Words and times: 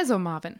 Also, 0.00 0.18
Marvin, 0.18 0.58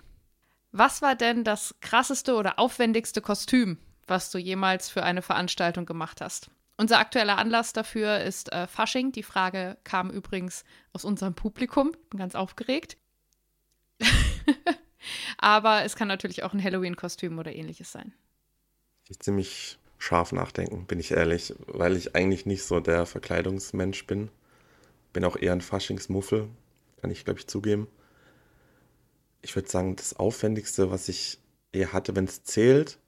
was 0.71 1.01
war 1.01 1.17
denn 1.17 1.45
das 1.45 1.75
krasseste 1.81 2.35
oder 2.35 2.59
aufwendigste 2.59 3.23
Kostüm, 3.23 3.79
was 4.07 4.31
du 4.31 4.37
jemals 4.37 4.91
für 4.91 5.03
eine 5.03 5.23
Veranstaltung 5.23 5.87
gemacht 5.87 6.21
hast? 6.21 6.51
Unser 6.77 6.99
aktueller 6.99 7.39
Anlass 7.39 7.73
dafür 7.73 8.21
ist 8.21 8.53
äh, 8.53 8.67
Fasching. 8.67 9.13
Die 9.13 9.23
Frage 9.23 9.79
kam 9.83 10.11
übrigens 10.11 10.65
aus 10.93 11.07
unserem 11.07 11.33
Publikum. 11.33 11.93
Bin 12.11 12.19
ganz 12.19 12.35
aufgeregt. 12.35 12.99
Aber 15.39 15.85
es 15.85 15.97
kann 15.97 16.09
natürlich 16.09 16.43
auch 16.43 16.53
ein 16.53 16.63
Halloween-Kostüm 16.63 17.39
oder 17.39 17.55
ähnliches 17.55 17.91
sein. 17.93 18.13
Ich 19.09 19.21
ziemlich 19.21 19.79
scharf 19.97 20.33
nachdenken, 20.33 20.85
bin 20.85 21.01
ich 21.01 21.13
ehrlich, 21.13 21.55
weil 21.67 21.97
ich 21.97 22.15
eigentlich 22.15 22.45
nicht 22.45 22.65
so 22.65 22.81
der 22.81 23.07
Verkleidungsmensch 23.07 24.07
bin. 24.07 24.31
Bin 25.15 25.25
auch 25.25 25.37
eher 25.37 25.53
ein 25.55 25.63
Faschingsmuffel, 25.63 26.51
kann 27.01 27.11
ich, 27.11 27.25
glaube 27.25 27.41
ich, 27.41 27.47
zugeben. 27.47 27.89
Ich 29.43 29.57
würde 29.57 29.69
sagen, 29.69 29.97
das 29.97 30.15
Aufwendigste, 30.17 30.91
was 30.91 31.09
ich 31.09 31.39
eher 31.73 31.93
hatte, 31.93 32.15
wenn 32.17 32.25
es 32.25 32.45
zählt, 32.45 32.99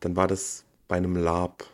dann 0.00 0.16
war 0.16 0.26
das 0.26 0.64
bei 0.88 0.96
einem 0.96 1.16
Lab, 1.16 1.64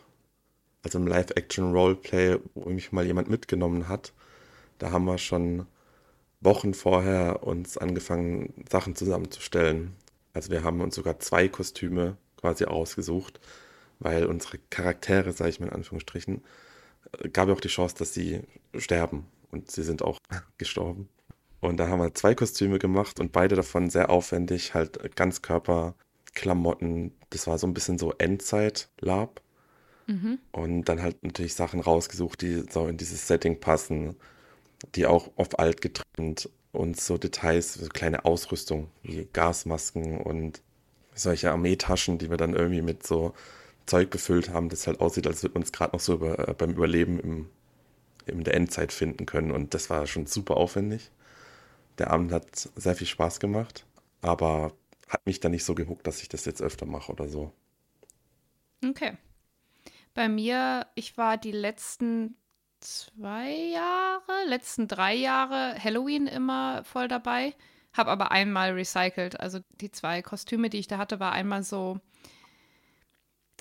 also 0.83 0.97
einem 0.97 1.07
Live-Action-Roleplay, 1.07 2.39
wo 2.55 2.69
mich 2.69 2.91
mal 2.91 3.05
jemand 3.05 3.29
mitgenommen 3.29 3.87
hat. 3.87 4.13
Da 4.79 4.91
haben 4.91 5.05
wir 5.05 5.17
schon 5.17 5.65
Wochen 6.41 6.73
vorher 6.73 7.43
uns 7.43 7.77
angefangen, 7.77 8.53
Sachen 8.69 8.95
zusammenzustellen. 8.95 9.95
Also 10.33 10.51
wir 10.51 10.63
haben 10.63 10.81
uns 10.81 10.95
sogar 10.95 11.19
zwei 11.19 11.47
Kostüme 11.47 12.17
quasi 12.37 12.65
ausgesucht, 12.65 13.39
weil 13.99 14.25
unsere 14.25 14.57
Charaktere, 14.69 15.31
sage 15.31 15.51
ich 15.51 15.59
mal 15.59 15.67
in 15.67 15.73
Anführungsstrichen, 15.73 16.43
äh, 17.19 17.29
gab 17.29 17.47
ja 17.47 17.53
auch 17.53 17.61
die 17.61 17.69
Chance, 17.69 17.95
dass 17.97 18.13
sie 18.13 18.41
sterben. 18.75 19.25
Und 19.51 19.71
sie 19.71 19.83
sind 19.83 20.01
auch 20.01 20.17
gestorben. 20.57 21.07
Und 21.63 21.77
da 21.77 21.87
haben 21.87 21.99
wir 21.99 22.13
zwei 22.13 22.35
Kostüme 22.35 22.79
gemacht 22.79 23.19
und 23.19 23.31
beide 23.31 23.55
davon 23.55 23.89
sehr 23.89 24.09
aufwendig, 24.09 24.73
halt 24.73 25.15
Ganzkörperklamotten. 25.15 27.13
Das 27.29 27.47
war 27.47 27.57
so 27.57 27.67
ein 27.67 27.73
bisschen 27.73 27.97
so 27.97 28.13
Endzeit-Lab. 28.17 29.41
Mhm. 30.07 30.39
Und 30.51 30.83
dann 30.85 31.01
halt 31.01 31.23
natürlich 31.23 31.55
Sachen 31.55 31.79
rausgesucht, 31.79 32.41
die 32.41 32.65
so 32.69 32.87
in 32.87 32.97
dieses 32.97 33.27
Setting 33.27 33.59
passen 33.59 34.15
die 34.95 35.05
auch 35.05 35.31
auf 35.35 35.59
alt 35.59 35.81
getrimmt 35.81 36.49
und 36.71 36.99
so 36.99 37.17
Details, 37.17 37.73
so 37.75 37.87
kleine 37.87 38.25
Ausrüstung 38.25 38.89
wie 39.03 39.27
Gasmasken 39.31 40.19
und 40.19 40.61
solche 41.15 41.51
Armeetaschen, 41.51 42.17
die 42.17 42.29
wir 42.29 42.37
dann 42.37 42.53
irgendwie 42.53 42.81
mit 42.81 43.05
so 43.05 43.33
Zeug 43.85 44.09
befüllt 44.09 44.49
haben, 44.49 44.69
das 44.69 44.87
halt 44.87 44.99
aussieht, 44.99 45.27
als 45.27 45.43
würde 45.43 45.55
man 45.55 45.63
es 45.63 45.71
gerade 45.71 45.93
noch 45.93 45.99
so 45.99 46.13
über, 46.13 46.47
äh, 46.47 46.53
beim 46.53 46.71
Überleben 46.71 47.19
im, 47.19 47.49
in 48.25 48.43
der 48.43 48.55
Endzeit 48.55 48.91
finden 48.91 49.25
können. 49.25 49.51
Und 49.51 49.73
das 49.73 49.89
war 49.89 50.07
schon 50.07 50.25
super 50.25 50.57
aufwendig. 50.57 51.11
Der 51.97 52.11
Abend 52.11 52.31
hat 52.31 52.55
sehr 52.55 52.95
viel 52.95 53.07
Spaß 53.07 53.39
gemacht, 53.39 53.85
aber 54.21 54.73
hat 55.07 55.25
mich 55.25 55.39
dann 55.39 55.51
nicht 55.51 55.63
so 55.63 55.75
gehuckt, 55.75 56.07
dass 56.07 56.21
ich 56.21 56.29
das 56.29 56.45
jetzt 56.45 56.61
öfter 56.61 56.85
mache 56.85 57.11
oder 57.11 57.27
so. 57.27 57.51
Okay. 58.83 59.17
Bei 60.13 60.29
mir, 60.29 60.87
ich 60.95 61.17
war 61.17 61.37
die 61.37 61.51
letzten 61.51 62.35
zwei 62.79 63.51
Jahre, 63.51 64.45
letzten 64.47 64.87
drei 64.87 65.13
Jahre 65.13 65.75
Halloween 65.81 66.27
immer 66.27 66.83
voll 66.83 67.07
dabei. 67.07 67.55
Habe 67.93 68.11
aber 68.11 68.31
einmal 68.31 68.71
recycelt. 68.71 69.39
Also 69.39 69.59
die 69.81 69.91
zwei 69.91 70.21
Kostüme, 70.21 70.69
die 70.69 70.79
ich 70.79 70.87
da 70.87 70.97
hatte, 70.97 71.19
war 71.19 71.31
einmal 71.31 71.63
so 71.63 71.99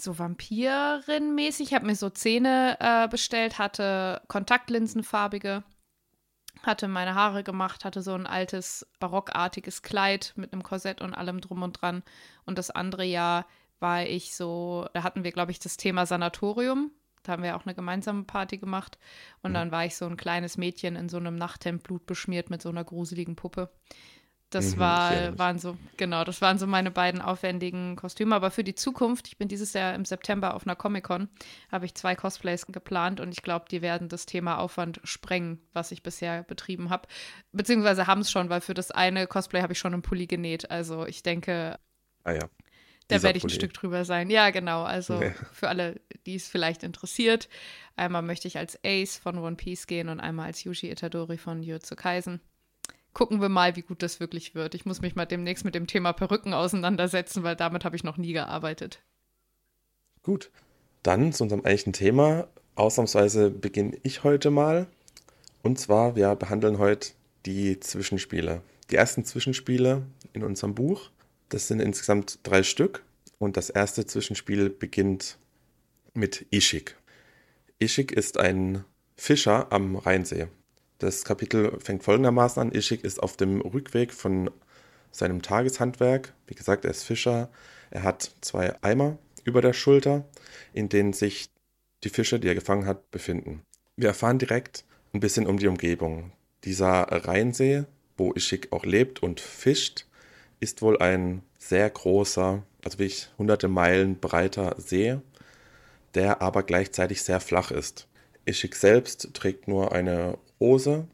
so 0.00 0.18
Vampirin-mäßig. 0.18 1.68
Ich 1.68 1.74
habe 1.74 1.86
mir 1.86 1.94
so 1.94 2.10
Zähne 2.10 2.76
äh, 2.80 3.08
bestellt, 3.08 3.58
hatte 3.58 4.22
Kontaktlinsenfarbige, 4.28 5.62
hatte 6.66 6.88
meine 6.88 7.14
Haare 7.14 7.42
gemacht, 7.42 7.84
hatte 7.84 8.02
so 8.02 8.14
ein 8.14 8.26
altes 8.26 8.86
barockartiges 9.00 9.82
Kleid 9.82 10.32
mit 10.36 10.52
einem 10.52 10.62
Korsett 10.62 11.00
und 11.00 11.14
allem 11.14 11.40
drum 11.40 11.62
und 11.62 11.80
dran. 11.80 12.02
Und 12.44 12.58
das 12.58 12.70
andere 12.70 13.04
Jahr 13.04 13.46
war 13.80 14.04
ich 14.06 14.34
so, 14.34 14.88
da 14.92 15.02
hatten 15.02 15.24
wir, 15.24 15.32
glaube 15.32 15.50
ich, 15.50 15.58
das 15.58 15.76
Thema 15.76 16.06
Sanatorium. 16.06 16.90
Da 17.22 17.32
haben 17.32 17.42
wir 17.42 17.56
auch 17.56 17.66
eine 17.66 17.74
gemeinsame 17.74 18.24
Party 18.24 18.58
gemacht. 18.58 18.98
Und 19.42 19.50
mhm. 19.50 19.54
dann 19.54 19.72
war 19.72 19.84
ich 19.84 19.96
so 19.96 20.06
ein 20.06 20.16
kleines 20.16 20.56
Mädchen 20.56 20.96
in 20.96 21.08
so 21.08 21.18
einem 21.18 21.36
Nachthemd 21.36 21.82
blutbeschmiert 21.82 22.50
mit 22.50 22.62
so 22.62 22.68
einer 22.68 22.84
gruseligen 22.84 23.36
Puppe. 23.36 23.70
Das 24.52 24.76
mhm, 24.76 24.80
war, 24.80 25.38
waren 25.38 25.58
so, 25.58 25.78
genau, 25.96 26.24
das 26.24 26.42
waren 26.42 26.58
so 26.58 26.66
meine 26.66 26.90
beiden 26.90 27.22
aufwendigen 27.22 27.96
Kostüme. 27.96 28.36
Aber 28.36 28.50
für 28.50 28.62
die 28.62 28.74
Zukunft, 28.74 29.26
ich 29.28 29.38
bin 29.38 29.48
dieses 29.48 29.72
Jahr 29.72 29.94
im 29.94 30.04
September 30.04 30.52
auf 30.54 30.66
einer 30.66 30.76
Comic-Con, 30.76 31.28
habe 31.70 31.86
ich 31.86 31.94
zwei 31.94 32.14
Cosplays 32.14 32.66
geplant 32.66 33.18
und 33.18 33.32
ich 33.32 33.42
glaube, 33.42 33.64
die 33.70 33.80
werden 33.80 34.10
das 34.10 34.26
Thema 34.26 34.58
Aufwand 34.58 35.00
sprengen, 35.04 35.58
was 35.72 35.90
ich 35.90 36.02
bisher 36.02 36.42
betrieben 36.42 36.90
habe. 36.90 37.08
Beziehungsweise 37.52 38.06
haben 38.06 38.20
es 38.20 38.30
schon, 38.30 38.50
weil 38.50 38.60
für 38.60 38.74
das 38.74 38.90
eine 38.90 39.26
Cosplay 39.26 39.62
habe 39.62 39.72
ich 39.72 39.78
schon 39.78 39.94
einen 39.94 40.02
Pulli 40.02 40.26
genäht. 40.26 40.70
Also 40.70 41.06
ich 41.06 41.22
denke, 41.22 41.78
ah 42.24 42.32
ja. 42.32 42.50
Da 43.08 43.22
werde 43.22 43.36
ich 43.36 43.44
ein 43.44 43.50
Stück 43.50 43.74
drüber 43.74 44.04
sein. 44.04 44.30
Ja, 44.30 44.50
genau. 44.50 44.84
Also 44.84 45.20
ja. 45.20 45.32
für 45.52 45.68
alle, 45.68 46.00
die 46.24 46.36
es 46.36 46.46
vielleicht 46.48 46.82
interessiert. 46.82 47.48
Einmal 47.96 48.22
möchte 48.22 48.48
ich 48.48 48.58
als 48.58 48.78
Ace 48.84 49.18
von 49.18 49.38
One 49.38 49.56
Piece 49.56 49.86
gehen 49.86 50.08
und 50.08 50.20
einmal 50.20 50.46
als 50.46 50.64
Yuji 50.64 50.90
Itadori 50.90 51.36
von 51.36 51.62
Jujutsu 51.62 51.96
Kaisen. 51.96 52.40
Gucken 53.12 53.40
wir 53.40 53.48
mal, 53.48 53.76
wie 53.76 53.82
gut 53.82 54.02
das 54.02 54.20
wirklich 54.20 54.54
wird. 54.54 54.74
Ich 54.74 54.86
muss 54.86 55.02
mich 55.02 55.14
mal 55.14 55.26
demnächst 55.26 55.64
mit 55.64 55.74
dem 55.74 55.86
Thema 55.86 56.12
Perücken 56.12 56.54
auseinandersetzen, 56.54 57.42
weil 57.42 57.56
damit 57.56 57.84
habe 57.84 57.96
ich 57.96 58.04
noch 58.04 58.16
nie 58.16 58.32
gearbeitet. 58.32 59.02
Gut. 60.22 60.50
Dann 61.02 61.32
zu 61.32 61.42
unserem 61.42 61.64
eigentlichen 61.64 61.92
Thema. 61.92 62.48
Ausnahmsweise 62.74 63.50
beginne 63.50 63.98
ich 64.02 64.24
heute 64.24 64.50
mal. 64.50 64.86
Und 65.62 65.78
zwar, 65.78 66.16
wir 66.16 66.34
behandeln 66.36 66.78
heute 66.78 67.10
die 67.44 67.78
Zwischenspiele. 67.80 68.62
Die 68.90 68.96
ersten 68.96 69.24
Zwischenspiele 69.24 70.02
in 70.32 70.42
unserem 70.44 70.74
Buch. 70.74 71.10
Das 71.48 71.68
sind 71.68 71.80
insgesamt 71.80 72.38
drei 72.44 72.62
Stück 72.62 73.04
und 73.38 73.56
das 73.56 73.68
erste 73.68 74.06
Zwischenspiel 74.06 74.70
beginnt 74.70 75.38
mit 76.14 76.46
Ishik. 76.50 76.96
Ishik 77.78 78.12
ist 78.12 78.38
ein 78.38 78.84
Fischer 79.16 79.70
am 79.70 79.96
Rheinsee. 79.96 80.48
Das 81.02 81.24
Kapitel 81.24 81.80
fängt 81.80 82.04
folgendermaßen 82.04 82.62
an. 82.62 82.72
Ishik 82.72 83.02
ist 83.02 83.20
auf 83.20 83.36
dem 83.36 83.60
Rückweg 83.60 84.12
von 84.12 84.52
seinem 85.10 85.42
Tageshandwerk. 85.42 86.32
Wie 86.46 86.54
gesagt, 86.54 86.84
er 86.84 86.92
ist 86.92 87.02
Fischer. 87.02 87.50
Er 87.90 88.04
hat 88.04 88.30
zwei 88.40 88.80
Eimer 88.84 89.18
über 89.42 89.60
der 89.62 89.72
Schulter, 89.72 90.24
in 90.72 90.88
denen 90.88 91.12
sich 91.12 91.50
die 92.04 92.08
Fische, 92.08 92.38
die 92.38 92.46
er 92.46 92.54
gefangen 92.54 92.86
hat, 92.86 93.10
befinden. 93.10 93.62
Wir 93.96 94.06
erfahren 94.10 94.38
direkt 94.38 94.84
ein 95.12 95.18
bisschen 95.18 95.48
um 95.48 95.58
die 95.58 95.66
Umgebung. 95.66 96.30
Dieser 96.62 97.00
Rheinsee, 97.10 97.82
wo 98.16 98.32
Ishik 98.32 98.68
auch 98.70 98.84
lebt 98.84 99.24
und 99.24 99.40
fischt, 99.40 100.06
ist 100.60 100.82
wohl 100.82 100.98
ein 100.98 101.42
sehr 101.58 101.90
großer, 101.90 102.62
also 102.84 102.98
wirklich 103.00 103.28
hunderte 103.38 103.66
Meilen 103.66 104.20
breiter 104.20 104.76
See, 104.78 105.18
der 106.14 106.42
aber 106.42 106.62
gleichzeitig 106.62 107.24
sehr 107.24 107.40
flach 107.40 107.72
ist. 107.72 108.06
Ishik 108.44 108.76
selbst 108.76 109.34
trägt 109.34 109.66
nur 109.66 109.90
eine 109.90 110.38
Hose 110.62 111.06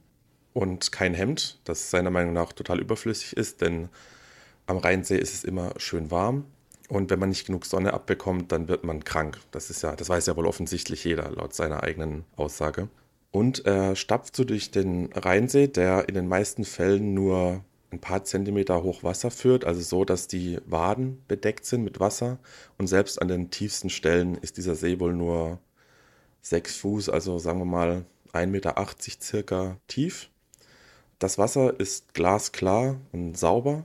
und 0.53 0.93
kein 0.93 1.15
Hemd, 1.15 1.59
das 1.65 1.91
seiner 1.91 2.11
Meinung 2.11 2.33
nach 2.33 2.53
total 2.53 2.81
überflüssig 2.81 3.37
ist, 3.37 3.61
denn 3.63 3.89
am 4.67 4.77
Rheinsee 4.77 5.17
ist 5.17 5.33
es 5.33 5.45
immer 5.45 5.73
schön 5.79 6.11
warm. 6.11 6.45
Und 6.89 7.11
wenn 7.11 7.19
man 7.19 7.31
nicht 7.31 7.47
genug 7.47 7.67
Sonne 7.67 7.93
abbekommt, 7.93 8.53
dann 8.53 8.69
wird 8.69 8.85
man 8.85 9.05
krank. 9.05 9.39
Das 9.51 9.71
ist 9.71 9.83
ja, 9.83 9.95
das 9.97 10.09
weiß 10.09 10.27
ja 10.27 10.37
wohl 10.37 10.47
offensichtlich 10.47 11.05
jeder, 11.05 11.31
laut 11.31 11.55
seiner 11.55 11.83
eigenen 11.83 12.25
Aussage. 12.37 12.89
Und 13.31 13.65
er 13.67 13.95
stapft 13.95 14.37
so 14.37 14.45
durch 14.45 14.71
den 14.71 15.13
Rheinsee, 15.13 15.69
der 15.69 16.09
in 16.09 16.15
den 16.15 16.29
meisten 16.29 16.65
Fällen 16.65 17.15
nur 17.15 17.65
ein 17.91 18.01
paar 18.01 18.25
Zentimeter 18.25 18.83
hoch 18.83 19.03
Wasser 19.03 19.31
führt, 19.31 19.65
also 19.65 19.81
so, 19.81 20.05
dass 20.05 20.29
die 20.29 20.59
Waden 20.67 21.23
bedeckt 21.29 21.65
sind 21.65 21.85
mit 21.85 22.01
Wasser. 22.01 22.39
Und 22.79 22.87
selbst 22.87 23.21
an 23.21 23.29
den 23.29 23.51
tiefsten 23.51 23.91
Stellen 23.91 24.35
ist 24.37 24.57
dieser 24.57 24.75
See 24.75 25.01
wohl 25.01 25.15
nur 25.15 25.59
sechs 26.41 26.77
Fuß, 26.77 27.09
also 27.09 27.39
sagen 27.39 27.59
wir 27.59 27.65
mal 27.65 28.05
1,80 28.33 28.47
Meter 28.47 28.87
circa 29.21 29.79
tief. 29.87 30.31
Das 31.19 31.39
Wasser 31.39 31.79
ist 31.79 32.15
glasklar 32.15 33.01
und 33.13 33.37
sauber 33.37 33.85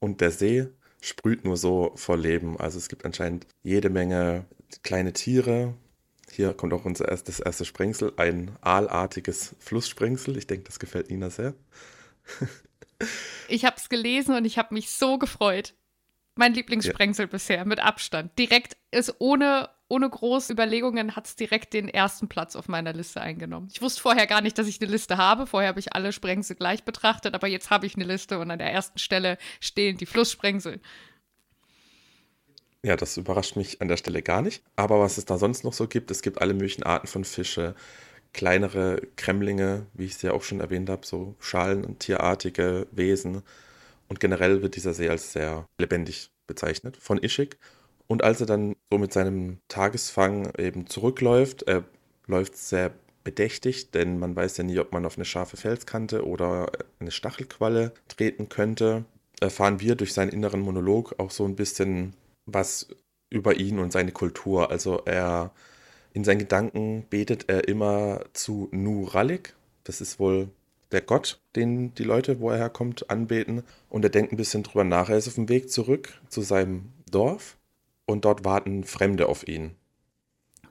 und 0.00 0.20
der 0.20 0.30
See 0.30 0.68
sprüht 1.00 1.44
nur 1.44 1.56
so 1.56 1.92
vor 1.96 2.16
Leben. 2.16 2.58
Also 2.58 2.78
es 2.78 2.88
gibt 2.88 3.04
anscheinend 3.04 3.46
jede 3.62 3.90
Menge 3.90 4.44
kleine 4.82 5.12
Tiere. 5.12 5.74
Hier 6.30 6.52
kommt 6.52 6.72
auch 6.72 6.84
unser 6.84 7.08
erstes, 7.08 7.40
erste 7.40 7.64
Sprengsel, 7.64 8.12
ein 8.16 8.56
aalartiges 8.60 9.56
Flusssprengsel. 9.58 10.36
Ich 10.36 10.46
denke, 10.46 10.64
das 10.64 10.78
gefällt 10.78 11.10
Nina 11.10 11.30
sehr. 11.30 11.54
Ich 13.48 13.64
habe 13.64 13.76
es 13.76 13.88
gelesen 13.88 14.34
und 14.34 14.44
ich 14.44 14.58
habe 14.58 14.74
mich 14.74 14.90
so 14.90 15.18
gefreut. 15.18 15.74
Mein 16.34 16.54
Lieblingssprengsel 16.54 17.26
ja. 17.26 17.30
bisher, 17.30 17.64
mit 17.64 17.80
Abstand. 17.80 18.38
Direkt 18.38 18.76
ist 18.90 19.14
ohne, 19.20 19.70
ohne 19.88 20.08
große 20.08 20.52
Überlegungen, 20.52 21.16
hat 21.16 21.26
es 21.26 21.36
direkt 21.36 21.72
den 21.72 21.88
ersten 21.88 22.28
Platz 22.28 22.56
auf 22.56 22.68
meiner 22.68 22.92
Liste 22.92 23.20
eingenommen. 23.20 23.68
Ich 23.72 23.80
wusste 23.80 24.02
vorher 24.02 24.26
gar 24.26 24.42
nicht, 24.42 24.58
dass 24.58 24.66
ich 24.66 24.80
eine 24.80 24.90
Liste 24.90 25.16
habe. 25.16 25.46
Vorher 25.46 25.70
habe 25.70 25.80
ich 25.80 25.94
alle 25.94 26.12
Sprengsel 26.12 26.56
gleich 26.56 26.84
betrachtet, 26.84 27.34
aber 27.34 27.48
jetzt 27.48 27.70
habe 27.70 27.86
ich 27.86 27.96
eine 27.96 28.04
Liste 28.04 28.38
und 28.38 28.50
an 28.50 28.58
der 28.58 28.70
ersten 28.70 28.98
Stelle 28.98 29.38
stehen 29.60 29.96
die 29.96 30.06
Flusssprengsel. 30.06 30.80
Ja, 32.84 32.96
das 32.96 33.16
überrascht 33.16 33.56
mich 33.56 33.80
an 33.80 33.88
der 33.88 33.96
Stelle 33.96 34.22
gar 34.22 34.42
nicht. 34.42 34.62
Aber 34.76 35.00
was 35.00 35.18
es 35.18 35.24
da 35.24 35.38
sonst 35.38 35.64
noch 35.64 35.72
so 35.72 35.88
gibt, 35.88 36.10
es 36.10 36.22
gibt 36.22 36.40
alle 36.40 36.54
möglichen 36.54 36.84
Arten 36.84 37.06
von 37.06 37.24
Fische 37.24 37.74
kleinere 38.32 39.00
Kremlinge, 39.16 39.86
wie 39.94 40.04
ich 40.04 40.12
es 40.12 40.22
ja 40.22 40.32
auch 40.32 40.42
schon 40.42 40.60
erwähnt 40.60 40.90
habe, 40.90 41.06
so 41.06 41.34
Schalen- 41.40 41.84
und 41.84 42.00
tierartige 42.00 42.86
Wesen 42.92 43.42
Und 44.08 44.20
generell 44.20 44.62
wird 44.62 44.76
dieser 44.76 44.94
See 44.94 45.08
als 45.08 45.32
sehr 45.32 45.66
lebendig 45.78 46.30
bezeichnet 46.46 46.96
von 46.96 47.22
Ishik. 47.22 47.58
Und 48.08 48.24
als 48.24 48.40
er 48.40 48.46
dann 48.46 48.74
so 48.90 48.98
mit 48.98 49.12
seinem 49.12 49.58
Tagesfang 49.68 50.52
eben 50.56 50.86
zurückläuft, 50.86 51.62
er 51.64 51.84
läuft 52.26 52.56
sehr 52.56 52.92
bedächtig, 53.22 53.90
denn 53.90 54.18
man 54.18 54.34
weiß 54.34 54.56
ja 54.56 54.64
nie, 54.64 54.78
ob 54.78 54.92
man 54.92 55.04
auf 55.04 55.16
eine 55.16 55.26
scharfe 55.26 55.58
Felskante 55.58 56.26
oder 56.26 56.72
eine 56.98 57.10
Stachelqualle 57.10 57.92
treten 58.08 58.48
könnte. 58.48 59.04
Erfahren 59.40 59.80
wir 59.80 59.94
durch 59.94 60.14
seinen 60.14 60.30
inneren 60.30 60.60
Monolog 60.60 61.14
auch 61.18 61.30
so 61.30 61.44
ein 61.44 61.54
bisschen 61.54 62.14
was 62.46 62.88
über 63.28 63.56
ihn 63.56 63.78
und 63.78 63.92
seine 63.92 64.12
Kultur. 64.12 64.70
Also 64.70 65.02
er 65.04 65.52
in 66.14 66.24
seinen 66.24 66.38
Gedanken 66.38 67.04
betet 67.10 67.50
er 67.50 67.68
immer 67.68 68.24
zu 68.32 68.68
Nu 68.72 69.04
Ralik. 69.04 69.54
Das 69.84 70.00
ist 70.00 70.18
wohl 70.18 70.48
der 70.90 71.02
Gott, 71.02 71.38
den 71.54 71.94
die 71.94 72.04
Leute, 72.04 72.40
wo 72.40 72.48
er 72.50 72.56
herkommt, 72.56 73.10
anbeten. 73.10 73.62
Und 73.90 74.04
er 74.04 74.10
denkt 74.10 74.32
ein 74.32 74.38
bisschen 74.38 74.62
drüber 74.62 74.84
nach. 74.84 75.10
Er 75.10 75.18
ist 75.18 75.28
auf 75.28 75.34
dem 75.34 75.50
Weg 75.50 75.70
zurück 75.70 76.18
zu 76.30 76.40
seinem 76.40 76.92
Dorf 77.10 77.57
und 78.08 78.24
dort 78.24 78.44
warten 78.44 78.84
Fremde 78.84 79.28
auf 79.28 79.46
ihn. 79.46 79.76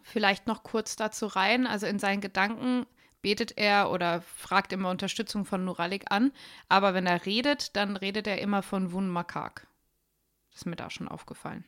Vielleicht 0.01 0.47
noch 0.47 0.63
kurz 0.63 0.95
dazu 0.95 1.27
rein. 1.27 1.67
Also 1.67 1.85
in 1.85 1.99
seinen 1.99 2.21
Gedanken 2.21 2.85
betet 3.21 3.57
er 3.57 3.91
oder 3.91 4.21
fragt 4.21 4.73
immer 4.73 4.89
Unterstützung 4.89 5.45
von 5.45 5.63
Nuralik 5.63 6.05
an. 6.09 6.31
Aber 6.67 6.93
wenn 6.93 7.05
er 7.05 7.25
redet, 7.25 7.75
dann 7.75 7.95
redet 7.95 8.27
er 8.27 8.41
immer 8.41 8.63
von 8.63 8.91
Wun 8.91 9.09
Makak. 9.09 9.67
Das 10.51 10.61
ist 10.61 10.65
mir 10.65 10.75
da 10.75 10.89
schon 10.89 11.07
aufgefallen. 11.07 11.63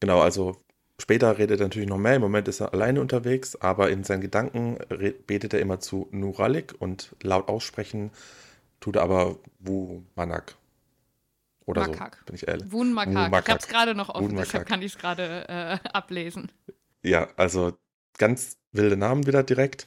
Genau, 0.00 0.20
also 0.20 0.56
später 1.00 1.38
redet 1.38 1.60
er 1.60 1.66
natürlich 1.66 1.88
noch 1.88 1.98
mehr. 1.98 2.16
Im 2.16 2.22
Moment 2.22 2.48
ist 2.48 2.60
er 2.60 2.72
alleine 2.72 3.00
unterwegs, 3.00 3.56
aber 3.56 3.90
in 3.90 4.02
seinen 4.04 4.22
Gedanken 4.22 4.78
betet 5.26 5.54
er 5.54 5.60
immer 5.60 5.78
zu 5.78 6.08
Nuralik 6.10 6.74
und 6.78 7.14
laut 7.22 7.48
aussprechen 7.48 8.10
tut 8.80 8.96
er 8.96 9.02
aber 9.02 9.36
Wu 9.60 10.02
Manak. 10.14 10.56
Oder 11.68 11.86
Makak. 11.86 12.16
so, 12.20 12.24
bin 12.24 12.34
ich 12.34 12.48
ehrlich. 12.48 12.72
Wun 12.72 12.92
Makak. 12.94 13.44
Ich 13.44 13.50
habe 13.50 13.60
es 13.60 13.68
gerade 13.68 13.94
noch 13.94 14.08
offen, 14.08 14.34
deshalb 14.36 14.66
kann 14.66 14.80
ich 14.80 14.94
es 14.94 14.98
gerade 14.98 15.46
äh, 15.48 15.88
ablesen. 15.92 16.50
Ja, 17.02 17.28
also 17.36 17.76
ganz 18.16 18.56
wilde 18.72 18.96
Namen 18.96 19.26
wieder 19.26 19.42
direkt. 19.42 19.86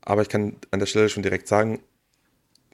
Aber 0.00 0.22
ich 0.22 0.28
kann 0.28 0.56
an 0.72 0.80
der 0.80 0.86
Stelle 0.86 1.08
schon 1.08 1.22
direkt 1.22 1.46
sagen, 1.46 1.80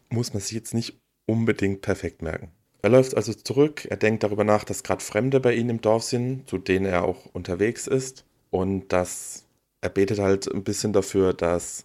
muss 0.09 0.33
man 0.33 0.41
sich 0.41 0.53
jetzt 0.53 0.73
nicht 0.73 0.99
unbedingt 1.27 1.83
perfekt 1.83 2.23
merken. 2.23 2.51
Er 2.81 2.89
läuft 2.89 3.15
also 3.15 3.35
zurück, 3.35 3.85
er 3.85 3.99
denkt 3.99 4.23
darüber 4.23 4.45
nach, 4.45 4.65
dass 4.65 4.83
gerade 4.83 5.05
Fremde 5.05 5.41
bei 5.41 5.55
ihm 5.55 5.69
im 5.69 5.83
Dorf 5.83 6.05
sind, 6.05 6.49
zu 6.49 6.57
denen 6.57 6.87
er 6.87 7.05
auch 7.05 7.27
unterwegs 7.35 7.87
ist. 7.87 8.25
Und 8.51 8.89
dass 8.95 9.45
er 9.83 9.91
betet 9.91 10.21
halt 10.21 10.51
ein 10.51 10.65
bisschen 10.65 10.95
dafür, 10.95 11.35
dass 11.35 11.85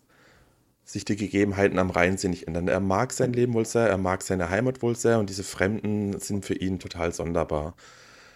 sich 0.85 1.06
die 1.06 1.15
Gegebenheiten 1.15 1.80
am 1.80 1.89
Rheinsee 1.89 2.27
nicht 2.27 2.47
ändern. 2.47 2.68
Er 2.68 2.80
mag 2.80 3.13
sein 3.13 3.33
Leben 3.33 3.53
wohl 3.53 3.65
sehr, 3.65 3.88
er 3.88 3.97
mag 3.97 4.21
seine 4.21 4.50
Heimat 4.50 4.81
wohl 4.81 4.95
sehr 4.95 5.19
und 5.19 5.30
diese 5.30 5.44
Fremden 5.44 6.19
sind 6.19 6.45
für 6.45 6.56
ihn 6.56 6.80
total 6.80 7.13
sonderbar. 7.13 7.75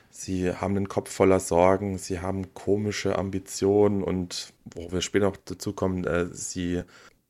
Sie 0.09 0.51
haben 0.51 0.73
den 0.73 0.87
Kopf 0.87 1.11
voller 1.11 1.39
Sorgen, 1.39 1.97
sie 1.97 2.19
haben 2.19 2.53
komische 2.53 3.17
Ambitionen 3.17 4.03
und 4.03 4.53
wo 4.73 4.91
wir 4.91 5.01
später 5.01 5.25
noch 5.25 5.37
dazu 5.37 5.73
kommen, 5.73 6.05
äh, 6.05 6.27
sie 6.31 6.83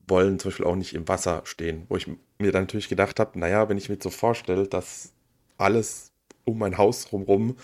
wollen 0.07 0.39
zum 0.39 0.51
Beispiel 0.51 0.65
auch 0.65 0.75
nicht 0.75 0.93
im 0.93 1.07
Wasser 1.07 1.41
stehen. 1.45 1.85
Wo 1.89 1.97
ich 1.97 2.07
mir 2.07 2.51
dann 2.51 2.63
natürlich 2.63 2.87
gedacht 2.87 3.19
habe, 3.19 3.37
naja, 3.39 3.67
wenn 3.67 3.77
ich 3.77 3.89
mir 3.89 3.97
so 4.01 4.09
vorstelle, 4.09 4.67
dass 4.67 5.11
alles 5.57 6.11
um 6.45 6.59
mein 6.59 6.77
Haus 6.77 7.05
drumherum 7.05 7.57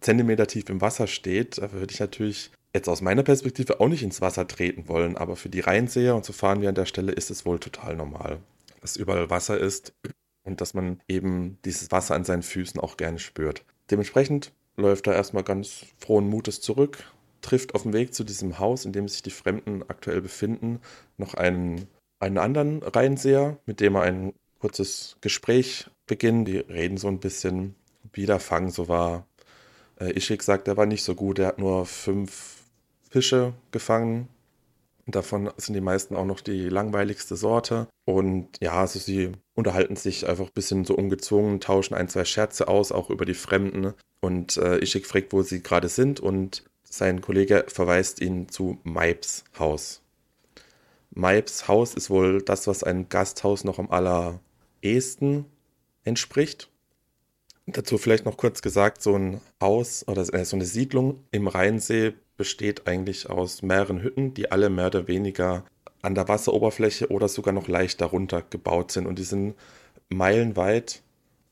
Zentimeter 0.00 0.46
tief 0.46 0.68
im 0.68 0.80
Wasser 0.80 1.06
steht, 1.06 1.58
da 1.58 1.72
würde 1.72 1.92
ich 1.92 2.00
natürlich 2.00 2.52
jetzt 2.74 2.88
aus 2.88 3.00
meiner 3.00 3.22
Perspektive 3.22 3.80
auch 3.80 3.88
nicht 3.88 4.02
ins 4.02 4.20
Wasser 4.20 4.46
treten 4.46 4.88
wollen, 4.88 5.16
aber 5.16 5.36
für 5.36 5.48
die 5.48 5.60
Rheinseher 5.60 6.14
und 6.14 6.24
so 6.24 6.32
fahren 6.32 6.60
wir 6.60 6.68
an 6.68 6.74
der 6.74 6.86
Stelle 6.86 7.12
ist 7.12 7.30
es 7.30 7.44
wohl 7.44 7.58
total 7.58 7.96
normal, 7.96 8.38
dass 8.80 8.96
überall 8.96 9.30
Wasser 9.30 9.58
ist 9.58 9.92
und 10.44 10.60
dass 10.60 10.74
man 10.74 11.00
eben 11.08 11.58
dieses 11.64 11.90
Wasser 11.90 12.14
an 12.14 12.24
seinen 12.24 12.42
Füßen 12.42 12.80
auch 12.80 12.96
gerne 12.96 13.18
spürt. 13.18 13.64
Dementsprechend 13.90 14.52
läuft 14.76 15.06
er 15.06 15.14
erstmal 15.14 15.42
ganz 15.42 15.86
frohen 15.98 16.28
Mutes 16.28 16.60
zurück, 16.60 17.04
trifft 17.40 17.74
auf 17.74 17.82
dem 17.82 17.92
Weg 17.92 18.14
zu 18.14 18.24
diesem 18.24 18.58
Haus, 18.58 18.84
in 18.84 18.92
dem 18.92 19.08
sich 19.08 19.22
die 19.22 19.30
Fremden 19.30 19.82
aktuell 19.88 20.20
befinden, 20.20 20.80
noch 21.16 21.34
einen, 21.34 21.86
einen 22.18 22.38
anderen 22.38 22.82
Rheinseher, 22.82 23.58
mit 23.66 23.80
dem 23.80 23.96
er 23.96 24.02
ein 24.02 24.32
kurzes 24.58 25.16
Gespräch 25.20 25.90
beginnt. 26.06 26.48
Die 26.48 26.58
reden 26.58 26.98
so 26.98 27.08
ein 27.08 27.18
bisschen, 27.18 27.74
wie 28.12 28.26
der 28.26 28.40
Fang 28.40 28.70
so 28.70 28.88
war. 28.88 29.26
Äh, 29.98 30.16
Ishik 30.16 30.42
sagt, 30.42 30.68
er 30.68 30.76
war 30.76 30.86
nicht 30.86 31.02
so 31.02 31.14
gut, 31.14 31.38
er 31.38 31.48
hat 31.48 31.58
nur 31.58 31.86
fünf 31.86 32.59
Fische 33.10 33.52
gefangen. 33.72 34.28
Davon 35.06 35.50
sind 35.56 35.74
die 35.74 35.80
meisten 35.80 36.14
auch 36.14 36.24
noch 36.24 36.40
die 36.40 36.68
langweiligste 36.68 37.36
Sorte. 37.36 37.88
Und 38.04 38.48
ja, 38.60 38.72
also 38.72 38.98
sie 38.98 39.32
unterhalten 39.54 39.96
sich 39.96 40.28
einfach 40.28 40.46
ein 40.46 40.54
bisschen 40.54 40.84
so 40.84 40.94
ungezwungen, 40.94 41.60
tauschen 41.60 41.94
ein, 41.94 42.08
zwei 42.08 42.24
Scherze 42.24 42.68
aus, 42.68 42.92
auch 42.92 43.10
über 43.10 43.24
die 43.24 43.34
Fremden. 43.34 43.94
Und 44.20 44.56
äh, 44.56 44.78
Ishik 44.78 45.06
fragt, 45.06 45.32
wo 45.32 45.42
sie 45.42 45.62
gerade 45.62 45.88
sind 45.88 46.20
und 46.20 46.64
sein 46.84 47.20
Kollege 47.20 47.64
verweist 47.68 48.20
ihn 48.20 48.48
zu 48.48 48.78
Maibs 48.84 49.44
Haus. 49.58 50.02
Maibs 51.10 51.66
Haus 51.66 51.94
ist 51.94 52.10
wohl 52.10 52.42
das, 52.42 52.66
was 52.66 52.84
ein 52.84 53.08
Gasthaus 53.08 53.64
noch 53.64 53.78
am 53.78 53.90
allerersten 53.90 55.46
entspricht. 56.04 56.68
Dazu 57.66 57.98
vielleicht 57.98 58.24
noch 58.24 58.36
kurz 58.36 58.62
gesagt, 58.62 59.02
so 59.02 59.16
ein 59.16 59.40
Haus 59.60 60.06
oder 60.06 60.22
äh, 60.34 60.44
so 60.44 60.56
eine 60.56 60.64
Siedlung 60.64 61.24
im 61.30 61.46
Rheinsee 61.46 62.14
besteht 62.40 62.86
eigentlich 62.86 63.28
aus 63.28 63.60
mehreren 63.60 64.00
Hütten, 64.00 64.32
die 64.32 64.50
alle 64.50 64.70
mehr 64.70 64.86
oder 64.86 65.06
weniger 65.06 65.66
an 66.00 66.14
der 66.14 66.26
Wasseroberfläche 66.26 67.10
oder 67.10 67.28
sogar 67.28 67.52
noch 67.52 67.68
leicht 67.68 68.00
darunter 68.00 68.40
gebaut 68.40 68.92
sind. 68.92 69.06
Und 69.06 69.18
die 69.18 69.24
sind 69.24 69.56
meilenweit, 70.08 71.02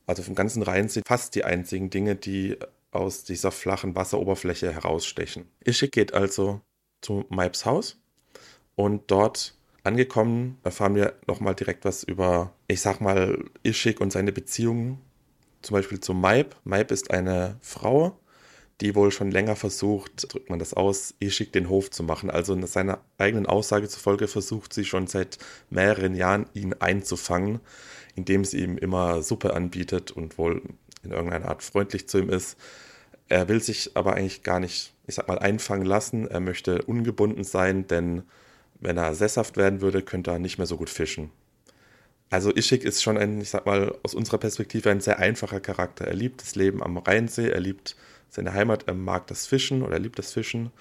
also 0.07 0.23
vom 0.23 0.33
ganzen 0.33 0.63
Rheinsee, 0.63 1.03
fast 1.05 1.35
die 1.35 1.43
einzigen 1.43 1.91
Dinge, 1.91 2.15
die 2.15 2.57
aus 2.89 3.23
dieser 3.23 3.51
flachen 3.51 3.95
Wasseroberfläche 3.95 4.73
herausstechen. 4.73 5.45
Ischik 5.63 5.91
geht 5.91 6.15
also 6.15 6.61
zu 7.01 7.23
Maibs 7.29 7.67
Haus 7.67 8.01
und 8.73 9.11
dort 9.11 9.53
angekommen 9.83 10.57
erfahren 10.63 10.95
wir 10.95 11.13
nochmal 11.27 11.53
direkt 11.53 11.85
was 11.85 12.03
über, 12.03 12.51
ich 12.67 12.81
sag 12.81 12.99
mal, 12.99 13.37
Ischik 13.61 14.01
und 14.01 14.11
seine 14.11 14.31
Beziehungen. 14.31 14.99
Zum 15.61 15.75
Beispiel 15.75 15.99
zu 15.99 16.15
Maib. 16.15 16.55
Maib 16.63 16.89
ist 16.89 17.11
eine 17.11 17.57
Frau, 17.61 18.17
die 18.81 18.95
wohl 18.95 19.11
schon 19.11 19.31
länger 19.31 19.55
versucht, 19.55 20.33
drückt 20.33 20.49
man 20.49 20.59
das 20.59 20.73
aus, 20.73 21.13
Ischik 21.19 21.51
den 21.51 21.67
Hof 21.69 21.91
zu 21.91 22.03
machen. 22.03 22.29
Also 22.29 22.53
in 22.53 22.65
seiner 22.65 22.99
eigenen 23.17 23.45
Aussage 23.45 23.89
zufolge 23.89 24.27
versucht 24.27 24.73
sie 24.73 24.85
schon 24.85 25.07
seit 25.07 25.37
mehreren 25.69 26.15
Jahren, 26.15 26.45
ihn 26.53 26.73
einzufangen, 26.73 27.59
indem 28.15 28.45
sie 28.45 28.63
ihm 28.63 28.77
immer 28.77 29.21
Suppe 29.21 29.53
anbietet 29.53 30.11
und 30.11 30.37
wohl 30.37 30.61
in 31.03 31.11
irgendeiner 31.11 31.49
Art 31.49 31.63
freundlich 31.63 32.07
zu 32.07 32.19
ihm 32.19 32.29
ist. 32.29 32.57
Er 33.27 33.47
will 33.47 33.61
sich 33.61 33.91
aber 33.95 34.13
eigentlich 34.15 34.43
gar 34.43 34.59
nicht, 34.59 34.93
ich 35.07 35.15
sag 35.15 35.27
mal, 35.27 35.39
einfangen 35.39 35.85
lassen. 35.85 36.27
Er 36.27 36.39
möchte 36.39 36.81
ungebunden 36.83 37.43
sein, 37.43 37.85
denn 37.87 38.23
wenn 38.79 38.97
er 38.97 39.13
sesshaft 39.13 39.57
werden 39.57 39.81
würde, 39.81 40.01
könnte 40.01 40.31
er 40.31 40.39
nicht 40.39 40.57
mehr 40.57 40.67
so 40.67 40.77
gut 40.77 40.89
fischen. 40.89 41.31
Also 42.29 42.51
Ischik 42.55 42.83
ist 42.83 43.03
schon 43.03 43.17
ein, 43.17 43.41
ich 43.41 43.49
sag 43.49 43.65
mal, 43.65 43.95
aus 44.03 44.13
unserer 44.13 44.37
Perspektive 44.37 44.89
ein 44.89 45.01
sehr 45.01 45.19
einfacher 45.19 45.59
Charakter. 45.59 46.05
Er 46.05 46.13
liebt 46.13 46.41
das 46.41 46.55
Leben 46.55 46.81
am 46.81 46.97
Rheinsee, 46.97 47.49
er 47.49 47.59
liebt 47.59 47.95
seine 48.29 48.53
Heimat, 48.53 48.87
er 48.87 48.93
mag 48.93 49.27
das 49.27 49.47
Fischen 49.47 49.81
oder 49.81 49.93
er 49.93 49.99
liebt 49.99 50.19
das 50.19 50.33
Fischen. 50.33 50.71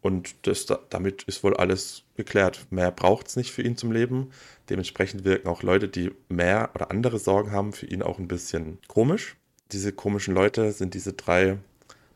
Und 0.00 0.46
das, 0.46 0.66
damit 0.90 1.24
ist 1.24 1.42
wohl 1.42 1.56
alles 1.56 2.04
geklärt. 2.16 2.66
Mehr 2.70 2.90
braucht 2.92 3.28
es 3.28 3.36
nicht 3.36 3.50
für 3.50 3.62
ihn 3.62 3.76
zum 3.76 3.90
Leben. 3.90 4.30
Dementsprechend 4.70 5.24
wirken 5.24 5.48
auch 5.48 5.62
Leute, 5.62 5.88
die 5.88 6.12
mehr 6.28 6.70
oder 6.74 6.90
andere 6.90 7.18
Sorgen 7.18 7.50
haben, 7.50 7.72
für 7.72 7.86
ihn 7.86 8.02
auch 8.02 8.18
ein 8.18 8.28
bisschen 8.28 8.78
komisch. 8.86 9.36
Diese 9.72 9.92
komischen 9.92 10.34
Leute 10.34 10.72
sind 10.72 10.94
diese 10.94 11.14
drei 11.14 11.58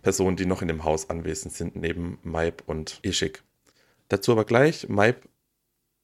Personen, 0.03 0.37
die 0.37 0.47
noch 0.47 0.63
in 0.63 0.69
dem 0.69 0.85
Haus 0.85 1.11
anwesend 1.11 1.55
sind, 1.55 1.77
neben 1.77 2.19
Maib 2.23 2.63
und 2.67 3.01
Ishik. 3.03 3.43
Dazu 4.09 4.33
aber 4.33 4.45
gleich, 4.45 4.89
Maib 4.89 5.29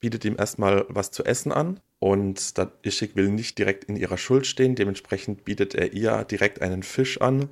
bietet 0.00 0.25
ihm 0.25 0.37
erstmal 0.38 0.84
was 0.88 1.10
zu 1.10 1.25
essen 1.25 1.52
an 1.52 1.80
und 1.98 2.54
Ishik 2.82 3.16
will 3.16 3.28
nicht 3.28 3.58
direkt 3.58 3.84
in 3.84 3.96
ihrer 3.96 4.18
Schuld 4.18 4.46
stehen, 4.46 4.76
dementsprechend 4.76 5.44
bietet 5.44 5.75
er 5.75 5.92
ihr 5.92 6.25
direkt 6.25 6.62
einen 6.62 6.82
Fisch 6.82 7.20
an, 7.20 7.48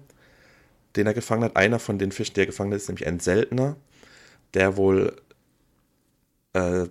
den 0.96 1.06
er 1.06 1.14
gefangen 1.14 1.44
hat. 1.44 1.56
Einer 1.56 1.78
von 1.78 1.98
den 1.98 2.12
Fischen, 2.12 2.34
die 2.34 2.40
er 2.40 2.46
gefangen 2.46 2.72
ist 2.72 2.88
nämlich 2.88 3.06
ein 3.06 3.20
seltener, 3.20 3.76
der 4.54 4.76
wohl 4.76 5.16
äh, 6.52 6.86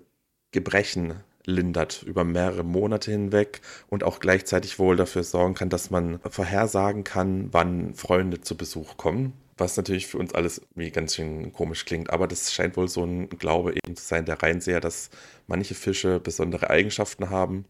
Gebrechen 0.52 1.16
lindert 1.46 2.04
über 2.04 2.24
mehrere 2.24 2.64
Monate 2.64 3.12
hinweg 3.12 3.62
und 3.88 4.04
auch 4.04 4.20
gleichzeitig 4.20 4.80
wohl 4.80 4.96
dafür 4.96 5.24
sorgen 5.24 5.54
kann, 5.54 5.70
dass 5.70 5.92
man 5.92 6.20
vorhersagen 6.30 7.04
kann, 7.04 7.50
wann 7.52 7.94
Freunde 7.94 8.42
zu 8.42 8.58
Besuch 8.58 8.98
kommen. 8.98 9.34
Was 9.58 9.78
natürlich 9.78 10.08
für 10.08 10.18
uns 10.18 10.34
alles 10.34 10.62
wie 10.76 10.92
ganz 10.92 11.16
schön 11.16 11.54
komisch 11.54 11.86
klingt, 11.86 12.10
aber 12.10 12.28
das 12.28 12.54
scheint 12.54 12.76
wohl 12.76 12.90
so 12.90 13.06
ein 13.06 13.30
Glaube 13.30 13.74
eben 13.74 13.96
zu 13.96 14.04
sein, 14.04 14.26
der 14.26 14.42
Reinseher, 14.44 14.82
dass 14.82 15.10
manche 15.48 15.76
Fische 15.76 16.20
besondere 16.20 16.70
Eigenschaften 16.70 17.30
haben. 17.30 17.64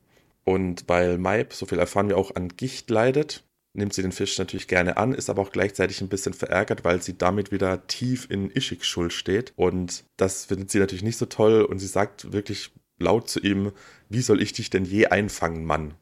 Und 0.43 0.85
weil 0.87 1.19
Maib, 1.19 1.53
so 1.53 1.67
viel 1.67 1.77
erfahren 1.77 2.09
wir 2.09 2.17
auch, 2.17 2.33
an 2.35 2.49
Gicht 2.49 2.89
leidet, 2.89 3.43
nimmt 3.75 3.93
sie 3.93 4.01
den 4.01 4.11
Fisch 4.11 4.37
natürlich 4.37 4.67
gerne 4.67 4.97
an, 4.97 5.13
ist 5.13 5.29
aber 5.29 5.41
auch 5.41 5.51
gleichzeitig 5.51 6.01
ein 6.01 6.09
bisschen 6.09 6.33
verärgert, 6.33 6.83
weil 6.83 7.01
sie 7.01 7.17
damit 7.17 7.51
wieder 7.51 7.87
tief 7.87 8.27
in 8.29 8.49
Ischiks 8.49 8.87
Schuld 8.87 9.13
steht. 9.13 9.53
Und 9.55 10.03
das 10.17 10.45
findet 10.45 10.71
sie 10.71 10.79
natürlich 10.79 11.03
nicht 11.03 11.17
so 11.17 11.25
toll 11.25 11.61
und 11.63 11.79
sie 11.79 11.87
sagt 11.87 12.31
wirklich 12.33 12.71
laut 12.97 13.29
zu 13.29 13.39
ihm, 13.39 13.71
wie 14.09 14.21
soll 14.21 14.41
ich 14.41 14.53
dich 14.53 14.69
denn 14.69 14.85
je 14.85 15.07
einfangen, 15.07 15.65
Mann? 15.65 15.93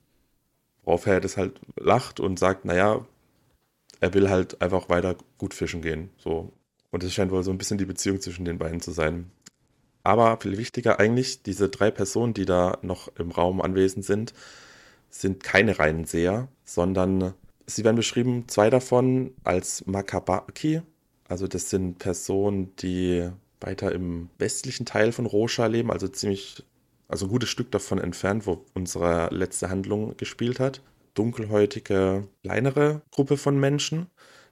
Worauf 0.83 1.05
er 1.07 1.21
das 1.21 1.37
halt 1.37 1.59
lacht 1.79 2.19
und 2.19 2.37
sagt, 2.39 2.65
naja, 2.65 3.05
er 3.99 4.13
will 4.13 4.29
halt 4.29 4.61
einfach 4.61 4.89
weiter 4.89 5.15
gut 5.37 5.53
fischen 5.53 5.81
gehen. 5.81 6.09
So. 6.17 6.51
Und 6.91 7.03
es 7.03 7.13
scheint 7.13 7.31
wohl 7.31 7.43
so 7.43 7.51
ein 7.51 7.57
bisschen 7.57 7.77
die 7.77 7.85
Beziehung 7.85 8.19
zwischen 8.19 8.45
den 8.45 8.57
beiden 8.57 8.81
zu 8.81 8.91
sein. 8.91 9.31
Aber 10.03 10.37
viel 10.41 10.57
wichtiger 10.57 10.99
eigentlich, 10.99 11.41
diese 11.43 11.69
drei 11.69 11.89
Personen, 11.89 12.33
die 12.33 12.45
da 12.45 12.77
noch 12.81 13.07
im 13.17 13.31
Raum 13.31 13.61
anwesend 13.61 14.03
sind, 14.03 14.33
sind 15.09 15.43
keine 15.43 15.79
reinen 15.79 16.05
Seher, 16.05 16.49
sondern 16.65 17.33
sie 17.65 17.83
werden 17.83 17.95
beschrieben, 17.95 18.45
zwei 18.47 18.69
davon 18.69 19.33
als 19.43 19.85
Makabaki. 19.85 20.81
Also 21.27 21.47
das 21.47 21.69
sind 21.69 21.99
Personen, 21.99 22.75
die 22.77 23.29
weiter 23.59 23.91
im 23.91 24.29
westlichen 24.37 24.85
Teil 24.85 25.11
von 25.11 25.25
Rosha 25.25 25.65
leben, 25.67 25.91
also 25.91 26.07
ziemlich, 26.07 26.63
also 27.07 27.25
ein 27.25 27.29
gutes 27.29 27.49
Stück 27.49 27.71
davon 27.71 27.97
entfernt, 27.97 28.45
wo 28.45 28.65
unsere 28.73 29.29
letzte 29.33 29.69
Handlung 29.69 30.17
gespielt 30.17 30.59
hat. 30.59 30.81
Dunkelhäutige, 31.13 32.27
kleinere 32.43 33.01
Gruppe 33.11 33.37
von 33.37 33.59
Menschen. 33.59 34.07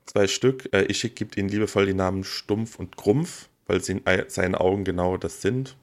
Zwei 0.06 0.28
Stück. 0.28 0.70
Äh, 0.74 0.90
Ishik 0.90 1.16
gibt 1.16 1.38
ihnen 1.38 1.50
liebevoll 1.50 1.86
die 1.86 1.94
Namen 1.94 2.24
Stumpf 2.24 2.78
und 2.80 2.98
Grumpf 2.98 3.50
weil 3.72 3.82
sie 3.82 3.94
in 3.94 4.02
seinen 4.28 4.56
Augen 4.56 4.84
genau 4.84 5.16
das 5.16 5.42
sind. 5.42 5.78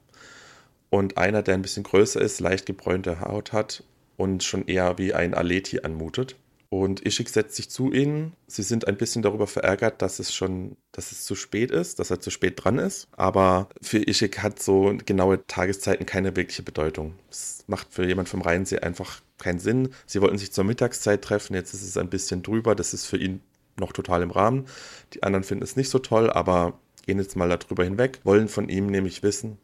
Und 0.91 1.17
einer, 1.17 1.41
der 1.41 1.55
ein 1.55 1.63
bisschen 1.63 1.83
größer 1.83 2.21
ist, 2.21 2.39
leicht 2.39 2.67
gebräunte 2.67 3.19
Haut 3.21 3.51
hat 3.51 3.83
und 4.15 4.43
schon 4.43 4.67
eher 4.67 4.99
wie 4.99 5.13
ein 5.13 5.33
Aleti 5.33 5.79
anmutet. 5.81 6.35
Und 6.71 7.03
Ishik 7.03 7.29
setzt 7.29 7.55
sich 7.55 7.71
zu 7.71 7.91
ihnen. 7.91 8.33
Sie 8.45 8.61
sind 8.61 8.87
ein 8.87 8.95
bisschen 8.95 9.23
darüber 9.23 9.47
verärgert, 9.47 10.03
dass 10.03 10.19
es 10.19 10.33
schon, 10.33 10.77
dass 10.91 11.11
es 11.11 11.25
zu 11.25 11.33
spät 11.33 11.71
ist, 11.71 11.97
dass 11.97 12.11
er 12.11 12.19
zu 12.19 12.29
spät 12.29 12.63
dran 12.63 12.77
ist. 12.77 13.07
Aber 13.11 13.69
für 13.81 13.97
Ishik 13.97 14.43
hat 14.43 14.61
so 14.61 14.95
genaue 15.05 15.45
Tageszeiten 15.47 16.05
keine 16.05 16.35
wirkliche 16.35 16.61
Bedeutung. 16.61 17.15
Es 17.31 17.63
macht 17.65 17.91
für 17.91 18.05
jemand 18.05 18.29
vom 18.29 18.41
Rheinsee 18.41 18.79
einfach 18.79 19.21
keinen 19.39 19.59
Sinn. 19.59 19.89
Sie 20.05 20.21
wollten 20.21 20.37
sich 20.37 20.51
zur 20.51 20.63
Mittagszeit 20.63 21.23
treffen, 21.23 21.55
jetzt 21.55 21.73
ist 21.73 21.83
es 21.83 21.97
ein 21.97 22.09
bisschen 22.09 22.43
drüber. 22.43 22.75
Das 22.75 22.93
ist 22.93 23.05
für 23.05 23.17
ihn 23.17 23.41
noch 23.79 23.91
total 23.91 24.21
im 24.21 24.31
Rahmen. 24.31 24.67
Die 25.13 25.23
anderen 25.23 25.43
finden 25.43 25.63
es 25.63 25.75
nicht 25.75 25.89
so 25.89 25.97
toll, 25.97 26.29
aber 26.29 26.79
gehen 27.07 27.17
jetzt 27.17 27.35
mal 27.35 27.49
darüber 27.49 27.83
hinweg, 27.83 28.19
wollen 28.23 28.47
von 28.47 28.69
ihm 28.69 28.85
nämlich 28.87 29.23
wissen. 29.23 29.57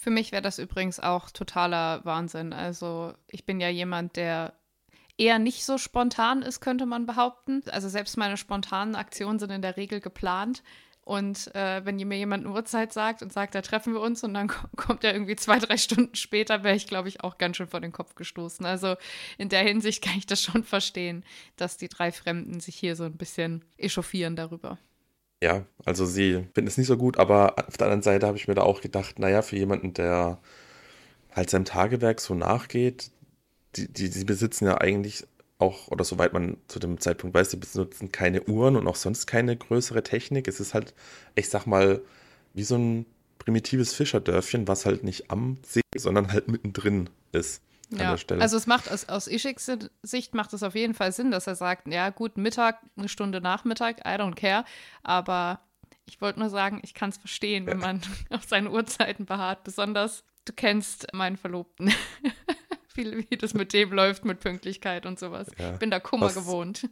Für 0.00 0.10
mich 0.10 0.32
wäre 0.32 0.42
das 0.42 0.58
übrigens 0.58 1.00
auch 1.00 1.30
totaler 1.30 2.02
Wahnsinn. 2.04 2.54
Also 2.54 3.12
ich 3.26 3.44
bin 3.44 3.60
ja 3.60 3.68
jemand, 3.68 4.16
der 4.16 4.54
eher 5.16 5.38
nicht 5.38 5.64
so 5.64 5.78
spontan 5.78 6.42
ist, 6.42 6.60
könnte 6.60 6.86
man 6.86 7.06
behaupten. 7.06 7.62
Also 7.70 7.88
selbst 7.88 8.16
meine 8.16 8.36
spontanen 8.36 8.96
Aktionen 8.96 9.38
sind 9.38 9.50
in 9.50 9.62
der 9.62 9.76
Regel 9.76 10.00
geplant. 10.00 10.62
Und 11.04 11.54
äh, 11.54 11.84
wenn 11.84 11.96
mir 11.96 12.16
jemand 12.16 12.46
eine 12.46 12.54
Uhrzeit 12.54 12.94
sagt 12.94 13.20
und 13.20 13.30
sagt, 13.30 13.54
da 13.54 13.60
treffen 13.60 13.92
wir 13.92 14.00
uns 14.00 14.24
und 14.24 14.32
dann 14.32 14.48
kommt 14.76 15.04
er 15.04 15.12
irgendwie 15.12 15.36
zwei, 15.36 15.58
drei 15.58 15.76
Stunden 15.76 16.14
später, 16.14 16.64
wäre 16.64 16.76
ich, 16.76 16.86
glaube 16.86 17.08
ich, 17.08 17.22
auch 17.22 17.36
ganz 17.36 17.58
schön 17.58 17.68
vor 17.68 17.80
den 17.80 17.92
Kopf 17.92 18.14
gestoßen. 18.14 18.64
Also 18.64 18.96
in 19.36 19.50
der 19.50 19.62
Hinsicht 19.62 20.02
kann 20.04 20.16
ich 20.16 20.26
das 20.26 20.42
schon 20.42 20.64
verstehen, 20.64 21.24
dass 21.56 21.76
die 21.76 21.88
drei 21.88 22.10
Fremden 22.10 22.60
sich 22.60 22.76
hier 22.76 22.96
so 22.96 23.04
ein 23.04 23.16
bisschen 23.16 23.64
echauffieren 23.76 24.34
darüber. 24.34 24.78
Ja, 25.42 25.66
also 25.84 26.06
sie 26.06 26.46
finden 26.54 26.68
es 26.68 26.78
nicht 26.78 26.86
so 26.86 26.96
gut, 26.96 27.18
aber 27.18 27.58
auf 27.68 27.76
der 27.76 27.88
anderen 27.88 28.02
Seite 28.02 28.26
habe 28.26 28.38
ich 28.38 28.48
mir 28.48 28.54
da 28.54 28.62
auch 28.62 28.80
gedacht, 28.80 29.18
naja, 29.18 29.42
für 29.42 29.56
jemanden, 29.56 29.92
der 29.92 30.38
halt 31.32 31.50
seinem 31.50 31.66
Tagewerk 31.66 32.20
so 32.20 32.34
nachgeht, 32.34 33.10
die, 33.76 33.92
die, 33.92 34.10
die 34.10 34.24
besitzen 34.24 34.66
ja 34.66 34.78
eigentlich 34.78 35.26
auch, 35.58 35.88
oder 35.88 36.04
soweit 36.04 36.32
man 36.32 36.56
zu 36.68 36.78
dem 36.78 37.00
Zeitpunkt 37.00 37.34
weiß, 37.34 37.50
die 37.50 37.56
besitzen 37.56 38.12
keine 38.12 38.42
Uhren 38.44 38.76
und 38.76 38.86
auch 38.86 38.96
sonst 38.96 39.26
keine 39.26 39.56
größere 39.56 40.02
Technik. 40.02 40.48
Es 40.48 40.60
ist 40.60 40.74
halt, 40.74 40.94
ich 41.34 41.48
sag 41.48 41.66
mal, 41.66 42.00
wie 42.54 42.64
so 42.64 42.76
ein 42.76 43.06
primitives 43.38 43.94
Fischerdörfchen, 43.94 44.68
was 44.68 44.86
halt 44.86 45.04
nicht 45.04 45.30
am 45.30 45.58
See, 45.64 45.80
sondern 45.96 46.32
halt 46.32 46.48
mittendrin 46.48 47.10
ist 47.32 47.62
ja. 47.90 48.16
Also 48.38 48.56
es 48.56 48.66
macht 48.66 48.90
aus, 48.90 49.08
aus 49.08 49.26
Ishiks 49.28 49.70
Sicht 50.02 50.34
macht 50.34 50.52
es 50.52 50.62
auf 50.62 50.74
jeden 50.74 50.94
Fall 50.94 51.12
Sinn, 51.12 51.30
dass 51.30 51.46
er 51.46 51.54
sagt, 51.54 51.88
ja 51.88 52.10
gut, 52.10 52.36
Mittag, 52.36 52.80
eine 52.96 53.08
Stunde 53.08 53.40
Nachmittag, 53.40 54.00
I 54.00 54.18
don't 54.18 54.34
care. 54.34 54.64
Aber 55.02 55.60
ich 56.06 56.20
wollte 56.20 56.40
nur 56.40 56.50
sagen, 56.50 56.80
ich 56.82 56.94
kann 56.94 57.10
es 57.10 57.18
verstehen, 57.18 57.66
wenn 57.66 57.78
man 57.78 58.00
auf 58.30 58.44
seine 58.44 58.70
Uhrzeiten 58.70 59.26
beharrt. 59.26 59.64
Besonders, 59.64 60.24
du 60.44 60.52
kennst 60.52 61.12
meinen 61.12 61.36
Verlobten. 61.36 61.92
wie, 62.94 63.26
wie 63.28 63.36
das 63.36 63.54
mit 63.54 63.72
dem 63.72 63.92
läuft, 63.92 64.24
mit 64.24 64.40
Pünktlichkeit 64.40 65.06
und 65.06 65.18
sowas. 65.18 65.48
Ja, 65.58 65.72
ich 65.72 65.78
bin 65.78 65.90
da 65.90 66.00
Kummer 66.00 66.26
das, 66.26 66.34
gewohnt. 66.34 66.88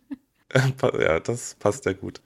ja, 0.99 1.21
das 1.21 1.55
passt 1.55 1.85
ja 1.87 1.93
gut. 1.93 2.21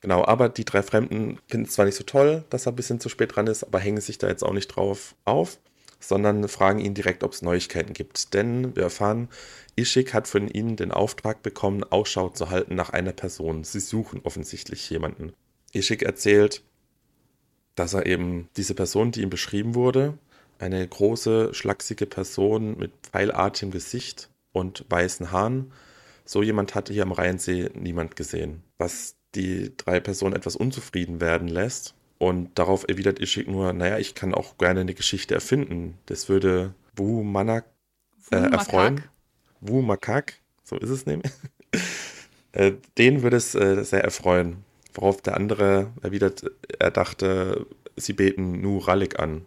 Genau, 0.00 0.24
aber 0.24 0.48
die 0.48 0.64
drei 0.64 0.82
Fremden 0.82 1.38
finden 1.46 1.66
es 1.66 1.72
zwar 1.72 1.84
nicht 1.84 1.96
so 1.96 2.04
toll, 2.04 2.44
dass 2.48 2.66
er 2.66 2.72
ein 2.72 2.76
bisschen 2.76 3.00
zu 3.00 3.08
spät 3.08 3.36
dran 3.36 3.46
ist, 3.46 3.64
aber 3.64 3.78
hängen 3.78 4.00
sich 4.00 4.16
da 4.16 4.28
jetzt 4.28 4.42
auch 4.42 4.54
nicht 4.54 4.68
drauf 4.68 5.14
auf 5.24 5.58
sondern 6.00 6.48
fragen 6.48 6.80
ihn 6.80 6.94
direkt, 6.94 7.22
ob 7.22 7.32
es 7.32 7.42
Neuigkeiten 7.42 7.92
gibt. 7.92 8.34
Denn 8.34 8.74
wir 8.74 8.84
erfahren, 8.84 9.28
Ishik 9.76 10.14
hat 10.14 10.26
von 10.26 10.48
ihnen 10.48 10.76
den 10.76 10.90
Auftrag 10.90 11.42
bekommen, 11.42 11.84
Ausschau 11.84 12.30
zu 12.30 12.50
halten 12.50 12.74
nach 12.74 12.90
einer 12.90 13.12
Person. 13.12 13.64
Sie 13.64 13.80
suchen 13.80 14.22
offensichtlich 14.24 14.88
jemanden. 14.90 15.34
Ishik 15.72 16.02
erzählt, 16.02 16.62
dass 17.74 17.94
er 17.94 18.06
eben 18.06 18.48
diese 18.56 18.74
Person, 18.74 19.12
die 19.12 19.22
ihm 19.22 19.30
beschrieben 19.30 19.74
wurde, 19.74 20.18
eine 20.60 20.86
große, 20.86 21.54
schlachsige 21.54 22.06
Person 22.06 22.78
mit 22.78 22.92
pfeilartigem 23.02 23.70
Gesicht 23.70 24.30
und 24.52 24.84
weißen 24.88 25.30
Haaren, 25.30 25.72
so 26.24 26.42
jemand 26.42 26.74
hatte 26.74 26.92
hier 26.92 27.02
am 27.02 27.12
Rheinsee 27.12 27.70
niemand 27.74 28.16
gesehen. 28.16 28.62
Was 28.78 29.16
die 29.34 29.76
drei 29.76 30.00
Personen 30.00 30.34
etwas 30.34 30.56
unzufrieden 30.56 31.20
werden 31.20 31.48
lässt, 31.48 31.94
und 32.20 32.58
darauf 32.58 32.86
erwidert 32.86 33.18
Ishik 33.18 33.48
nur, 33.48 33.72
naja, 33.72 33.98
ich 33.98 34.14
kann 34.14 34.34
auch 34.34 34.58
gerne 34.58 34.80
eine 34.80 34.92
Geschichte 34.92 35.32
erfinden. 35.32 35.96
Das 36.04 36.28
würde 36.28 36.74
Wu 36.94 37.22
Manak 37.22 37.64
äh, 38.30 38.36
erfreuen. 38.36 39.02
Wu 39.62 39.80
Makak, 39.80 40.34
so 40.62 40.76
ist 40.76 40.90
es 40.90 41.06
nämlich. 41.06 41.32
äh, 42.52 42.72
den 42.98 43.22
würde 43.22 43.38
es 43.38 43.54
äh, 43.54 43.82
sehr 43.84 44.04
erfreuen. 44.04 44.64
Worauf 44.92 45.22
der 45.22 45.34
andere 45.34 45.92
erwidert, 46.02 46.44
er 46.78 46.90
dachte, 46.90 47.66
sie 47.96 48.12
beten 48.12 48.60
Nu 48.60 48.76
Ralik 48.76 49.18
an. 49.18 49.46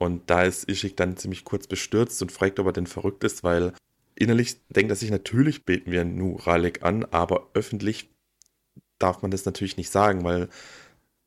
Und 0.00 0.30
da 0.30 0.44
ist 0.44 0.66
Ishik 0.66 0.96
dann 0.96 1.18
ziemlich 1.18 1.44
kurz 1.44 1.66
bestürzt 1.66 2.22
und 2.22 2.32
fragt, 2.32 2.58
ob 2.58 2.64
er 2.64 2.72
denn 2.72 2.86
verrückt 2.86 3.22
ist, 3.22 3.44
weil 3.44 3.74
innerlich 4.14 4.56
denkt 4.70 4.90
er 4.90 4.96
sich, 4.96 5.10
natürlich 5.10 5.66
beten 5.66 5.90
wir 5.92 6.06
Nu 6.06 6.36
Ralik 6.36 6.82
an, 6.82 7.04
aber 7.04 7.50
öffentlich 7.52 8.08
darf 8.98 9.20
man 9.20 9.30
das 9.30 9.44
natürlich 9.44 9.76
nicht 9.76 9.90
sagen, 9.90 10.24
weil 10.24 10.48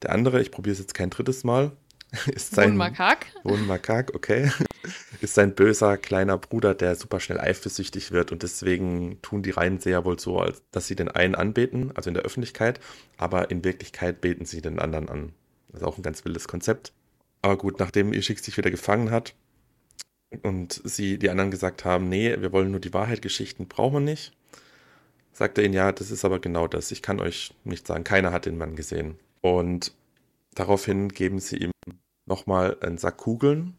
der 0.01 0.11
andere, 0.11 0.41
ich 0.41 0.49
probiere 0.49 0.73
es 0.73 0.79
jetzt 0.79 0.95
kein 0.95 1.11
drittes 1.11 1.43
Mal, 1.43 1.71
ist 2.33 2.55
sein. 2.55 2.75
Makak. 2.75 3.27
Makak, 3.43 4.15
okay. 4.15 4.51
Ist 5.21 5.35
sein 5.35 5.53
böser 5.53 5.97
kleiner 5.97 6.39
Bruder, 6.39 6.73
der 6.73 6.95
super 6.95 7.19
schnell 7.19 7.39
eifersüchtig 7.39 8.11
wird 8.11 8.31
und 8.31 8.41
deswegen 8.41 9.21
tun 9.21 9.43
die 9.43 9.51
Rheinseher 9.51 10.03
wohl 10.03 10.19
so, 10.19 10.39
als 10.39 10.63
dass 10.71 10.87
sie 10.87 10.95
den 10.95 11.09
einen 11.09 11.35
anbeten, 11.35 11.91
also 11.93 12.09
in 12.09 12.15
der 12.15 12.23
Öffentlichkeit, 12.23 12.79
aber 13.17 13.51
in 13.51 13.63
Wirklichkeit 13.63 14.19
beten 14.19 14.45
sie 14.45 14.63
den 14.63 14.79
anderen 14.79 15.09
an. 15.09 15.33
Das 15.67 15.81
ist 15.81 15.87
auch 15.87 15.97
ein 15.97 16.03
ganz 16.03 16.25
wildes 16.25 16.47
Konzept. 16.47 16.91
Aber 17.43 17.57
gut, 17.57 17.79
nachdem 17.79 18.13
Ishik 18.13 18.39
sich 18.39 18.57
wieder 18.57 18.71
gefangen 18.71 19.11
hat 19.11 19.35
und 20.43 20.81
sie 20.85 21.19
die 21.19 21.29
anderen 21.29 21.51
gesagt 21.51 21.83
haben, 21.83 22.07
nee, 22.07 22.35
wir 22.39 22.53
wollen 22.53 22.71
nur 22.71 22.79
die 22.79 22.93
Wahrheit, 22.93 23.21
brauchen 23.67 23.93
wir 23.93 23.99
nicht, 23.99 24.31
sagt 25.33 25.57
er 25.57 25.65
ihnen, 25.65 25.73
ja, 25.73 25.91
das 25.91 26.09
ist 26.09 26.23
aber 26.23 26.39
genau 26.39 26.67
das. 26.67 26.89
Ich 26.91 27.01
kann 27.01 27.19
euch 27.19 27.53
nicht 27.65 27.85
sagen, 27.85 28.05
keiner 28.05 28.31
hat 28.31 28.45
den 28.45 28.57
Mann 28.57 28.77
gesehen. 28.77 29.19
Und 29.41 29.93
daraufhin 30.55 31.09
geben 31.09 31.39
sie 31.39 31.57
ihm 31.57 31.71
nochmal 32.25 32.77
einen 32.79 32.97
Sack 32.97 33.17
Kugeln, 33.17 33.75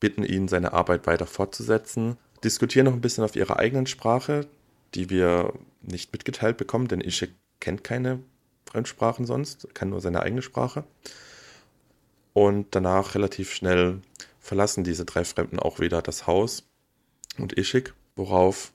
bitten 0.00 0.24
ihn, 0.24 0.48
seine 0.48 0.72
Arbeit 0.72 1.06
weiter 1.06 1.26
fortzusetzen, 1.26 2.16
diskutieren 2.42 2.86
noch 2.86 2.94
ein 2.94 3.00
bisschen 3.00 3.22
auf 3.22 3.36
ihrer 3.36 3.60
eigenen 3.60 3.86
Sprache, 3.86 4.48
die 4.96 5.08
wir 5.08 5.52
nicht 5.82 6.12
mitgeteilt 6.12 6.56
bekommen, 6.56 6.88
denn 6.88 7.00
Ishik 7.00 7.32
kennt 7.60 7.84
keine 7.84 8.18
Fremdsprachen 8.66 9.24
sonst, 9.24 9.72
kann 9.72 9.90
nur 9.90 10.00
seine 10.00 10.22
eigene 10.22 10.42
Sprache. 10.42 10.82
Und 12.40 12.74
danach 12.74 13.14
relativ 13.14 13.52
schnell 13.52 14.00
verlassen 14.38 14.84
diese 14.84 15.04
drei 15.04 15.24
Fremden 15.24 15.58
auch 15.58 15.78
wieder 15.78 16.00
das 16.00 16.26
Haus 16.26 16.64
und 17.38 17.58
Ishik, 17.58 17.92
worauf 18.16 18.72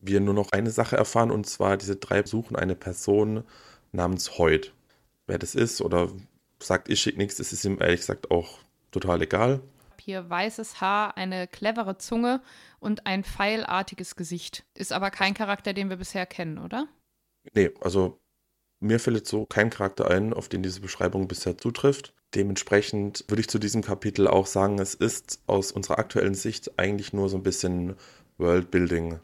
wir 0.00 0.20
nur 0.20 0.34
noch 0.34 0.52
eine 0.52 0.70
Sache 0.70 0.96
erfahren, 0.96 1.32
und 1.32 1.46
zwar 1.46 1.76
diese 1.76 1.96
drei 1.96 2.24
suchen 2.24 2.54
eine 2.54 2.76
Person 2.76 3.42
namens 3.90 4.38
Heut 4.38 4.72
wer 5.28 5.38
das 5.38 5.54
ist 5.54 5.80
oder 5.80 6.10
sagt, 6.58 6.88
ich 6.88 7.00
schicke 7.00 7.18
nichts, 7.18 7.36
das 7.36 7.52
ist 7.52 7.64
ihm 7.64 7.78
ehrlich 7.80 8.00
gesagt 8.00 8.32
auch 8.32 8.58
total 8.90 9.22
egal. 9.22 9.60
Hier 10.00 10.28
weißes 10.28 10.80
Haar, 10.80 11.16
eine 11.16 11.46
clevere 11.46 11.98
Zunge 11.98 12.40
und 12.80 13.06
ein 13.06 13.22
pfeilartiges 13.22 14.16
Gesicht. 14.16 14.64
Ist 14.74 14.92
aber 14.92 15.10
kein 15.10 15.34
Charakter, 15.34 15.74
den 15.74 15.90
wir 15.90 15.96
bisher 15.96 16.24
kennen, 16.24 16.58
oder? 16.58 16.88
Nee, 17.52 17.70
also 17.80 18.18
mir 18.80 18.98
fällt 18.98 19.26
so 19.26 19.44
kein 19.44 19.70
Charakter 19.70 20.10
ein, 20.10 20.32
auf 20.32 20.48
den 20.48 20.62
diese 20.62 20.80
Beschreibung 20.80 21.28
bisher 21.28 21.58
zutrifft. 21.58 22.14
Dementsprechend 22.34 23.24
würde 23.28 23.40
ich 23.40 23.48
zu 23.48 23.58
diesem 23.58 23.82
Kapitel 23.82 24.28
auch 24.28 24.46
sagen, 24.46 24.78
es 24.78 24.94
ist 24.94 25.40
aus 25.46 25.72
unserer 25.72 25.98
aktuellen 25.98 26.34
Sicht 26.34 26.78
eigentlich 26.78 27.12
nur 27.12 27.28
so 27.28 27.36
ein 27.38 27.42
bisschen 27.42 27.96
Worldbuilding. 28.36 29.18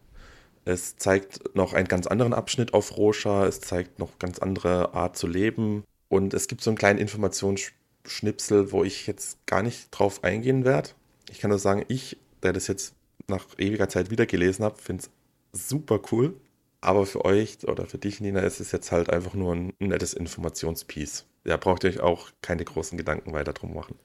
Es 0.65 0.97
zeigt 0.97 1.55
noch 1.55 1.75
einen 1.75 1.89
ganz 1.89 2.07
anderen 2.07 2.33
Abschnitt 2.33 2.73
auf 2.73 2.97
Rosha, 2.97 3.47
es 3.47 3.61
zeigt 3.61 3.99
noch 3.99 4.19
ganz 4.19 4.39
andere 4.39 4.95
Art 4.95 5.19
zu 5.19 5.27
leben. 5.27 5.85
Und 6.09 6.33
es 6.33 6.49
gibt 6.49 6.63
so 6.63 6.71
einen 6.71 6.79
kleinen 6.79 6.99
Informationsschnipsel, 6.99 8.73
wo 8.73 8.85
ich 8.85 9.07
jetzt 9.07 9.45
gar 9.47 9.63
nicht 9.63 9.89
drauf 9.91 10.25
eingehen 10.25 10.65
werde. 10.65 10.91
Ich 11.31 11.41
kann 11.41 11.51
nur 11.51 11.59
sagen, 11.59 11.85
ich, 11.89 12.17
der 12.43 12.55
das 12.55 12.69
jetzt 12.69 12.95
nach 13.29 13.47
ewiger 13.59 13.89
Zeit 13.89 14.11
wieder 14.11 14.25
gelesen 14.25 14.65
habe. 14.65 14.81
Finde 14.81 15.05
es 15.53 15.69
super 15.69 16.01
cool. 16.13 16.35
Aber 16.81 17.07
für 17.07 17.25
euch 17.25 17.67
oder 17.67 17.87
für 17.87 17.99
dich, 17.99 18.21
Nina, 18.21 18.41
ist 18.41 18.61
es 18.61 18.73
jetzt 18.73 18.93
halt 18.93 19.11
einfach 19.11 19.35
nur 19.35 19.55
ein 19.55 19.73
nettes 19.79 20.15
Informationspiece. 20.15 21.27
Da 21.45 21.57
braucht 21.57 21.85
ihr 21.85 21.91
euch 21.91 22.01
auch 22.01 22.31
keine 22.43 22.65
großen 22.65 22.97
Gedanken 22.99 23.33
weiter 23.33 23.53
drum 23.53 23.75
machen. 23.75 23.99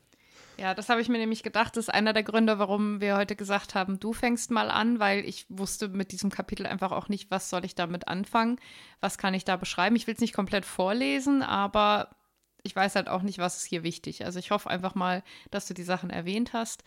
Ja, 0.59 0.73
das 0.73 0.89
habe 0.89 0.99
ich 0.99 1.07
mir 1.07 1.19
nämlich 1.19 1.41
gedacht. 1.41 1.77
Das 1.77 1.85
ist 1.85 1.93
einer 1.93 2.11
der 2.11 2.23
Gründe, 2.23 2.59
warum 2.59 2.99
wir 2.99 3.15
heute 3.15 3.37
gesagt 3.37 3.75
haben, 3.75 3.97
du 3.97 4.11
fängst 4.11 4.51
mal 4.51 4.69
an, 4.69 4.99
weil 4.99 5.23
ich 5.23 5.45
wusste 5.47 5.87
mit 5.87 6.11
diesem 6.11 6.29
Kapitel 6.29 6.65
einfach 6.65 6.91
auch 6.91 7.07
nicht, 7.07 7.31
was 7.31 7.49
soll 7.49 7.63
ich 7.63 7.75
damit 7.75 8.09
anfangen, 8.09 8.59
was 8.99 9.17
kann 9.17 9.33
ich 9.33 9.45
da 9.45 9.55
beschreiben. 9.55 9.95
Ich 9.95 10.05
will 10.05 10.15
es 10.15 10.19
nicht 10.19 10.33
komplett 10.33 10.65
vorlesen, 10.65 11.43
aber 11.43 12.09
ich 12.61 12.75
weiß 12.75 12.95
halt 12.95 13.07
auch 13.07 13.21
nicht, 13.21 13.37
was 13.37 13.55
ist 13.55 13.67
hier 13.67 13.83
wichtig. 13.83 14.25
Also 14.25 14.37
ich 14.37 14.51
hoffe 14.51 14.69
einfach 14.69 14.95
mal, 14.95 15.23
dass 15.49 15.65
du 15.65 15.73
die 15.73 15.83
Sachen 15.83 16.09
erwähnt 16.09 16.51
hast 16.51 16.83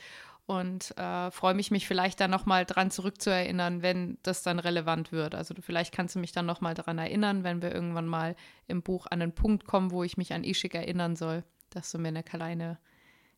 und 0.47 0.97
äh, 0.99 1.31
freue 1.31 1.55
mich, 1.55 1.71
mich 1.71 1.87
vielleicht 1.87 2.21
dann 2.21 2.31
nochmal 2.31 2.65
dran 2.65 2.91
zurückzuerinnern, 2.91 3.83
wenn 3.83 4.19
das 4.23 4.43
dann 4.43 4.59
relevant 4.59 5.13
wird. 5.13 5.35
Also 5.35 5.55
du, 5.55 5.63
vielleicht 5.63 5.95
kannst 5.95 6.15
du 6.15 6.19
mich 6.19 6.33
dann 6.33 6.47
nochmal 6.47 6.75
daran 6.75 6.99
erinnern, 6.99 7.45
wenn 7.45 7.63
wir 7.63 7.73
irgendwann 7.73 8.07
mal 8.07 8.35
im 8.67 8.83
Buch 8.83 9.07
an 9.07 9.23
einen 9.23 9.35
Punkt 9.35 9.65
kommen, 9.65 9.91
wo 9.91 10.03
ich 10.03 10.17
mich 10.17 10.33
an 10.33 10.45
Ishik 10.45 10.75
erinnern 10.75 11.17
soll, 11.17 11.45
dass 11.71 11.93
du 11.93 11.99
mir 11.99 12.09
eine 12.09 12.23
kleine, 12.23 12.79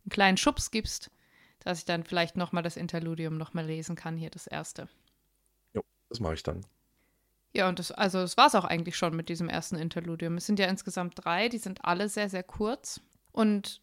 einen 0.04 0.10
kleinen 0.10 0.36
Schubs 0.36 0.70
gibst, 0.70 1.10
dass 1.60 1.78
ich 1.78 1.84
dann 1.84 2.04
vielleicht 2.04 2.36
nochmal 2.36 2.62
das 2.62 2.76
Interludium 2.76 3.36
nochmal 3.36 3.66
lesen 3.66 3.96
kann, 3.96 4.16
hier 4.16 4.30
das 4.30 4.46
erste. 4.46 4.88
Jo, 5.74 5.82
das 6.08 6.20
mache 6.20 6.34
ich 6.34 6.42
dann. 6.42 6.64
Ja, 7.52 7.68
und 7.68 7.78
das, 7.78 7.92
also 7.92 8.18
das 8.18 8.36
war 8.36 8.48
es 8.48 8.54
auch 8.54 8.64
eigentlich 8.64 8.96
schon 8.96 9.14
mit 9.14 9.28
diesem 9.28 9.48
ersten 9.48 9.76
Interludium. 9.76 10.36
Es 10.36 10.46
sind 10.46 10.58
ja 10.58 10.66
insgesamt 10.66 11.14
drei, 11.16 11.48
die 11.48 11.58
sind 11.58 11.84
alle 11.84 12.08
sehr, 12.08 12.28
sehr 12.28 12.42
kurz. 12.42 13.00
Und 13.30 13.80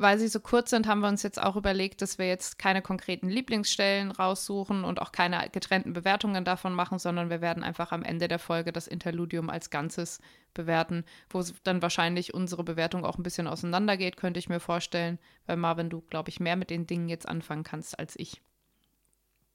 weil 0.00 0.18
sie 0.18 0.28
so 0.28 0.40
kurz 0.40 0.70
sind, 0.70 0.86
haben 0.86 1.00
wir 1.00 1.08
uns 1.08 1.22
jetzt 1.22 1.40
auch 1.40 1.56
überlegt, 1.56 2.00
dass 2.00 2.16
wir 2.16 2.26
jetzt 2.26 2.58
keine 2.58 2.80
konkreten 2.80 3.28
Lieblingsstellen 3.28 4.10
raussuchen 4.10 4.82
und 4.82 5.00
auch 5.02 5.12
keine 5.12 5.50
getrennten 5.50 5.92
Bewertungen 5.92 6.42
davon 6.42 6.72
machen, 6.72 6.98
sondern 6.98 7.28
wir 7.28 7.42
werden 7.42 7.62
einfach 7.62 7.92
am 7.92 8.02
Ende 8.02 8.26
der 8.26 8.38
Folge 8.38 8.72
das 8.72 8.86
Interludium 8.86 9.50
als 9.50 9.68
Ganzes 9.68 10.20
bewerten, 10.54 11.04
wo 11.28 11.44
dann 11.64 11.82
wahrscheinlich 11.82 12.32
unsere 12.32 12.64
Bewertung 12.64 13.04
auch 13.04 13.18
ein 13.18 13.22
bisschen 13.22 13.46
auseinandergeht, 13.46 14.16
könnte 14.16 14.38
ich 14.38 14.48
mir 14.48 14.58
vorstellen, 14.58 15.18
weil 15.44 15.58
Marvin, 15.58 15.90
du, 15.90 16.00
glaube 16.00 16.30
ich, 16.30 16.40
mehr 16.40 16.56
mit 16.56 16.70
den 16.70 16.86
Dingen 16.86 17.10
jetzt 17.10 17.28
anfangen 17.28 17.64
kannst 17.64 17.98
als 17.98 18.18
ich. 18.18 18.40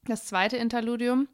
Das 0.04 0.26
zweite 0.26 0.58
Interludium 0.58 1.26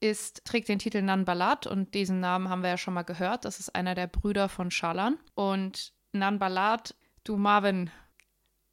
ist, 0.00 0.44
trägt 0.44 0.68
den 0.68 0.78
Titel 0.78 1.00
Nan 1.00 1.24
Balat 1.24 1.66
und 1.66 1.94
diesen 1.94 2.20
Namen 2.20 2.50
haben 2.50 2.62
wir 2.62 2.68
ja 2.68 2.76
schon 2.76 2.92
mal 2.92 3.02
gehört. 3.02 3.46
Das 3.46 3.60
ist 3.60 3.74
einer 3.74 3.94
der 3.94 4.08
Brüder 4.08 4.50
von 4.50 4.70
Shalan. 4.70 5.16
Und 5.34 5.94
Nan 6.12 6.38
Balat, 6.38 6.94
du 7.24 7.38
Marvin, 7.38 7.90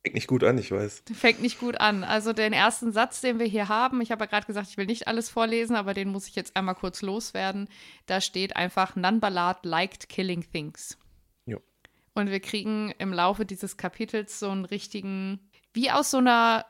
Fängt 0.02 0.16
nicht 0.16 0.28
gut 0.28 0.46
an, 0.46 0.58
ich 0.58 0.72
weiß. 0.72 1.04
Fängt 1.12 1.42
nicht 1.42 1.60
gut 1.60 1.82
an. 1.82 2.06
Also 2.06 2.32
den 2.32 2.54
ersten 2.54 2.94
Satz, 2.94 3.20
den 3.20 3.38
wir 3.38 3.46
hier 3.46 3.68
haben, 3.68 4.00
ich 4.00 4.12
habe 4.12 4.24
ja 4.24 4.26
gerade 4.28 4.48
gesagt, 4.48 4.70
ich 4.70 4.78
will 4.78 4.86
nicht 4.86 5.10
alles 5.10 5.30
vorlesen, 5.30 5.76
aber 5.76 5.94
den 5.94 6.10
muss 6.10 6.28
ich 6.28 6.36
jetzt 6.36 6.56
einmal 6.56 6.76
kurz 6.76 7.02
loswerden. 7.02 7.68
Da 8.06 8.22
steht 8.22 8.56
einfach, 8.56 8.96
Nanbalat 8.96 9.66
liked 9.66 10.08
killing 10.08 10.50
things. 10.50 10.98
Jo. 11.46 11.60
Und 12.14 12.30
wir 12.30 12.40
kriegen 12.40 12.94
im 12.98 13.12
Laufe 13.12 13.46
dieses 13.46 13.76
Kapitels 13.76 14.40
so 14.40 14.50
einen 14.50 14.64
richtigen, 14.64 15.52
wie 15.74 15.92
aus 15.92 16.12
so 16.12 16.20
einer, 16.20 16.66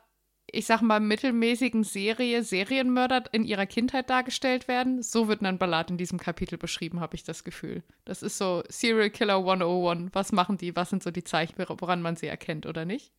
ich 0.50 0.66
sag 0.66 0.82
mal, 0.82 0.98
mittelmäßigen 0.98 1.84
Serie 1.84 2.42
Serienmörder 2.42 3.26
in 3.30 3.44
ihrer 3.44 3.66
Kindheit 3.66 4.10
dargestellt 4.10 4.66
werden. 4.66 5.04
So 5.04 5.28
wird 5.28 5.40
Nanbalat 5.40 5.88
in 5.92 5.98
diesem 5.98 6.18
Kapitel 6.18 6.58
beschrieben, 6.58 6.98
habe 6.98 7.14
ich 7.14 7.22
das 7.22 7.44
Gefühl. 7.44 7.84
Das 8.04 8.24
ist 8.24 8.38
so 8.38 8.64
Serial 8.68 9.10
Killer 9.10 9.36
101. 9.36 10.10
Was 10.14 10.32
machen 10.32 10.58
die? 10.58 10.74
Was 10.74 10.90
sind 10.90 11.04
so 11.04 11.12
die 11.12 11.22
Zeichen, 11.22 11.54
woran 11.56 12.02
man 12.02 12.16
sie 12.16 12.26
erkennt, 12.26 12.66
oder 12.66 12.84
nicht? 12.84 13.12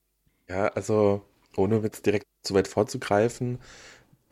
Ja, 0.51 0.67
also 0.67 1.25
ohne 1.55 1.79
jetzt 1.79 2.05
direkt 2.05 2.25
zu 2.43 2.53
weit 2.53 2.67
vorzugreifen, 2.67 3.59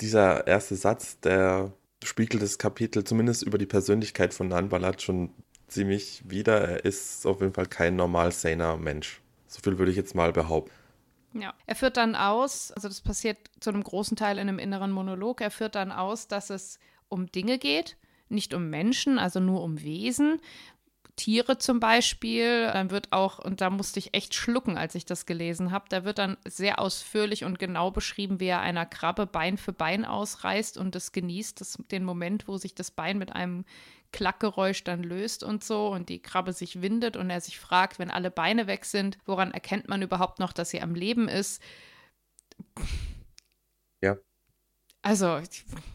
dieser 0.01 0.47
erste 0.47 0.75
Satz, 0.75 1.19
der 1.19 1.71
spiegelt 2.03 2.43
das 2.43 2.57
Kapitel 2.57 3.03
zumindest 3.03 3.43
über 3.43 3.57
die 3.57 3.65
Persönlichkeit 3.65 4.33
von 4.33 4.49
Nanbalat 4.49 5.01
schon 5.01 5.31
ziemlich 5.67 6.23
wider. 6.25 6.59
Er 6.59 6.85
ist 6.85 7.25
auf 7.25 7.39
jeden 7.41 7.53
Fall 7.53 7.67
kein 7.67 7.95
normal 7.95 8.31
saner 8.31 8.77
Mensch. 8.77 9.21
So 9.47 9.61
viel 9.63 9.77
würde 9.77 9.91
ich 9.91 9.97
jetzt 9.97 10.15
mal 10.15 10.33
behaupten. 10.33 10.71
Ja, 11.33 11.53
er 11.67 11.75
führt 11.75 11.97
dann 11.97 12.15
aus, 12.15 12.71
also 12.71 12.87
das 12.87 13.01
passiert 13.01 13.37
zu 13.59 13.69
einem 13.69 13.83
großen 13.83 14.17
Teil 14.17 14.37
in 14.37 14.49
einem 14.49 14.59
inneren 14.59 14.91
Monolog, 14.91 15.41
er 15.41 15.51
führt 15.51 15.75
dann 15.75 15.91
aus, 15.91 16.27
dass 16.27 16.49
es 16.49 16.79
um 17.07 17.31
Dinge 17.31 17.59
geht, 17.59 17.97
nicht 18.29 18.53
um 18.53 18.69
Menschen, 18.69 19.19
also 19.19 19.39
nur 19.39 19.61
um 19.61 19.81
Wesen, 19.81 20.41
Tiere 21.19 21.57
zum 21.57 21.81
Beispiel. 21.81 22.67
Dann 22.67 22.91
wird 22.91 23.11
auch, 23.11 23.39
und 23.39 23.59
da 23.59 23.69
musste 23.69 23.99
ich 23.99 24.13
echt 24.13 24.33
schlucken, 24.33 24.77
als 24.77 24.95
ich 24.95 25.05
das 25.05 25.25
gelesen 25.25 25.71
habe, 25.71 25.85
da 25.89 26.05
wird 26.05 26.17
dann 26.17 26.37
sehr 26.47 26.79
ausführlich 26.79 27.43
und 27.43 27.59
genau 27.59 27.91
beschrieben, 27.91 28.39
wie 28.39 28.47
er 28.47 28.61
einer 28.61 28.85
Krabbe 28.85 29.25
Bein 29.25 29.57
für 29.57 29.73
Bein 29.73 30.05
ausreißt 30.05 30.77
und 30.77 30.95
das 30.95 31.11
genießt, 31.11 31.59
das, 31.59 31.77
den 31.91 32.05
Moment, 32.05 32.47
wo 32.47 32.57
sich 32.57 32.73
das 32.73 32.89
Bein 32.89 33.17
mit 33.17 33.33
einem 33.33 33.65
Klackgeräusch 34.13 34.83
dann 34.85 35.03
löst 35.03 35.43
und 35.43 35.63
so 35.63 35.89
und 35.89 36.07
die 36.07 36.21
Krabbe 36.21 36.53
sich 36.53 36.81
windet 36.81 37.17
und 37.17 37.29
er 37.29 37.41
sich 37.41 37.59
fragt, 37.59 37.99
wenn 37.99 38.09
alle 38.11 38.31
Beine 38.31 38.65
weg 38.65 38.85
sind, 38.85 39.17
woran 39.25 39.51
erkennt 39.51 39.89
man 39.89 40.01
überhaupt 40.01 40.39
noch, 40.39 40.53
dass 40.53 40.69
sie 40.69 40.81
am 40.81 40.95
Leben 40.95 41.27
ist? 41.27 41.61
Ja. 44.01 44.17
Also, 45.01 45.41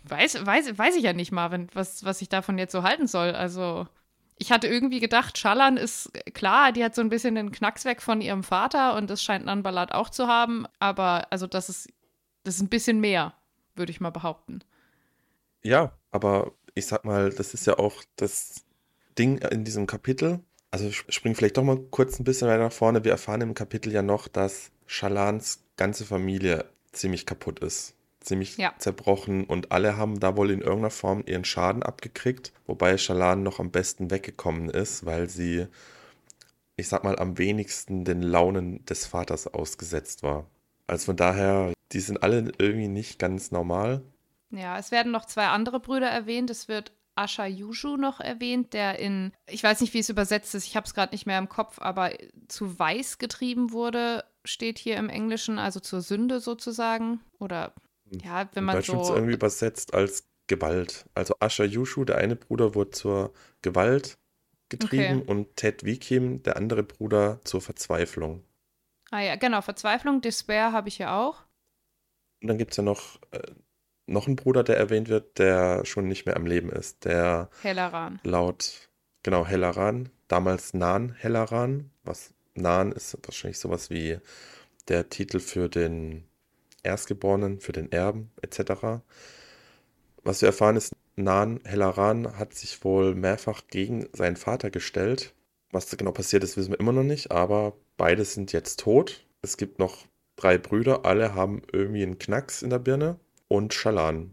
weiß, 0.04 0.44
weiß, 0.44 0.76
weiß 0.76 0.96
ich 0.96 1.02
ja 1.02 1.14
nicht, 1.14 1.32
Marvin, 1.32 1.68
was, 1.72 2.04
was 2.04 2.20
ich 2.20 2.28
davon 2.28 2.58
jetzt 2.58 2.72
so 2.72 2.82
halten 2.82 3.06
soll. 3.06 3.34
Also, 3.34 3.88
ich 4.36 4.50
hatte 4.50 4.66
irgendwie 4.66 5.00
gedacht, 5.00 5.38
Schallan 5.38 5.76
ist 5.76 6.10
klar, 6.34 6.72
die 6.72 6.84
hat 6.84 6.94
so 6.94 7.00
ein 7.00 7.08
bisschen 7.08 7.34
den 7.34 7.52
Knacks 7.52 7.84
weg 7.84 8.02
von 8.02 8.20
ihrem 8.20 8.42
Vater 8.42 8.96
und 8.96 9.08
das 9.08 9.22
scheint 9.22 9.44
Nanbalat 9.44 9.92
auch 9.92 10.10
zu 10.10 10.26
haben, 10.26 10.66
aber 10.78 11.26
also 11.30 11.46
das 11.46 11.68
ist, 11.68 11.88
das 12.42 12.56
ist 12.56 12.62
ein 12.62 12.68
bisschen 12.68 13.00
mehr, 13.00 13.34
würde 13.74 13.92
ich 13.92 14.00
mal 14.00 14.10
behaupten. 14.10 14.60
Ja, 15.62 15.92
aber 16.10 16.52
ich 16.74 16.86
sag 16.86 17.04
mal, 17.04 17.30
das 17.30 17.54
ist 17.54 17.66
ja 17.66 17.78
auch 17.78 18.02
das 18.16 18.64
Ding 19.18 19.38
in 19.38 19.64
diesem 19.64 19.86
Kapitel. 19.86 20.40
Also 20.70 20.88
ich 20.88 21.04
springe 21.08 21.36
vielleicht 21.36 21.56
doch 21.56 21.62
mal 21.62 21.78
kurz 21.90 22.18
ein 22.18 22.24
bisschen 22.24 22.48
weiter 22.48 22.64
nach 22.64 22.72
vorne. 22.72 23.04
Wir 23.04 23.12
erfahren 23.12 23.40
im 23.40 23.54
Kapitel 23.54 23.92
ja 23.92 24.02
noch, 24.02 24.26
dass 24.26 24.72
Schalans 24.86 25.64
ganze 25.76 26.04
Familie 26.04 26.66
ziemlich 26.92 27.26
kaputt 27.26 27.60
ist 27.60 27.94
ziemlich 28.24 28.56
ja. 28.56 28.74
zerbrochen 28.78 29.44
und 29.44 29.72
alle 29.72 29.96
haben 29.96 30.20
da 30.20 30.36
wohl 30.36 30.50
in 30.50 30.60
irgendeiner 30.60 30.90
Form 30.90 31.22
ihren 31.26 31.44
Schaden 31.44 31.82
abgekriegt, 31.82 32.52
wobei 32.66 32.96
Shalan 32.98 33.42
noch 33.42 33.60
am 33.60 33.70
besten 33.70 34.10
weggekommen 34.10 34.70
ist, 34.70 35.06
weil 35.06 35.28
sie, 35.28 35.66
ich 36.76 36.88
sag 36.88 37.04
mal, 37.04 37.18
am 37.18 37.38
wenigsten 37.38 38.04
den 38.04 38.22
Launen 38.22 38.84
des 38.86 39.06
Vaters 39.06 39.46
ausgesetzt 39.46 40.22
war. 40.22 40.46
Also 40.86 41.06
von 41.06 41.16
daher, 41.16 41.72
die 41.92 42.00
sind 42.00 42.22
alle 42.22 42.52
irgendwie 42.58 42.88
nicht 42.88 43.18
ganz 43.18 43.50
normal. 43.50 44.02
Ja, 44.50 44.78
es 44.78 44.90
werden 44.90 45.12
noch 45.12 45.24
zwei 45.24 45.46
andere 45.46 45.80
Brüder 45.80 46.08
erwähnt. 46.08 46.50
Es 46.50 46.68
wird 46.68 46.92
Asha 47.16 47.46
Yushu 47.46 47.96
noch 47.96 48.20
erwähnt, 48.20 48.72
der 48.72 48.98
in, 48.98 49.32
ich 49.46 49.62
weiß 49.62 49.80
nicht, 49.80 49.94
wie 49.94 50.00
es 50.00 50.08
übersetzt 50.08 50.54
ist, 50.54 50.66
ich 50.66 50.76
habe 50.76 50.86
es 50.86 50.94
gerade 50.94 51.14
nicht 51.14 51.26
mehr 51.26 51.38
im 51.38 51.48
Kopf, 51.48 51.80
aber 51.80 52.10
zu 52.48 52.78
weiß 52.78 53.18
getrieben 53.18 53.72
wurde, 53.72 54.24
steht 54.44 54.78
hier 54.78 54.96
im 54.96 55.08
Englischen, 55.08 55.58
also 55.58 55.80
zur 55.80 56.00
Sünde 56.00 56.40
sozusagen. 56.40 57.20
Oder 57.38 57.72
ja, 58.22 58.48
wenn 58.54 58.64
man 58.64 58.82
so. 58.82 59.14
irgendwie 59.14 59.34
übersetzt 59.34 59.94
als 59.94 60.28
Gewalt. 60.46 61.06
Also 61.14 61.34
Asha 61.40 61.64
Yushu, 61.64 62.04
der 62.04 62.18
eine 62.18 62.36
Bruder, 62.36 62.74
wurde 62.74 62.90
zur 62.90 63.32
Gewalt 63.62 64.18
getrieben 64.68 65.22
okay. 65.22 65.30
und 65.30 65.56
Ted 65.56 65.84
Wikim, 65.84 66.42
der 66.42 66.56
andere 66.56 66.82
Bruder, 66.82 67.40
zur 67.44 67.60
Verzweiflung. 67.60 68.44
Ah 69.10 69.20
ja, 69.20 69.36
genau, 69.36 69.60
Verzweiflung, 69.60 70.20
Despair 70.20 70.72
habe 70.72 70.88
ich 70.88 70.98
ja 70.98 71.18
auch. 71.20 71.44
Und 72.42 72.48
dann 72.48 72.58
gibt 72.58 72.72
es 72.72 72.76
ja 72.78 72.82
noch, 72.82 73.20
äh, 73.30 73.40
noch 74.06 74.26
einen 74.26 74.36
Bruder, 74.36 74.64
der 74.64 74.76
erwähnt 74.76 75.08
wird, 75.08 75.38
der 75.38 75.84
schon 75.84 76.08
nicht 76.08 76.26
mehr 76.26 76.36
am 76.36 76.46
Leben 76.46 76.70
ist. 76.70 77.04
Der 77.04 77.48
Hellaran. 77.62 78.20
Laut, 78.24 78.90
genau, 79.22 79.46
Hellaran, 79.46 80.10
damals 80.28 80.74
Nan 80.74 81.12
Hellaran, 81.12 81.90
was 82.02 82.34
Nan 82.54 82.92
ist 82.92 83.16
wahrscheinlich 83.22 83.58
sowas 83.58 83.90
wie 83.90 84.18
der 84.88 85.08
Titel 85.08 85.40
für 85.40 85.68
den 85.68 86.24
Erstgeborenen, 86.84 87.60
für 87.60 87.72
den 87.72 87.90
Erben 87.92 88.30
etc. 88.42 89.02
Was 90.22 90.40
wir 90.40 90.46
erfahren 90.46 90.76
ist, 90.76 90.92
Nan 91.16 91.60
Hellaran 91.64 92.38
hat 92.38 92.54
sich 92.54 92.82
wohl 92.84 93.14
mehrfach 93.14 93.62
gegen 93.68 94.08
seinen 94.12 94.36
Vater 94.36 94.70
gestellt. 94.70 95.32
Was 95.70 95.86
da 95.86 95.96
genau 95.96 96.12
passiert 96.12 96.44
ist, 96.44 96.56
wissen 96.56 96.72
wir 96.72 96.80
immer 96.80 96.92
noch 96.92 97.02
nicht, 97.04 97.30
aber 97.30 97.76
beide 97.96 98.24
sind 98.24 98.52
jetzt 98.52 98.80
tot. 98.80 99.24
Es 99.42 99.56
gibt 99.56 99.78
noch 99.78 100.06
drei 100.36 100.58
Brüder, 100.58 101.04
alle 101.04 101.34
haben 101.34 101.62
irgendwie 101.72 102.02
einen 102.02 102.18
Knacks 102.18 102.62
in 102.62 102.70
der 102.70 102.78
Birne. 102.78 103.18
Und 103.48 103.74
Shalan, 103.74 104.32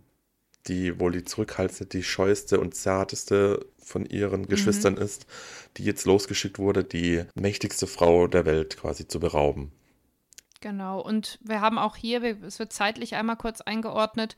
die 0.67 0.99
wohl 0.99 1.11
die 1.11 1.23
zurückhaltende, 1.23 1.85
die 1.85 2.03
scheueste 2.03 2.59
und 2.59 2.75
zarteste 2.75 3.65
von 3.77 4.05
ihren 4.05 4.41
mhm. 4.41 4.47
Geschwistern 4.47 4.97
ist, 4.97 5.25
die 5.77 5.83
jetzt 5.83 6.05
losgeschickt 6.05 6.59
wurde, 6.59 6.83
die 6.83 7.23
mächtigste 7.35 7.87
Frau 7.87 8.27
der 8.27 8.45
Welt 8.45 8.77
quasi 8.77 9.07
zu 9.07 9.19
berauben. 9.19 9.71
Genau, 10.61 11.01
und 11.01 11.39
wir 11.41 11.59
haben 11.59 11.79
auch 11.79 11.95
hier, 11.95 12.23
es 12.43 12.59
wird 12.59 12.71
zeitlich 12.71 13.15
einmal 13.15 13.35
kurz 13.35 13.61
eingeordnet, 13.61 14.37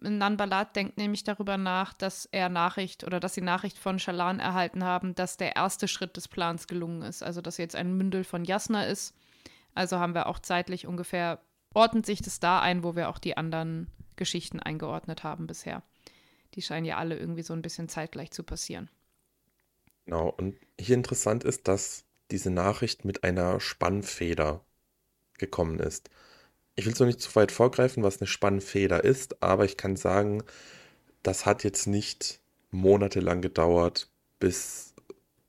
Nanbalat 0.00 0.76
denkt 0.76 0.98
nämlich 0.98 1.24
darüber 1.24 1.56
nach, 1.56 1.94
dass 1.94 2.26
er 2.26 2.48
Nachricht 2.48 3.04
oder 3.04 3.20
dass 3.20 3.34
sie 3.34 3.40
Nachricht 3.40 3.78
von 3.78 3.98
Shalan 3.98 4.40
erhalten 4.40 4.84
haben, 4.84 5.14
dass 5.14 5.36
der 5.36 5.56
erste 5.56 5.88
Schritt 5.88 6.16
des 6.16 6.28
Plans 6.28 6.66
gelungen 6.66 7.02
ist, 7.02 7.22
also 7.22 7.40
dass 7.40 7.56
jetzt 7.56 7.76
ein 7.76 7.96
Mündel 7.96 8.24
von 8.24 8.44
Jasna 8.44 8.84
ist. 8.84 9.14
Also 9.74 9.98
haben 9.98 10.14
wir 10.14 10.26
auch 10.26 10.38
zeitlich 10.38 10.86
ungefähr, 10.86 11.40
ordnet 11.72 12.06
sich 12.06 12.20
das 12.20 12.40
da 12.40 12.60
ein, 12.60 12.82
wo 12.82 12.94
wir 12.94 13.08
auch 13.08 13.18
die 13.18 13.36
anderen 13.36 13.88
Geschichten 14.16 14.60
eingeordnet 14.60 15.24
haben 15.24 15.46
bisher. 15.46 15.82
Die 16.54 16.62
scheinen 16.62 16.86
ja 16.86 16.98
alle 16.98 17.16
irgendwie 17.16 17.42
so 17.42 17.52
ein 17.52 17.62
bisschen 17.62 17.88
zeitgleich 17.88 18.30
zu 18.30 18.42
passieren. 18.42 18.90
Genau, 20.04 20.28
und 20.28 20.56
hier 20.78 20.94
interessant 20.94 21.44
ist, 21.44 21.68
dass 21.68 22.04
diese 22.30 22.50
Nachricht 22.50 23.04
mit 23.04 23.24
einer 23.24 23.60
Spannfeder 23.60 24.64
gekommen 25.38 25.78
ist. 25.78 26.10
Ich 26.76 26.86
will 26.86 26.94
so 26.94 27.04
nicht 27.04 27.20
zu 27.20 27.34
weit 27.36 27.52
vorgreifen, 27.52 28.02
was 28.02 28.20
eine 28.20 28.26
Spannfeder 28.26 29.04
ist, 29.04 29.42
aber 29.42 29.64
ich 29.64 29.76
kann 29.76 29.96
sagen, 29.96 30.42
das 31.22 31.46
hat 31.46 31.64
jetzt 31.64 31.86
nicht 31.86 32.40
monatelang 32.70 33.40
gedauert, 33.40 34.10
bis 34.40 34.94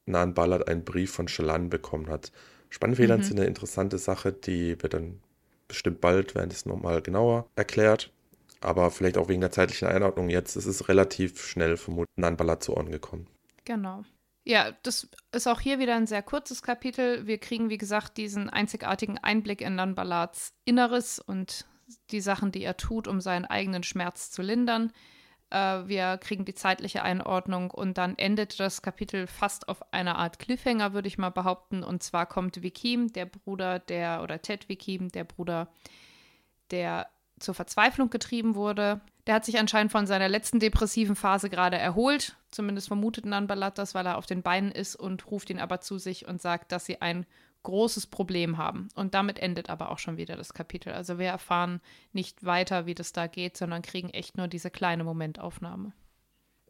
Nan 0.06 0.34
Ballard 0.34 0.68
einen 0.68 0.86
Brief 0.86 1.12
von 1.12 1.28
Shalan 1.28 1.70
bekommen 1.70 2.10
hat. 2.10 2.32
Spannfedern 2.70 3.22
mhm. 3.22 3.24
sind 3.24 3.40
eine 3.40 3.48
interessante 3.48 3.98
Sache, 3.98 4.32
die 4.32 4.82
wird 4.82 4.94
dann 4.94 5.20
bestimmt 5.68 6.02
bald, 6.02 6.36
werden 6.36 6.52
es 6.52 6.66
nochmal 6.66 7.02
genauer 7.02 7.48
erklärt. 7.56 8.12
Aber 8.62 8.92
vielleicht 8.92 9.18
auch 9.18 9.28
wegen 9.28 9.42
der 9.42 9.52
zeitlichen 9.52 9.88
Einordnung 9.88 10.30
jetzt 10.30 10.56
ist 10.56 10.66
es 10.66 10.88
relativ 10.88 11.46
schnell 11.46 11.78
vermutlich 11.78 12.16
Nan 12.16 12.38
Ballard 12.38 12.64
zu 12.64 12.76
Ohren 12.76 12.92
gekommen. 12.92 13.28
Genau. 13.66 14.04
Ja, 14.48 14.74
das 14.84 15.10
ist 15.32 15.48
auch 15.48 15.60
hier 15.60 15.80
wieder 15.80 15.96
ein 15.96 16.06
sehr 16.06 16.22
kurzes 16.22 16.62
Kapitel. 16.62 17.26
Wir 17.26 17.40
kriegen, 17.40 17.72
wie 17.72 17.80
gesagt, 17.80 18.18
diesen 18.18 18.48
einzigartigen 18.48 19.18
Einblick 19.18 19.60
in 19.60 19.74
Nan 19.76 19.96
Ballards 19.96 20.54
Inneres 20.66 21.18
und 21.18 21.66
die 22.12 22.22
Sachen, 22.22 22.52
die 22.52 22.64
er 22.64 22.78
tut, 22.78 23.08
um 23.08 23.22
seinen 23.22 23.46
eigenen 23.46 23.82
Schmerz 23.82 24.30
zu 24.30 24.44
lindern. 24.44 24.92
Äh, 25.50 25.88
wir 25.88 26.20
kriegen 26.20 26.46
die 26.46 26.54
zeitliche 26.54 27.02
Einordnung 27.02 27.72
und 27.72 27.98
dann 27.98 28.20
endet 28.20 28.60
das 28.60 28.84
Kapitel 28.84 29.26
fast 29.26 29.68
auf 29.68 29.92
einer 29.92 30.18
Art 30.18 30.38
Cliffhanger, 30.38 30.94
würde 30.94 31.08
ich 31.08 31.18
mal 31.18 31.32
behaupten. 31.32 31.84
Und 31.84 32.04
zwar 32.04 32.28
kommt 32.28 32.62
Vikim, 32.62 33.12
der 33.14 33.26
Bruder 33.26 33.80
der, 33.80 34.22
oder 34.22 34.44
Ted 34.44 34.70
Vikim, 34.70 35.10
der 35.10 35.24
Bruder, 35.24 35.70
der 36.70 37.08
zur 37.40 37.56
Verzweiflung 37.56 38.12
getrieben 38.12 38.54
wurde. 38.54 39.02
Der 39.26 39.34
hat 39.34 39.46
sich 39.46 39.58
anscheinend 39.58 39.92
von 39.92 40.06
seiner 40.06 40.30
letzten 40.30 40.60
depressiven 40.60 41.16
Phase 41.16 41.50
gerade 41.50 41.78
erholt. 41.78 42.36
Zumindest 42.56 42.88
vermutet 42.88 43.26
Nanbalat 43.26 43.78
das, 43.78 43.94
weil 43.96 44.06
er 44.06 44.18
auf 44.18 44.28
den 44.28 44.42
Beinen 44.42 44.72
ist 44.72 44.96
und 44.96 45.30
ruft 45.30 45.50
ihn 45.50 45.60
aber 45.60 45.82
zu 45.82 45.98
sich 45.98 46.26
und 46.26 46.42
sagt, 46.42 46.72
dass 46.72 46.86
sie 46.86 47.02
ein 47.02 47.26
großes 47.64 48.08
Problem 48.08 48.58
haben. 48.58 48.88
Und 48.96 49.14
damit 49.14 49.40
endet 49.40 49.70
aber 49.70 49.92
auch 49.92 50.00
schon 50.00 50.16
wieder 50.16 50.38
das 50.38 50.54
Kapitel. 50.54 50.94
Also 50.94 51.20
wir 51.20 51.28
erfahren 51.28 51.82
nicht 52.14 52.46
weiter, 52.46 52.86
wie 52.86 52.96
das 52.96 53.12
da 53.12 53.28
geht, 53.28 53.58
sondern 53.58 53.82
kriegen 53.82 54.10
echt 54.10 54.38
nur 54.38 54.48
diese 54.48 54.70
kleine 54.70 55.04
Momentaufnahme. 55.04 55.92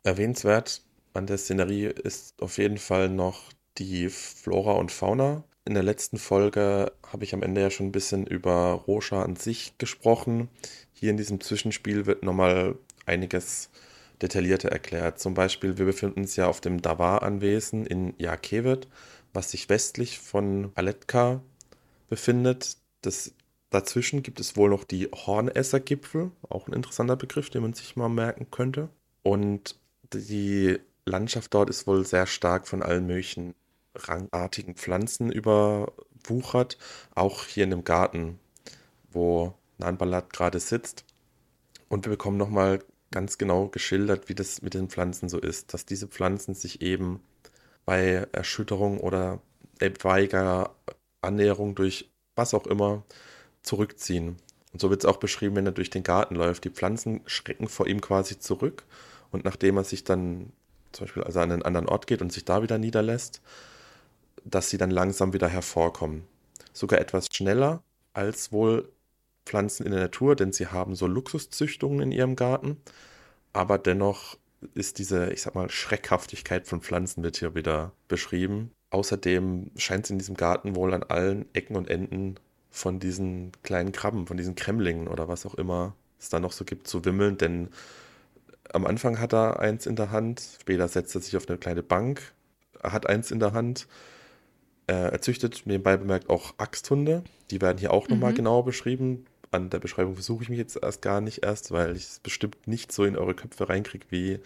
Erwähnenswert 0.01 0.81
an 1.13 1.27
der 1.27 1.37
Szenerie 1.37 1.85
ist 1.85 2.41
auf 2.41 2.57
jeden 2.57 2.79
Fall 2.79 3.09
noch 3.09 3.51
die 3.77 4.09
Flora 4.09 4.71
und 4.71 4.91
Fauna. 4.91 5.43
In 5.65 5.75
der 5.75 5.83
letzten 5.83 6.17
Folge 6.17 6.93
habe 7.05 7.25
ich 7.25 7.35
am 7.35 7.43
Ende 7.43 7.61
ja 7.61 7.69
schon 7.69 7.87
ein 7.87 7.91
bisschen 7.91 8.25
über 8.25 8.71
Rosha 8.87 9.21
an 9.21 9.35
sich 9.35 9.77
gesprochen. 9.77 10.49
Hier 10.93 11.11
in 11.11 11.17
diesem 11.17 11.41
Zwischenspiel 11.41 12.07
wird 12.07 12.23
nochmal 12.23 12.75
einiges 13.05 13.69
detaillierter 14.21 14.69
erklärt. 14.69 15.19
Zum 15.19 15.33
Beispiel, 15.33 15.77
wir 15.77 15.85
befinden 15.85 16.21
uns 16.21 16.35
ja 16.35 16.47
auf 16.47 16.61
dem 16.61 16.81
Davar-Anwesen 16.81 17.85
in 17.85 18.13
Jakewit 18.17 18.87
was 19.35 19.51
sich 19.51 19.69
westlich 19.69 20.19
von 20.19 20.71
Aletka 20.75 21.41
befindet. 22.07 22.77
Das, 23.01 23.33
dazwischen 23.69 24.23
gibt 24.23 24.39
es 24.39 24.55
wohl 24.55 24.69
noch 24.69 24.83
die 24.83 25.07
Hornesser-Gipfel, 25.07 26.31
auch 26.49 26.67
ein 26.67 26.73
interessanter 26.73 27.15
Begriff, 27.15 27.49
den 27.49 27.61
man 27.61 27.73
sich 27.73 27.95
mal 27.95 28.09
merken 28.09 28.49
könnte. 28.49 28.89
Und 29.21 29.77
die 30.13 30.79
Landschaft 31.05 31.53
dort 31.53 31.69
ist 31.69 31.85
wohl 31.85 32.05
sehr 32.05 32.25
stark 32.25 32.67
von 32.67 32.81
allen 32.81 33.05
möglichen 33.05 33.53
rangartigen 33.93 34.75
Pflanzen 34.75 35.31
überwuchert, 35.31 36.77
auch 37.13 37.45
hier 37.45 37.65
in 37.65 37.69
dem 37.69 37.83
Garten, 37.83 38.39
wo 39.11 39.53
Nanbalat 39.77 40.33
gerade 40.33 40.59
sitzt. 40.59 41.05
Und 41.87 42.05
wir 42.05 42.11
bekommen 42.11 42.37
nochmal 42.37 42.79
ganz 43.15 43.37
genau 43.37 43.69
geschildert, 43.69 44.27
wie 44.27 44.35
das 44.35 44.61
mit 44.61 44.73
den 44.73 44.89
Pflanzen 44.89 45.29
so 45.29 45.39
ist, 45.39 45.73
dass 45.73 45.85
diese 45.85 46.07
Pflanzen 46.07 46.53
sich 46.53 46.81
eben 46.81 47.21
bei 47.85 48.27
Erschütterung 48.33 48.99
oder 48.99 49.39
etwaiger 49.79 50.75
Annäherung 51.21 51.75
durch 51.75 52.11
was 52.35 52.53
auch 52.53 52.67
immer 52.67 53.03
zurückziehen. 53.63 54.35
Und 54.73 54.81
so 54.81 54.89
wird 54.89 55.05
es 55.05 55.09
auch 55.09 55.15
beschrieben, 55.15 55.55
wenn 55.55 55.65
er 55.65 55.71
durch 55.71 55.89
den 55.89 56.03
Garten 56.03 56.35
läuft. 56.35 56.65
Die 56.65 56.69
Pflanzen 56.69 57.21
schrecken 57.25 57.69
vor 57.69 57.87
ihm 57.87 58.01
quasi 58.01 58.37
zurück 58.37 58.83
und 59.31 59.45
nachdem 59.45 59.77
er 59.77 59.85
sich 59.85 60.03
dann 60.03 60.51
zum 60.91 61.05
Beispiel 61.05 61.23
also 61.23 61.39
an 61.39 61.53
einen 61.53 61.63
anderen 61.63 61.87
Ort 61.87 62.07
geht 62.07 62.21
und 62.21 62.33
sich 62.33 62.43
da 62.43 62.63
wieder 62.63 62.77
niederlässt, 62.77 63.41
dass 64.43 64.69
sie 64.69 64.77
dann 64.77 64.91
langsam 64.91 65.31
wieder 65.31 65.47
hervorkommen. 65.47 66.27
Sogar 66.73 66.99
etwas 66.99 67.27
schneller 67.31 67.81
als 68.13 68.51
wohl 68.51 68.91
Pflanzen 69.45 69.85
in 69.85 69.91
der 69.91 70.01
Natur, 70.01 70.35
denn 70.35 70.51
sie 70.51 70.67
haben 70.67 70.95
so 70.95 71.07
Luxuszüchtungen 71.07 72.01
in 72.01 72.11
ihrem 72.11 72.35
Garten, 72.35 72.77
aber 73.53 73.77
dennoch 73.77 74.37
ist 74.73 74.97
diese, 74.97 75.31
ich 75.31 75.41
sag 75.41 75.55
mal, 75.55 75.69
Schreckhaftigkeit 75.69 76.67
von 76.67 76.81
Pflanzen 76.81 77.23
wird 77.23 77.37
hier 77.37 77.55
wieder 77.55 77.91
beschrieben. 78.07 78.71
Außerdem 78.89 79.71
scheint 79.75 80.05
es 80.05 80.11
in 80.11 80.17
diesem 80.17 80.35
Garten 80.35 80.75
wohl 80.75 80.93
an 80.93 81.03
allen 81.03 81.45
Ecken 81.53 81.75
und 81.75 81.89
Enden 81.89 82.39
von 82.71 82.99
diesen 82.99 83.51
kleinen 83.63 83.91
Krabben, 83.91 84.27
von 84.27 84.37
diesen 84.37 84.55
Kremlingen 84.55 85.07
oder 85.07 85.27
was 85.27 85.45
auch 85.45 85.55
immer 85.55 85.95
es 86.19 86.29
da 86.29 86.39
noch 86.39 86.51
so 86.51 86.65
gibt, 86.65 86.87
zu 86.87 87.05
wimmeln, 87.05 87.37
denn 87.37 87.69
am 88.73 88.85
Anfang 88.85 89.19
hat 89.19 89.33
er 89.33 89.59
eins 89.59 89.85
in 89.85 89.95
der 89.95 90.11
Hand, 90.11 90.41
später 90.59 90.87
setzt 90.87 91.13
er 91.15 91.21
sich 91.21 91.37
auf 91.37 91.47
eine 91.47 91.57
kleine 91.57 91.83
Bank, 91.83 92.33
hat 92.81 93.07
eins 93.07 93.31
in 93.31 93.39
der 93.39 93.53
Hand. 93.53 93.87
Er 94.87 95.19
züchtet 95.21 95.63
nebenbei 95.65 95.97
bemerkt 95.97 96.29
auch 96.29 96.55
Axthunde, 96.57 97.23
die 97.51 97.61
werden 97.61 97.77
hier 97.77 97.91
auch 97.91 98.07
nochmal 98.07 98.31
mhm. 98.31 98.37
genauer 98.37 98.65
beschrieben 98.65 99.25
an 99.55 99.69
der 99.69 99.79
Beschreibung 99.79 100.15
versuche 100.15 100.43
ich 100.43 100.49
mich 100.49 100.59
jetzt 100.59 100.77
erst 100.81 101.01
gar 101.01 101.21
nicht 101.21 101.43
erst, 101.43 101.71
weil 101.71 101.95
ich 101.95 102.03
es 102.03 102.19
bestimmt 102.19 102.67
nicht 102.67 102.91
so 102.91 103.05
in 103.05 103.17
eure 103.17 103.33
Köpfe 103.33 103.69
reinkriege, 103.69 104.05
wie 104.09 104.39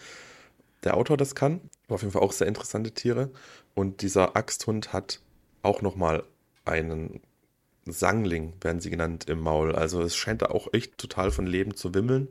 der 0.84 0.96
Autor 0.96 1.16
das 1.16 1.34
kann. 1.34 1.60
Aber 1.86 1.96
auf 1.96 2.02
jeden 2.02 2.12
Fall 2.12 2.22
auch 2.22 2.32
sehr 2.32 2.46
interessante 2.46 2.92
Tiere. 2.92 3.30
Und 3.74 4.02
dieser 4.02 4.36
Axthund 4.36 4.92
hat 4.92 5.20
auch 5.62 5.82
nochmal 5.82 6.24
einen 6.64 7.20
Sangling, 7.86 8.54
werden 8.60 8.80
sie 8.80 8.90
genannt, 8.90 9.28
im 9.28 9.40
Maul. 9.40 9.74
Also 9.74 10.02
es 10.02 10.16
scheint 10.16 10.42
da 10.42 10.46
auch 10.46 10.68
echt 10.72 10.98
total 10.98 11.30
von 11.30 11.46
Leben 11.46 11.74
zu 11.74 11.94
wimmeln. 11.94 12.28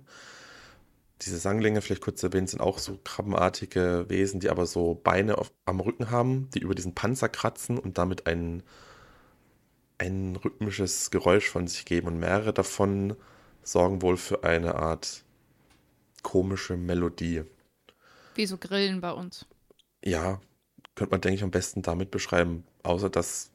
Diese 1.21 1.37
Sanglinge, 1.37 1.81
vielleicht 1.81 2.01
kurz 2.01 2.23
erwähnt, 2.23 2.49
sind 2.49 2.61
auch 2.61 2.79
so 2.79 2.97
krabbenartige 3.03 4.05
Wesen, 4.07 4.39
die 4.39 4.49
aber 4.49 4.65
so 4.65 4.95
Beine 4.95 5.37
auf, 5.37 5.51
am 5.65 5.81
Rücken 5.81 6.11
haben, 6.11 6.49
die 6.53 6.59
über 6.59 6.75
diesen 6.75 6.95
Panzer 6.95 7.27
kratzen 7.27 7.77
und 7.77 7.97
damit 7.97 8.25
einen 8.25 8.63
ein 9.99 10.35
rhythmisches 10.35 11.11
Geräusch 11.11 11.49
von 11.49 11.67
sich 11.67 11.85
geben 11.85 12.07
und 12.07 12.19
mehrere 12.19 12.53
davon 12.53 13.15
sorgen 13.61 14.01
wohl 14.01 14.17
für 14.17 14.43
eine 14.43 14.75
Art 14.75 15.23
komische 16.23 16.75
Melodie. 16.77 17.43
Wie 18.35 18.45
so 18.45 18.57
Grillen 18.57 19.01
bei 19.01 19.11
uns. 19.11 19.45
Ja, 20.03 20.41
könnte 20.95 21.11
man, 21.11 21.21
denke 21.21 21.35
ich, 21.35 21.43
am 21.43 21.51
besten 21.51 21.81
damit 21.81 22.11
beschreiben, 22.11 22.63
außer 22.83 23.09
dass 23.09 23.51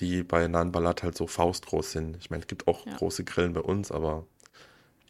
die 0.00 0.22
bei 0.22 0.46
Nan 0.46 0.72
Balat 0.72 1.02
halt 1.02 1.16
so 1.16 1.26
faustgroß 1.26 1.92
sind. 1.92 2.16
Ich 2.18 2.30
meine, 2.30 2.42
es 2.42 2.46
gibt 2.46 2.68
auch 2.68 2.86
ja. 2.86 2.96
große 2.96 3.24
Grillen 3.24 3.52
bei 3.52 3.60
uns, 3.60 3.90
aber 3.90 4.26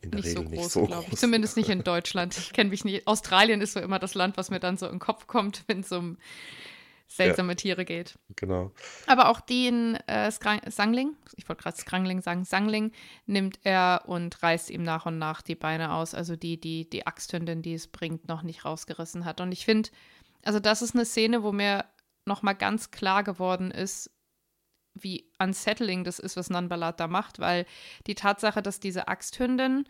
in 0.00 0.10
der 0.10 0.20
nicht 0.20 0.30
Regel 0.30 0.44
so 0.44 0.48
groß, 0.48 0.50
nicht 0.50 0.70
so 0.70 0.86
groß. 0.86 1.04
Ich. 1.12 1.18
Zumindest 1.18 1.56
nicht 1.56 1.68
in 1.68 1.82
Deutschland. 1.84 2.36
Ich 2.36 2.52
kenne 2.52 2.70
mich 2.70 2.84
nicht. 2.84 3.06
Australien 3.06 3.60
ist 3.60 3.72
so 3.72 3.80
immer 3.80 3.98
das 3.98 4.14
Land, 4.14 4.36
was 4.36 4.50
mir 4.50 4.60
dann 4.60 4.76
so 4.76 4.86
in 4.86 4.92
den 4.92 4.98
Kopf 4.98 5.26
kommt, 5.26 5.64
wenn 5.66 5.80
es 5.80 5.92
um 5.92 6.16
seltsame 7.08 7.52
ja, 7.52 7.56
Tiere 7.56 7.84
geht. 7.84 8.18
Genau. 8.36 8.70
Aber 9.06 9.30
auch 9.30 9.40
den 9.40 9.96
äh, 10.06 10.30
Sangling, 10.30 11.16
ich 11.36 11.48
wollte 11.48 11.62
gerade 11.62 11.76
Skrangling 11.76 12.20
sagen, 12.20 12.44
Sangling 12.44 12.92
nimmt 13.26 13.58
er 13.64 14.02
und 14.06 14.40
reißt 14.42 14.70
ihm 14.70 14.82
nach 14.82 15.06
und 15.06 15.18
nach 15.18 15.42
die 15.42 15.54
Beine 15.54 15.92
aus. 15.94 16.14
Also 16.14 16.36
die, 16.36 16.60
die, 16.60 16.88
die 16.88 17.06
Axthündin, 17.06 17.62
die 17.62 17.74
es 17.74 17.88
bringt, 17.88 18.28
noch 18.28 18.42
nicht 18.42 18.64
rausgerissen 18.64 19.24
hat. 19.24 19.40
Und 19.40 19.52
ich 19.52 19.64
finde, 19.64 19.88
also 20.44 20.60
das 20.60 20.82
ist 20.82 20.94
eine 20.94 21.06
Szene, 21.06 21.42
wo 21.42 21.50
mir 21.50 21.86
nochmal 22.26 22.54
ganz 22.54 22.90
klar 22.90 23.24
geworden 23.24 23.70
ist, 23.70 24.10
wie 24.94 25.30
unsettling 25.38 26.04
das 26.04 26.18
ist, 26.18 26.36
was 26.36 26.50
Nanbalat 26.50 27.00
da 27.00 27.06
macht, 27.06 27.38
weil 27.38 27.66
die 28.06 28.14
Tatsache, 28.14 28.62
dass 28.62 28.80
diese 28.80 29.08
Axthündin 29.08 29.84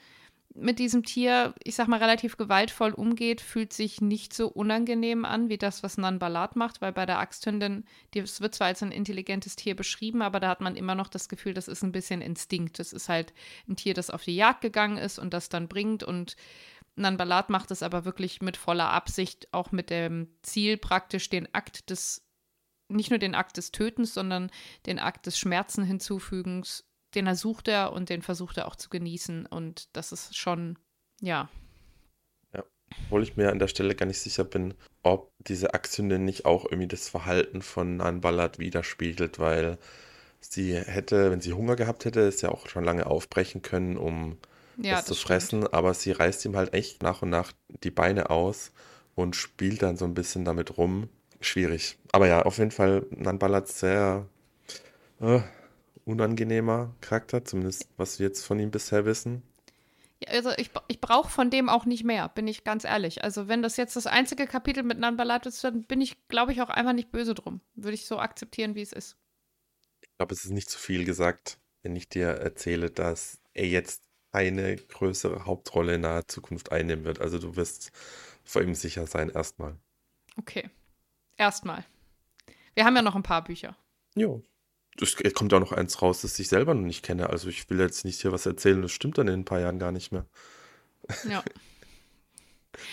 mit 0.55 0.79
diesem 0.79 1.05
Tier, 1.05 1.55
ich 1.63 1.77
sag 1.77 1.89
mal, 1.89 2.01
relativ 2.01 2.37
gewaltvoll 2.37 2.93
umgeht, 2.93 3.41
fühlt 3.41 3.73
sich 3.73 4.01
nicht 4.01 4.35
so 4.35 4.49
unangenehm 4.49 5.25
an 5.25 5.49
wie 5.49 5.59
das, 5.59 5.83
was 5.83 5.99
Nanbalat 5.99 6.57
macht, 6.57 6.81
weil 6.81 6.93
bei 6.93 7.07
der 7.07 7.19
Axthündin, 7.19 7.85
das 8.13 8.41
wird 8.41 8.55
zwar 8.55 8.69
als 8.69 8.83
ein 8.83 8.91
intelligentes 8.91 9.57
Tier 9.57 9.77
beschrieben, 9.77 10.23
aber 10.23 10.41
da 10.41 10.49
hat 10.49 10.61
man 10.61 10.75
immer 10.75 10.95
noch 10.95 11.09
das 11.09 11.29
Gefühl, 11.29 11.55
das 11.55 11.69
ist 11.69 11.83
ein 11.83 11.93
bisschen 11.93 12.21
Instinkt. 12.21 12.79
Das 12.79 12.93
ist 12.93 13.09
halt 13.09 13.33
ein 13.69 13.77
Tier, 13.77 13.95
das 13.95 14.11
auf 14.11 14.25
die 14.25 14.37
Jagd 14.37 14.63
gegangen 14.63 14.97
ist 14.97 15.19
und 15.19 15.33
das 15.33 15.49
dann 15.49 15.69
bringt 15.69 16.03
und 16.03 16.37
Nanbalat 16.97 17.49
macht 17.49 17.71
es 17.71 17.83
aber 17.83 18.05
wirklich 18.05 18.43
mit 18.43 18.57
voller 18.57 18.91
Absicht, 18.91 19.49
auch 19.53 19.71
mit 19.71 19.91
dem 19.91 20.29
Ziel 20.43 20.77
praktisch 20.77 21.29
den 21.29 21.55
Akt 21.55 21.91
des, 21.91 22.27
nicht 22.89 23.11
nur 23.11 23.21
den 23.21 23.37
Akt 23.37 23.57
des 23.57 23.71
Tötens, 23.71 24.15
sondern 24.15 24.51
den 24.87 24.99
Akt 24.99 25.27
des 25.27 25.39
Schmerzen 25.39 25.85
hinzufügens 25.85 26.88
den 27.19 27.27
ersucht 27.27 27.69
er 27.69 27.93
und 27.93 28.09
den 28.09 28.23
versucht 28.23 28.59
er 28.59 28.69
auch 28.69 28.77
zu 28.77 28.89
genießen. 28.89 29.47
Und 29.47 29.89
das 29.95 30.13
ist 30.13 30.37
schon, 30.37 30.79
ja. 31.21 31.49
Ja, 32.55 32.63
obwohl 33.05 33.23
ich 33.25 33.37
mir 33.37 33.51
an 33.51 33.59
der 33.59 33.69
Stelle 33.69 33.95
gar 33.95 34.07
nicht 34.07 34.21
sicher 34.21 34.45
bin, 34.45 34.75
ob 35.03 35.33
diese 35.39 35.75
Aktion 35.75 36.07
nicht 36.25 36.45
auch 36.47 36.65
irgendwie 36.65 36.87
das 36.87 37.09
Verhalten 37.09 37.61
von 37.61 37.97
Nan 37.97 38.21
Ballard 38.21 38.59
widerspiegelt, 38.59 39.39
weil 39.39 39.79
sie 40.41 40.77
hätte, 40.77 41.31
wenn 41.33 41.41
sie 41.41 41.53
Hunger 41.53 41.75
gehabt 41.75 42.05
hätte, 42.05 42.21
es 42.21 42.41
ja 42.41 42.51
auch 42.51 42.69
schon 42.69 42.85
lange 42.85 43.07
aufbrechen 43.07 43.63
können, 43.63 43.97
um 43.97 44.39
ja, 44.77 44.97
das, 44.97 45.07
zu 45.07 45.15
stimmt. 45.15 45.27
fressen, 45.27 45.67
aber 45.67 45.95
sie 45.95 46.13
reißt 46.13 46.45
ihm 46.45 46.57
halt 46.57 46.73
echt 46.73 47.03
nach 47.03 47.23
und 47.23 47.31
nach 47.31 47.53
die 47.83 47.91
Beine 47.91 48.31
aus 48.31 48.71
und 49.17 49.35
spielt 49.35 49.83
dann 49.83 49.97
so 49.97 50.05
ein 50.05 50.15
bisschen 50.15 50.45
damit 50.45 50.79
rum. 50.79 51.09
Schwierig. 51.41 51.99
Aber 52.13 52.29
ja, 52.29 52.43
auf 52.43 52.59
jeden 52.59 52.71
Fall 52.71 53.07
Nanbalat 53.11 53.67
sehr 53.69 54.27
äh, 55.21 55.41
unangenehmer 56.09 56.95
Charakter, 57.01 57.45
zumindest 57.45 57.89
was 57.97 58.19
wir 58.19 58.27
jetzt 58.27 58.45
von 58.45 58.59
ihm 58.59 58.71
bisher 58.71 59.05
wissen. 59.05 59.43
Ja, 60.21 60.31
also 60.31 60.51
ich, 60.57 60.71
ich 60.89 61.01
brauche 61.01 61.31
von 61.31 61.51
dem 61.51 61.69
auch 61.69 61.85
nicht 61.85 62.05
mehr, 62.05 62.29
bin 62.29 62.49
ich 62.49 62.65
ganz 62.65 62.85
ehrlich. 62.85 63.23
Also 63.23 63.47
wenn 63.47 63.63
das 63.63 63.77
jetzt 63.77 63.95
das 63.95 64.07
einzige 64.07 64.47
Kapitel 64.47 64.83
mit 64.83 64.99
Nanbalat 64.99 65.47
ist, 65.47 65.63
dann 65.63 65.85
bin 65.85 66.01
ich, 66.01 66.29
glaube 66.29 66.53
ich, 66.53 66.61
auch 66.61 66.71
einfach 66.71 66.93
nicht 66.93 67.13
böse 67.13 67.35
drum. 67.35 67.61
Würde 67.75 67.95
ich 67.95 68.07
so 68.07 68.19
akzeptieren, 68.19 68.75
wie 68.75 68.83
es 68.83 68.93
ist. 68.93 69.17
Ich 70.01 70.17
glaube, 70.17 70.35
es 70.35 70.45
ist 70.45 70.51
nicht 70.51 70.71
zu 70.71 70.79
viel 70.79 71.05
gesagt, 71.05 71.59
wenn 71.83 71.95
ich 71.95 72.09
dir 72.09 72.29
erzähle, 72.29 72.91
dass 72.91 73.39
er 73.55 73.69
jetzt 73.69 74.03
eine 74.33 74.77
größere 74.77 75.47
Hauptrolle 75.47 75.95
in 75.95 76.01
naher 76.01 76.27
Zukunft 76.27 76.73
einnehmen 76.73 77.05
wird. 77.05 77.21
Also 77.21 77.39
du 77.39 77.57
wirst 77.57 77.93
vor 78.43 78.63
ihm 78.63 78.75
sicher 78.75 79.07
sein, 79.07 79.31
erstmal. 79.31 79.77
Okay. 80.37 80.69
Erstmal. 81.37 81.85
Wir 82.75 82.85
haben 82.85 82.97
ja 82.97 83.03
noch 83.03 83.15
ein 83.15 83.23
paar 83.23 83.45
Bücher. 83.45 83.77
Jo. 84.15 84.43
Es 85.01 85.17
kommt 85.35 85.53
ja 85.53 85.59
auch 85.59 85.63
noch 85.63 85.73
eins 85.73 86.03
raus, 86.03 86.23
das 86.23 86.39
ich 86.39 86.49
selber 86.49 86.75
noch 86.75 86.83
nicht 86.83 87.05
kenne. 87.05 87.31
Also 87.31 87.49
ich 87.49 87.69
will 87.71 87.79
jetzt 87.81 88.05
nicht 88.05 88.21
hier 88.21 88.33
was 88.33 88.47
erzählen, 88.47 88.83
das 88.83 88.93
stimmt 88.93 89.19
dann 89.19 89.29
in 89.29 89.41
ein 89.41 89.45
paar 89.45 89.61
Jahren 89.61 89.79
gar 89.79 89.93
nicht 89.93 90.13
mehr. 90.13 90.27
Ja. 91.29 91.43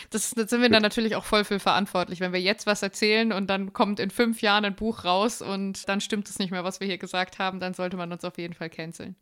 Das, 0.09 0.31
das 0.31 0.49
sind 0.49 0.61
wir 0.61 0.69
dann 0.69 0.81
natürlich 0.81 1.15
auch 1.15 1.25
voll 1.25 1.43
für 1.43 1.59
verantwortlich, 1.59 2.19
wenn 2.19 2.33
wir 2.33 2.41
jetzt 2.41 2.65
was 2.65 2.81
erzählen 2.81 3.31
und 3.31 3.47
dann 3.47 3.71
kommt 3.71 3.99
in 3.99 4.09
fünf 4.09 4.41
Jahren 4.41 4.65
ein 4.65 4.75
Buch 4.75 5.05
raus 5.05 5.43
und 5.43 5.87
dann 5.87 6.01
stimmt 6.01 6.27
es 6.27 6.39
nicht 6.39 6.49
mehr, 6.49 6.63
was 6.63 6.79
wir 6.79 6.87
hier 6.87 6.97
gesagt 6.97 7.37
haben, 7.37 7.59
dann 7.59 7.75
sollte 7.75 7.95
man 7.95 8.11
uns 8.11 8.23
auf 8.23 8.39
jeden 8.39 8.55
Fall 8.55 8.71
canceln. 8.71 9.15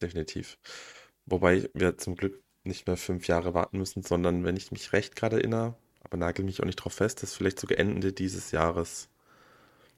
Definitiv. 0.00 0.56
Wobei 1.26 1.68
wir 1.74 1.98
zum 1.98 2.16
Glück 2.16 2.42
nicht 2.64 2.86
mehr 2.86 2.96
fünf 2.96 3.26
Jahre 3.26 3.52
warten 3.52 3.76
müssen, 3.76 4.02
sondern 4.02 4.44
wenn 4.44 4.56
ich 4.56 4.72
mich 4.72 4.94
recht 4.94 5.16
gerade 5.16 5.36
erinnere, 5.36 5.76
aber 6.02 6.16
nagel 6.16 6.44
mich 6.44 6.60
auch 6.60 6.66
nicht 6.66 6.76
drauf 6.76 6.94
fest, 6.94 7.22
dass 7.22 7.34
vielleicht 7.34 7.60
sogar 7.60 7.78
Ende 7.78 8.12
dieses 8.14 8.52
Jahres. 8.52 9.09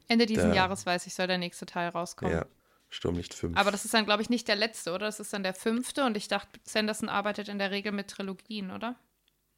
Ende 0.09 0.27
dieses 0.27 0.45
Der- 0.45 0.55
Jahres, 0.55 0.87
weiß 0.87 1.07
ich, 1.07 1.15
soll 1.15 1.27
der 1.27 1.39
nächste 1.39 1.67
Teil 1.67 1.89
rauskommen. 1.91 2.35
Ja, 2.35 2.47
Sturmlicht 2.89 3.35
5. 3.35 3.57
Aber 3.57 3.71
das 3.71 3.85
ist 3.85 3.95
dann, 3.95 4.05
glaube 4.05 4.23
ich, 4.23 4.31
nicht 4.31 4.49
der 4.49 4.57
letzte, 4.57 4.91
oder? 4.93 5.07
Das 5.07 5.21
ist 5.21 5.33
dann 5.33 5.43
der 5.43 5.55
fünfte 5.55 6.05
und 6.05 6.17
ich 6.17 6.29
dachte, 6.29 6.61
Sanderson 6.65 7.09
arbeitet 7.09 7.49
in 7.49 7.59
der 7.59 7.71
Regel 7.71 7.93
mit 7.93 8.09
Trilogien, 8.09 8.71
oder? 8.71 8.97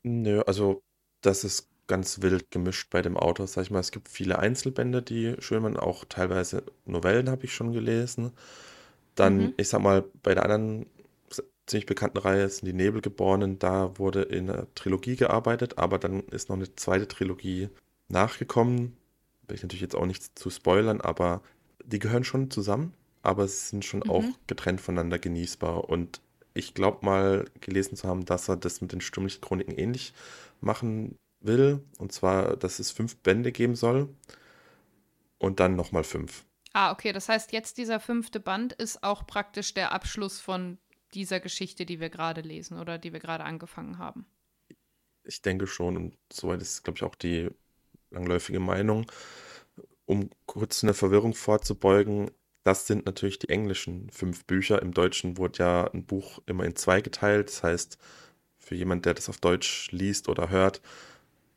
Nö, 0.02 0.42
also 0.46 0.82
das 1.22 1.44
ist 1.44 1.68
ganz 1.86 2.22
wild 2.22 2.50
gemischt 2.50 2.90
bei 2.90 3.02
dem 3.02 3.16
Autor, 3.16 3.46
sag 3.46 3.62
ich 3.62 3.70
mal. 3.70 3.80
Es 3.80 3.90
gibt 3.90 4.08
viele 4.08 4.38
Einzelbände, 4.38 5.02
die 5.02 5.36
schön 5.40 5.62
waren, 5.62 5.76
auch 5.76 6.04
teilweise 6.08 6.62
Novellen 6.86 7.28
habe 7.28 7.44
ich 7.44 7.54
schon 7.54 7.72
gelesen. 7.72 8.32
Dann, 9.14 9.36
Mhm. 9.38 9.54
ich 9.56 9.68
sag 9.68 9.80
mal, 9.80 10.04
bei 10.22 10.34
der 10.34 10.44
anderen 10.44 10.86
ziemlich 11.66 11.86
bekannten 11.86 12.18
Reihe 12.18 12.48
sind 12.48 12.66
die 12.66 12.72
Nebelgeborenen, 12.74 13.58
da 13.58 13.98
wurde 13.98 14.22
in 14.22 14.50
einer 14.50 14.66
Trilogie 14.74 15.16
gearbeitet, 15.16 15.78
aber 15.78 15.98
dann 15.98 16.20
ist 16.28 16.48
noch 16.50 16.56
eine 16.56 16.74
zweite 16.74 17.08
Trilogie 17.08 17.68
nachgekommen. 18.08 18.96
Will 19.46 19.56
ich 19.56 19.62
natürlich 19.62 19.82
jetzt 19.82 19.94
auch 19.96 20.06
nichts 20.06 20.32
zu 20.34 20.50
spoilern, 20.50 21.00
aber 21.00 21.42
die 21.84 21.98
gehören 21.98 22.24
schon 22.24 22.50
zusammen, 22.50 22.94
aber 23.22 23.46
sie 23.48 23.68
sind 23.68 23.84
schon 23.84 24.02
Mhm. 24.04 24.10
auch 24.10 24.24
getrennt 24.46 24.80
voneinander 24.80 25.18
genießbar. 25.18 25.88
Und 25.88 26.20
ich 26.54 26.74
glaube 26.74 27.04
mal 27.04 27.46
gelesen 27.60 27.96
zu 27.96 28.08
haben, 28.08 28.24
dass 28.24 28.48
er 28.48 28.56
das 28.56 28.80
mit 28.80 28.92
den 28.92 29.00
Sturmlichtchroniken 29.00 29.76
ähnlich 29.76 30.12
machen 30.60 31.16
will. 31.40 31.82
Und 31.98 32.12
zwar, 32.12 32.56
dass 32.56 32.78
es 32.78 32.90
fünf 32.90 33.16
Bände 33.16 33.52
geben 33.52 33.76
soll 33.76 34.08
und 35.38 35.60
dann 35.60 35.76
nochmal 35.76 36.04
fünf. 36.04 36.44
Ah, 36.72 36.90
okay. 36.92 37.12
Das 37.12 37.28
heißt, 37.28 37.52
jetzt 37.52 37.78
dieser 37.78 38.00
fünfte 38.00 38.40
Band 38.40 38.72
ist 38.72 39.02
auch 39.04 39.26
praktisch 39.26 39.74
der 39.74 39.92
Abschluss 39.92 40.40
von 40.40 40.78
dieser 41.14 41.38
Geschichte, 41.40 41.86
die 41.86 42.00
wir 42.00 42.10
gerade 42.10 42.40
lesen 42.40 42.78
oder 42.78 42.98
die 42.98 43.12
wir 43.12 43.20
gerade 43.20 43.44
angefangen 43.44 43.98
haben. 43.98 44.26
Ich 45.22 45.42
denke 45.42 45.66
schon, 45.66 45.96
und 45.96 46.16
soweit 46.32 46.60
ist, 46.62 46.82
glaube 46.84 46.96
ich, 46.98 47.02
auch 47.02 47.14
die 47.14 47.50
langläufige 48.14 48.60
Meinung. 48.60 49.06
Um 50.06 50.30
kurz 50.46 50.82
eine 50.84 50.94
Verwirrung 50.94 51.34
vorzubeugen, 51.34 52.30
das 52.62 52.86
sind 52.86 53.06
natürlich 53.06 53.38
die 53.38 53.48
englischen 53.50 54.10
fünf 54.10 54.44
Bücher. 54.46 54.80
Im 54.80 54.92
Deutschen 54.92 55.36
wurde 55.36 55.58
ja 55.58 55.90
ein 55.92 56.04
Buch 56.04 56.40
immer 56.46 56.64
in 56.64 56.76
zwei 56.76 57.00
geteilt. 57.00 57.48
Das 57.48 57.62
heißt, 57.62 57.98
für 58.58 58.74
jemand, 58.74 59.04
der 59.06 59.14
das 59.14 59.28
auf 59.28 59.38
Deutsch 59.38 59.90
liest 59.92 60.28
oder 60.28 60.48
hört, 60.48 60.80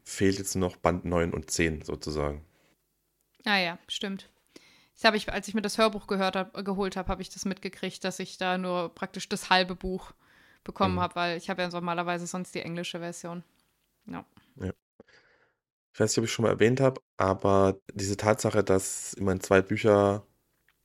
fehlt 0.04 0.38
jetzt 0.38 0.56
nur 0.56 0.70
noch 0.70 0.78
Band 0.78 1.06
9 1.06 1.34
und 1.34 1.50
10 1.50 1.82
sozusagen. 1.82 2.44
Ah 3.46 3.58
ja, 3.58 3.78
stimmt. 3.88 4.30
Das 4.96 5.04
habe 5.06 5.16
ich, 5.18 5.32
als 5.32 5.48
ich 5.48 5.54
mir 5.54 5.62
das 5.62 5.78
Hörbuch 5.78 6.08
gehört 6.08 6.36
hab, 6.36 6.54
geholt 6.66 6.98
habe, 6.98 7.10
habe 7.10 7.22
ich 7.22 7.30
das 7.30 7.46
mitgekriegt, 7.46 8.04
dass 8.04 8.20
ich 8.20 8.38
da 8.38 8.58
nur 8.58 8.94
praktisch 8.94 9.30
das 9.30 9.50
halbe 9.50 9.76
Buch 9.76 10.12
bekommen 10.64 10.96
Mhm. 10.96 11.00
habe, 11.00 11.16
weil 11.16 11.38
ich 11.38 11.50
habe 11.50 11.62
ja 11.62 11.70
normalerweise 11.70 12.28
sonst 12.28 12.56
die 12.56 12.62
englische 12.62 13.00
Version. 13.00 13.44
Ja. 14.06 14.26
Ich 15.98 16.00
weiß 16.00 16.12
nicht, 16.12 16.20
ob 16.20 16.26
ich 16.26 16.32
schon 16.32 16.44
mal 16.44 16.52
erwähnt 16.52 16.80
habe, 16.80 17.02
aber 17.18 17.80
diese 17.92 18.18
Tatsache, 18.18 18.64
dass 18.64 19.16
immer 19.16 19.32
in 19.32 19.40
zwei 19.42 19.64
Bücher 19.64 20.28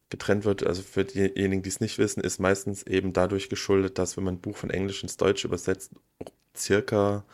getrennt 0.09 0.46
wird, 0.46 0.66
also 0.66 0.81
für 0.81 1.05
diejenigen, 1.05 1.62
die 1.62 1.68
es 1.68 1.81
nicht 1.81 1.98
wissen, 1.98 2.22
ist 2.25 2.38
meistens 2.38 2.83
eben 2.85 3.12
dadurch 3.12 3.51
geschuldet, 3.51 3.98
dass 3.98 4.16
wenn 4.16 4.25
man 4.25 4.37
ein 4.37 4.40
Buch 4.40 4.57
von 4.57 4.70
Englisch 4.70 5.03
ins 5.03 5.18
Deutsche 5.18 5.48
übersetzt, 5.48 5.92
circa 6.57 7.27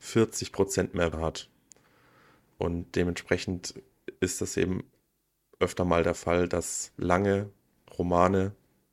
40 0.00 0.50
Prozent 0.50 0.94
mehr 0.94 1.12
hat. 1.12 1.50
Und 2.56 2.96
dementsprechend 2.96 3.74
ist 4.20 4.40
das 4.40 4.56
eben 4.56 4.90
öfter 5.60 5.84
mal 5.84 6.04
der 6.04 6.14
Fall, 6.14 6.48
dass 6.48 6.92
lange 6.96 7.50
Romane, 7.98 8.52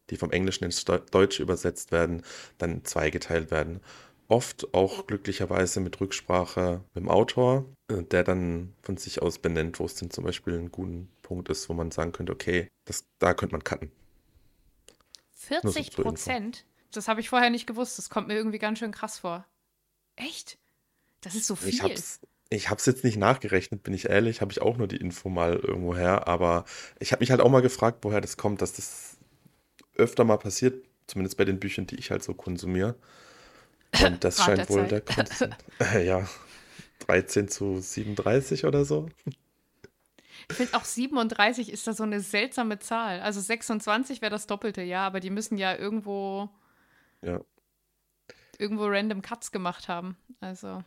die 0.10 0.18
vom 0.18 0.32
Englischen 0.32 0.66
ins 0.66 0.86
Deu- 0.86 1.10
Deutsche 1.12 1.44
übersetzt 1.44 1.94
werden, 1.94 2.24
dann 2.58 2.72
in 2.72 2.84
zwei 2.84 3.10
geteilt 3.10 3.52
werden. 3.52 3.80
Oft 4.28 4.74
auch 4.74 5.08
glücklicherweise 5.08 5.80
mit 5.80 6.02
Rücksprache 6.02 6.84
mit 6.94 7.04
dem 7.06 7.10
Autor, 7.10 7.66
der 8.02 8.24
dann 8.24 8.74
von 8.82 8.98
sich 8.98 9.22
aus 9.22 9.40
benennt, 9.40 9.80
wo 9.80 9.86
es 9.86 9.96
denn 9.96 10.10
zum 10.10 10.24
Beispiel 10.24 10.54
ein 10.56 10.72
guter 10.72 11.06
Punkt 11.22 11.50
ist, 11.50 11.70
wo 11.70 11.74
man 11.74 11.92
sagen 11.92 12.12
könnte, 12.12 12.34
okay, 12.34 12.70
das, 12.86 13.06
da 13.20 13.34
könnte 13.34 13.54
man 13.54 13.64
cutten. 13.64 13.92
40 15.36 15.92
zur 15.92 16.06
Info. 16.06 16.10
Prozent? 16.10 16.66
Das 16.92 17.08
habe 17.08 17.22
ich 17.22 17.30
vorher 17.30 17.50
nicht 17.50 17.68
gewusst. 17.68 17.98
Das 17.98 18.10
kommt 18.10 18.28
mir 18.28 18.36
irgendwie 18.36 18.60
ganz 18.60 18.80
schön 18.80 18.92
krass 18.92 19.20
vor. 19.20 19.46
Echt? 20.16 20.58
Das 21.22 21.36
ist 21.36 21.48
so 21.48 21.56
viel. 21.56 21.70
Ich 21.70 21.82
hab's, 21.82 22.20
ich 22.50 22.70
hab's 22.70 22.86
jetzt 22.86 23.04
nicht 23.04 23.18
nachgerechnet, 23.18 23.84
bin 23.84 23.94
ich 23.94 24.10
ehrlich, 24.10 24.42
habe 24.42 24.52
ich 24.52 24.62
auch 24.62 24.78
nur 24.78 24.88
die 24.88 24.98
Info 24.98 25.30
mal 25.30 25.56
irgendwo 25.56 25.96
her, 25.96 26.28
aber 26.28 26.66
ich 27.00 27.12
habe 27.12 27.22
mich 27.22 27.32
halt 27.32 27.42
auch 27.42 27.50
mal 27.50 27.62
gefragt, 27.62 28.00
woher 28.02 28.22
das 28.22 28.38
kommt, 28.38 28.62
dass 28.62 28.74
das 28.74 29.18
öfter 29.96 30.24
mal 30.24 30.38
passiert, 30.38 30.86
zumindest 31.08 31.38
bei 31.38 31.46
den 31.46 31.60
Büchern, 31.60 31.88
die 31.88 31.96
ich 31.96 32.12
halt 32.12 32.24
so 32.24 32.34
konsumiere. 32.34 32.96
Und 34.04 34.24
das 34.24 34.44
scheint 34.44 34.70
wohl 34.70 34.82
Zeit. 34.82 34.92
der 34.92 35.02
Grund. 35.02 35.58
Äh, 35.80 36.06
ja, 36.06 36.28
13 37.00 37.48
zu 37.50 37.80
37 37.80 38.66
oder 38.66 38.86
so. 38.86 39.10
Ich 40.50 40.56
finde 40.58 40.74
auch 40.76 40.84
37 40.86 41.72
ist 41.72 41.88
da 41.88 41.94
so 41.94 42.04
eine 42.04 42.20
seltsame 42.20 42.80
Zahl. 42.80 43.22
Also 43.22 43.40
26 43.42 44.22
wäre 44.22 44.32
das 44.32 44.48
Doppelte, 44.48 44.82
ja, 44.82 45.06
aber 45.06 45.20
die 45.20 45.30
müssen 45.30 45.58
ja 45.58 45.76
irgendwo, 45.76 46.50
Ja. 47.22 47.40
irgendwo 48.58 48.86
random 48.86 49.22
Cuts 49.22 49.52
gemacht 49.52 49.88
haben. 49.88 50.18
Also. 50.42 50.84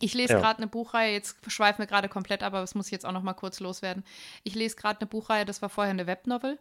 Ich 0.00 0.14
lese 0.14 0.34
Ja. 0.34 0.38
gerade 0.38 0.58
eine 0.58 0.68
Buchreihe, 0.68 1.12
jetzt 1.12 1.36
schweifen 1.50 1.80
wir 1.80 1.86
gerade 1.86 2.08
komplett, 2.08 2.42
ab, 2.44 2.52
aber 2.52 2.60
das 2.60 2.76
muss 2.76 2.86
ich 2.86 2.92
jetzt 2.92 3.04
auch 3.04 3.12
noch 3.12 3.24
mal 3.24 3.34
kurz 3.34 3.58
loswerden. 3.58 4.04
Ich 4.44 4.54
lese 4.54 4.76
gerade 4.76 5.00
eine 5.00 5.08
Buchreihe, 5.08 5.44
das 5.44 5.60
war 5.60 5.68
vorher 5.68 5.90
eine 5.90 6.06
Webnovel, 6.06 6.56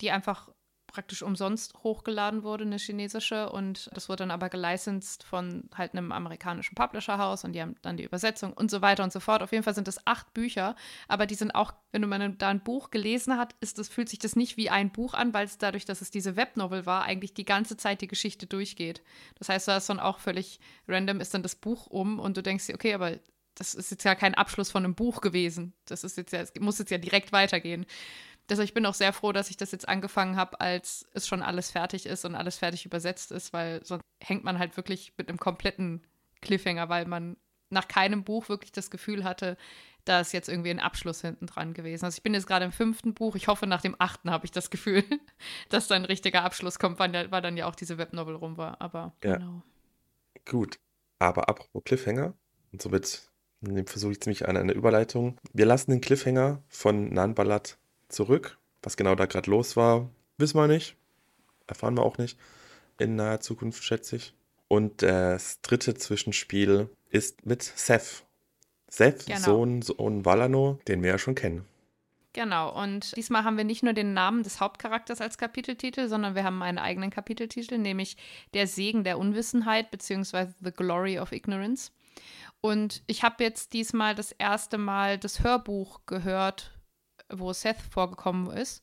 die 0.00 0.10
einfach 0.10 0.48
praktisch 0.92 1.22
umsonst 1.22 1.74
hochgeladen 1.82 2.42
wurde, 2.42 2.64
eine 2.64 2.76
chinesische, 2.76 3.50
und 3.50 3.90
das 3.94 4.08
wurde 4.08 4.18
dann 4.18 4.30
aber 4.30 4.48
gelicensed 4.48 5.24
von 5.24 5.68
halt 5.74 5.92
einem 5.94 6.12
amerikanischen 6.12 6.74
Publisherhaus 6.74 7.44
und 7.44 7.52
die 7.52 7.62
haben 7.62 7.76
dann 7.82 7.96
die 7.96 8.04
Übersetzung 8.04 8.52
und 8.52 8.70
so 8.70 8.82
weiter 8.82 9.02
und 9.02 9.12
so 9.12 9.20
fort. 9.20 9.42
Auf 9.42 9.52
jeden 9.52 9.64
Fall 9.64 9.74
sind 9.74 9.88
das 9.88 10.06
acht 10.06 10.32
Bücher, 10.34 10.76
aber 11.08 11.26
die 11.26 11.34
sind 11.34 11.54
auch, 11.54 11.72
wenn 11.90 12.02
du 12.02 12.08
mal 12.08 12.32
da 12.32 12.48
ein 12.48 12.62
Buch 12.62 12.90
gelesen 12.90 13.36
hast, 13.36 13.52
ist 13.60 13.78
das, 13.78 13.88
fühlt 13.88 14.08
sich 14.08 14.18
das 14.18 14.36
nicht 14.36 14.56
wie 14.56 14.70
ein 14.70 14.92
Buch 14.92 15.14
an, 15.14 15.34
weil 15.34 15.46
es 15.46 15.58
dadurch, 15.58 15.84
dass 15.84 16.00
es 16.02 16.10
diese 16.10 16.36
Webnovel 16.36 16.86
war, 16.86 17.04
eigentlich 17.04 17.34
die 17.34 17.44
ganze 17.44 17.76
Zeit 17.76 18.00
die 18.00 18.08
Geschichte 18.08 18.46
durchgeht. 18.46 19.02
Das 19.38 19.48
heißt, 19.48 19.68
da 19.68 19.78
ist 19.78 19.88
dann 19.88 20.00
auch 20.00 20.18
völlig 20.18 20.60
random 20.86 21.20
ist 21.20 21.34
dann 21.34 21.42
das 21.42 21.54
Buch 21.54 21.86
um 21.86 22.18
und 22.18 22.36
du 22.36 22.42
denkst 22.42 22.66
dir, 22.66 22.74
okay, 22.74 22.94
aber 22.94 23.18
das 23.54 23.74
ist 23.74 23.90
jetzt 23.90 24.04
ja 24.04 24.14
kein 24.14 24.34
Abschluss 24.34 24.70
von 24.70 24.84
einem 24.84 24.94
Buch 24.94 25.20
gewesen. 25.20 25.74
Das 25.84 26.04
ist 26.04 26.16
jetzt 26.16 26.32
ja, 26.32 26.44
muss 26.60 26.78
jetzt 26.78 26.90
ja 26.90 26.98
direkt 26.98 27.32
weitergehen. 27.32 27.86
Deshalb 28.52 28.68
ich 28.68 28.74
bin 28.74 28.84
auch 28.84 28.92
sehr 28.92 29.14
froh, 29.14 29.32
dass 29.32 29.48
ich 29.48 29.56
das 29.56 29.72
jetzt 29.72 29.88
angefangen 29.88 30.36
habe, 30.36 30.60
als 30.60 31.06
es 31.14 31.26
schon 31.26 31.40
alles 31.40 31.70
fertig 31.70 32.04
ist 32.04 32.26
und 32.26 32.34
alles 32.34 32.58
fertig 32.58 32.84
übersetzt 32.84 33.32
ist, 33.32 33.54
weil 33.54 33.82
sonst 33.82 34.04
hängt 34.22 34.44
man 34.44 34.58
halt 34.58 34.76
wirklich 34.76 35.14
mit 35.16 35.30
einem 35.30 35.38
kompletten 35.38 36.06
Cliffhanger, 36.42 36.90
weil 36.90 37.06
man 37.06 37.38
nach 37.70 37.88
keinem 37.88 38.24
Buch 38.24 38.50
wirklich 38.50 38.70
das 38.70 38.90
Gefühl 38.90 39.24
hatte, 39.24 39.56
da 40.04 40.20
ist 40.20 40.34
jetzt 40.34 40.50
irgendwie 40.50 40.68
ein 40.68 40.80
Abschluss 40.80 41.22
hinten 41.22 41.46
dran 41.46 41.72
gewesen. 41.72 42.04
Also 42.04 42.16
ich 42.16 42.22
bin 42.22 42.34
jetzt 42.34 42.46
gerade 42.46 42.66
im 42.66 42.72
fünften 42.72 43.14
Buch. 43.14 43.36
Ich 43.36 43.48
hoffe, 43.48 43.66
nach 43.66 43.80
dem 43.80 43.96
achten 43.98 44.30
habe 44.30 44.44
ich 44.44 44.50
das 44.50 44.68
Gefühl, 44.68 45.02
dass 45.70 45.88
da 45.88 45.94
ein 45.94 46.04
richtiger 46.04 46.44
Abschluss 46.44 46.78
kommt, 46.78 46.98
weil, 46.98 47.30
weil 47.30 47.40
dann 47.40 47.56
ja 47.56 47.64
auch 47.64 47.74
diese 47.74 47.96
Webnovel 47.96 48.34
rum 48.34 48.58
war. 48.58 48.82
Aber 48.82 49.14
Ja. 49.24 49.36
genau. 49.36 49.62
Gut, 50.44 50.78
aber 51.18 51.48
apropos 51.48 51.84
Cliffhanger, 51.84 52.34
und 52.70 52.82
somit 52.82 53.30
versuche 53.86 54.12
ich 54.12 54.20
ziemlich 54.20 54.46
an 54.46 54.58
eine 54.58 54.72
Überleitung. 54.72 55.38
Wir 55.54 55.64
lassen 55.64 55.92
den 55.92 56.02
Cliffhanger 56.02 56.62
von 56.68 57.08
Nanbalat 57.08 57.78
zurück. 58.12 58.58
Was 58.82 58.96
genau 58.96 59.14
da 59.14 59.26
gerade 59.26 59.50
los 59.50 59.76
war, 59.76 60.10
wissen 60.38 60.58
wir 60.58 60.68
nicht. 60.68 60.96
erfahren 61.66 61.96
wir 61.96 62.02
auch 62.02 62.18
nicht 62.18 62.38
in 62.98 63.16
naher 63.16 63.40
Zukunft, 63.40 63.82
schätze 63.82 64.16
ich. 64.16 64.34
Und 64.68 65.02
das 65.02 65.60
dritte 65.60 65.94
Zwischenspiel 65.94 66.88
ist 67.10 67.44
mit 67.44 67.62
Seth. 67.62 68.24
Seth, 68.88 69.26
genau. 69.26 69.38
Sohn, 69.40 69.82
Sohn 69.82 70.24
Valano, 70.24 70.78
den 70.88 71.02
wir 71.02 71.10
ja 71.10 71.18
schon 71.18 71.34
kennen. 71.34 71.66
Genau, 72.34 72.74
und 72.82 73.14
diesmal 73.16 73.44
haben 73.44 73.58
wir 73.58 73.64
nicht 73.64 73.82
nur 73.82 73.92
den 73.92 74.14
Namen 74.14 74.42
des 74.42 74.60
Hauptcharakters 74.60 75.20
als 75.20 75.36
Kapiteltitel, 75.36 76.08
sondern 76.08 76.34
wir 76.34 76.44
haben 76.44 76.62
einen 76.62 76.78
eigenen 76.78 77.10
Kapiteltitel, 77.10 77.76
nämlich 77.76 78.16
Der 78.54 78.66
Segen 78.66 79.04
der 79.04 79.18
Unwissenheit 79.18 79.90
beziehungsweise 79.90 80.54
The 80.60 80.72
Glory 80.72 81.18
of 81.18 81.32
Ignorance. 81.32 81.90
Und 82.62 83.02
ich 83.06 83.22
habe 83.22 83.44
jetzt 83.44 83.74
diesmal 83.74 84.14
das 84.14 84.32
erste 84.32 84.78
Mal 84.78 85.18
das 85.18 85.42
Hörbuch 85.42 86.00
gehört, 86.06 86.70
wo 87.30 87.52
Seth 87.52 87.80
vorgekommen 87.80 88.50
ist. 88.50 88.82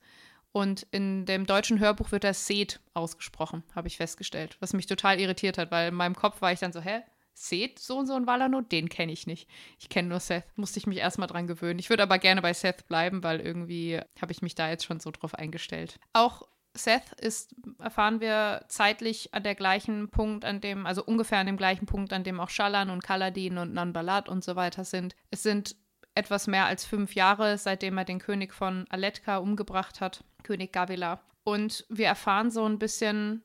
Und 0.52 0.88
in 0.92 1.26
dem 1.26 1.46
deutschen 1.46 1.80
Hörbuch 1.80 2.12
wird 2.12 2.24
er 2.24 2.34
Seth 2.34 2.80
ausgesprochen, 2.94 3.64
habe 3.76 3.88
ich 3.88 3.98
festgestellt, 3.98 4.58
was 4.60 4.74
mich 4.74 4.88
total 4.88 5.20
irritiert 5.20 5.58
hat, 5.58 5.70
weil 5.72 5.90
in 5.90 5.96
meinem 5.96 6.16
Kopf 6.16 6.42
war 6.42 6.52
ich 6.52 6.60
dann 6.60 6.74
so, 6.74 6.82
hä? 6.82 7.02
Seth, 7.34 7.80
so 7.80 7.98
und 7.98 8.08
so 8.08 8.16
ein 8.16 8.28
Valano, 8.28 8.60
den 8.60 8.90
kenne 8.90 9.14
ich 9.14 9.26
nicht. 9.26 9.48
Ich 9.80 9.88
kenne 9.88 10.10
nur 10.10 10.20
Seth, 10.20 10.44
musste 10.58 10.78
ich 10.78 10.88
mich 10.88 10.98
erstmal 10.98 11.28
dran 11.28 11.48
gewöhnen. 11.48 11.80
Ich 11.80 11.90
würde 11.90 12.04
aber 12.04 12.20
gerne 12.20 12.42
bei 12.42 12.54
Seth 12.54 12.88
bleiben, 12.88 13.24
weil 13.24 13.40
irgendwie 13.40 14.02
habe 14.22 14.32
ich 14.32 14.42
mich 14.42 14.56
da 14.56 14.70
jetzt 14.70 14.84
schon 14.84 15.00
so 15.00 15.12
drauf 15.12 15.36
eingestellt. 15.36 16.00
Auch 16.12 16.42
Seth 16.74 17.14
ist, 17.20 17.56
erfahren 17.80 18.20
wir, 18.20 18.66
zeitlich 18.68 19.34
an 19.34 19.44
der 19.44 19.56
gleichen 19.56 20.10
Punkt, 20.10 20.44
an 20.44 20.60
dem, 20.62 20.86
also 20.86 21.04
ungefähr 21.04 21.40
an 21.40 21.48
dem 21.48 21.58
gleichen 21.58 21.86
Punkt, 21.86 22.12
an 22.12 22.24
dem 22.24 22.40
auch 22.40 22.50
Shallan 22.50 22.90
und 22.90 23.04
Kaladin 23.04 23.58
und 23.58 23.74
Nanbalat 23.74 24.28
und 24.28 24.44
so 24.44 24.56
weiter 24.56 24.84
sind. 24.84 25.16
Es 25.32 25.44
sind 25.44 25.76
etwas 26.20 26.48
mehr 26.48 26.66
als 26.66 26.86
fünf 26.86 27.16
Jahre, 27.16 27.58
seitdem 27.58 27.98
er 27.98 28.06
den 28.06 28.20
König 28.20 28.54
von 28.54 28.86
Aletka 28.90 29.38
umgebracht 29.38 30.02
hat, 30.02 30.24
König 30.44 30.72
Gavila. 30.72 31.22
Und 31.44 31.86
wir 31.90 32.08
erfahren 32.08 32.52
so 32.52 32.66
ein 32.66 32.78
bisschen 32.78 33.44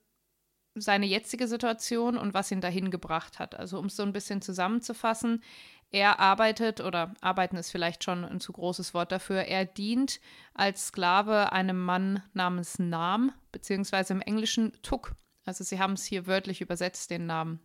seine 0.74 1.06
jetzige 1.06 1.46
Situation 1.46 2.18
und 2.18 2.34
was 2.34 2.50
ihn 2.50 2.60
dahin 2.60 2.90
gebracht 2.90 3.38
hat. 3.38 3.54
Also 3.54 3.78
um 3.78 3.86
es 3.86 3.96
so 3.96 4.02
ein 4.02 4.12
bisschen 4.12 4.42
zusammenzufassen, 4.42 5.42
er 5.90 6.18
arbeitet, 6.18 6.80
oder 6.80 7.14
arbeiten 7.20 7.56
ist 7.56 7.70
vielleicht 7.70 8.02
schon 8.02 8.24
ein 8.24 8.40
zu 8.40 8.52
großes 8.52 8.94
Wort 8.94 9.12
dafür, 9.12 9.42
er 9.42 9.64
dient 9.64 10.20
als 10.52 10.88
Sklave 10.88 11.52
einem 11.52 11.80
Mann 11.80 12.20
namens 12.32 12.80
Nam, 12.80 13.32
beziehungsweise 13.52 14.12
im 14.12 14.20
Englischen 14.20 14.72
Tuk. 14.82 15.14
Also 15.44 15.62
sie 15.62 15.78
haben 15.78 15.92
es 15.92 16.04
hier 16.04 16.26
wörtlich 16.26 16.60
übersetzt, 16.60 17.10
den 17.10 17.26
Namen. 17.26 17.60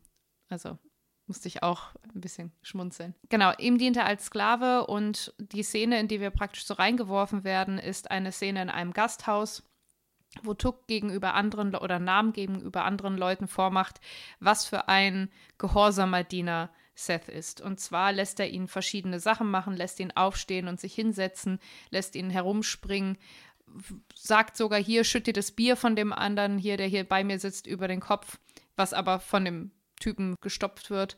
Also 0.49 0.77
musste 1.29 1.47
ich 1.47 1.63
auch 1.63 1.91
ein 2.13 2.19
bisschen 2.19 2.51
schmunzeln. 2.61 3.15
Genau, 3.29 3.53
ihm 3.57 3.77
dient 3.77 3.95
er 3.95 4.05
als 4.05 4.25
Sklave 4.25 4.87
und 4.87 5.33
die 5.37 5.63
Szene, 5.63 5.99
in 5.99 6.09
die 6.09 6.19
wir 6.19 6.31
praktisch 6.31 6.65
so 6.65 6.73
reingeworfen 6.73 7.45
werden, 7.45 7.77
ist 7.77 8.11
eine 8.11 8.33
Szene 8.33 8.63
in 8.63 8.69
einem 8.69 8.91
Gasthaus 8.91 9.63
wo 10.43 10.53
Tuck 10.53 10.87
gegenüber 10.87 11.33
anderen 11.33 11.75
oder 11.75 11.99
Namen 11.99 12.33
gegenüber 12.33 12.85
anderen 12.85 13.17
Leuten 13.17 13.47
vormacht, 13.47 13.99
was 14.39 14.65
für 14.65 14.87
ein 14.87 15.31
gehorsamer 15.57 16.23
Diener 16.23 16.69
Seth 16.93 17.29
ist. 17.29 17.61
Und 17.61 17.79
zwar 17.79 18.11
lässt 18.11 18.39
er 18.39 18.49
ihn 18.49 18.67
verschiedene 18.67 19.19
Sachen 19.19 19.49
machen, 19.49 19.75
lässt 19.75 19.99
ihn 19.99 20.11
aufstehen 20.11 20.67
und 20.67 20.79
sich 20.79 20.93
hinsetzen, 20.93 21.59
lässt 21.89 22.15
ihn 22.15 22.29
herumspringen, 22.29 23.17
sagt 24.13 24.57
sogar 24.57 24.79
hier, 24.79 25.03
schütte 25.03 25.33
das 25.33 25.51
Bier 25.51 25.75
von 25.75 25.95
dem 25.95 26.11
anderen 26.11 26.57
hier, 26.57 26.77
der 26.77 26.87
hier 26.87 27.07
bei 27.07 27.23
mir 27.23 27.39
sitzt, 27.39 27.67
über 27.67 27.87
den 27.87 27.99
Kopf, 27.99 28.39
was 28.75 28.93
aber 28.93 29.19
von 29.19 29.45
dem 29.45 29.71
Typen 29.99 30.35
gestopft 30.41 30.89
wird. 30.89 31.17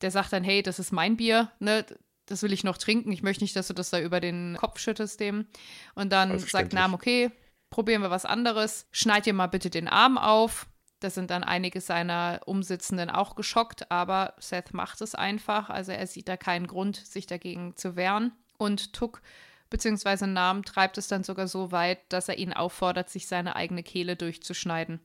Der 0.00 0.10
sagt 0.10 0.32
dann, 0.32 0.44
hey, 0.44 0.62
das 0.62 0.78
ist 0.78 0.92
mein 0.92 1.16
Bier, 1.16 1.50
ne? 1.58 1.84
Das 2.26 2.42
will 2.42 2.52
ich 2.52 2.62
noch 2.62 2.76
trinken. 2.76 3.10
Ich 3.10 3.22
möchte 3.22 3.42
nicht, 3.42 3.56
dass 3.56 3.68
du 3.68 3.74
das 3.74 3.88
da 3.88 3.98
über 3.98 4.20
den 4.20 4.56
Kopf 4.58 4.78
schüttest 4.78 5.18
dem. 5.18 5.46
Und 5.94 6.12
dann 6.12 6.38
sagt 6.38 6.74
Nam, 6.74 6.92
okay, 6.92 7.30
probieren 7.70 8.02
wir 8.02 8.10
was 8.10 8.26
anderes. 8.26 8.86
Schneid 8.92 9.24
dir 9.24 9.32
mal 9.32 9.46
bitte 9.46 9.70
den 9.70 9.88
Arm 9.88 10.18
auf. 10.18 10.66
Da 11.00 11.10
sind 11.10 11.30
dann 11.30 11.44
einige 11.44 11.80
seiner 11.80 12.40
Umsitzenden 12.44 13.08
auch 13.08 13.36
geschockt, 13.36 13.90
aber 13.90 14.34
Seth 14.38 14.74
macht 14.74 15.00
es 15.00 15.14
einfach. 15.14 15.70
Also 15.70 15.92
er 15.92 16.06
sieht 16.06 16.28
da 16.28 16.36
keinen 16.36 16.66
Grund, 16.66 16.96
sich 16.96 17.26
dagegen 17.26 17.76
zu 17.76 17.96
wehren. 17.96 18.32
Und 18.58 18.92
Tuck 18.92 19.22
bzw. 19.70 20.26
Nam 20.26 20.64
treibt 20.64 20.98
es 20.98 21.06
dann 21.06 21.22
sogar 21.22 21.46
so 21.46 21.70
weit, 21.70 22.00
dass 22.12 22.28
er 22.28 22.38
ihn 22.38 22.52
auffordert, 22.52 23.10
sich 23.10 23.28
seine 23.28 23.54
eigene 23.54 23.84
Kehle 23.84 24.16
durchzuschneiden. 24.16 25.00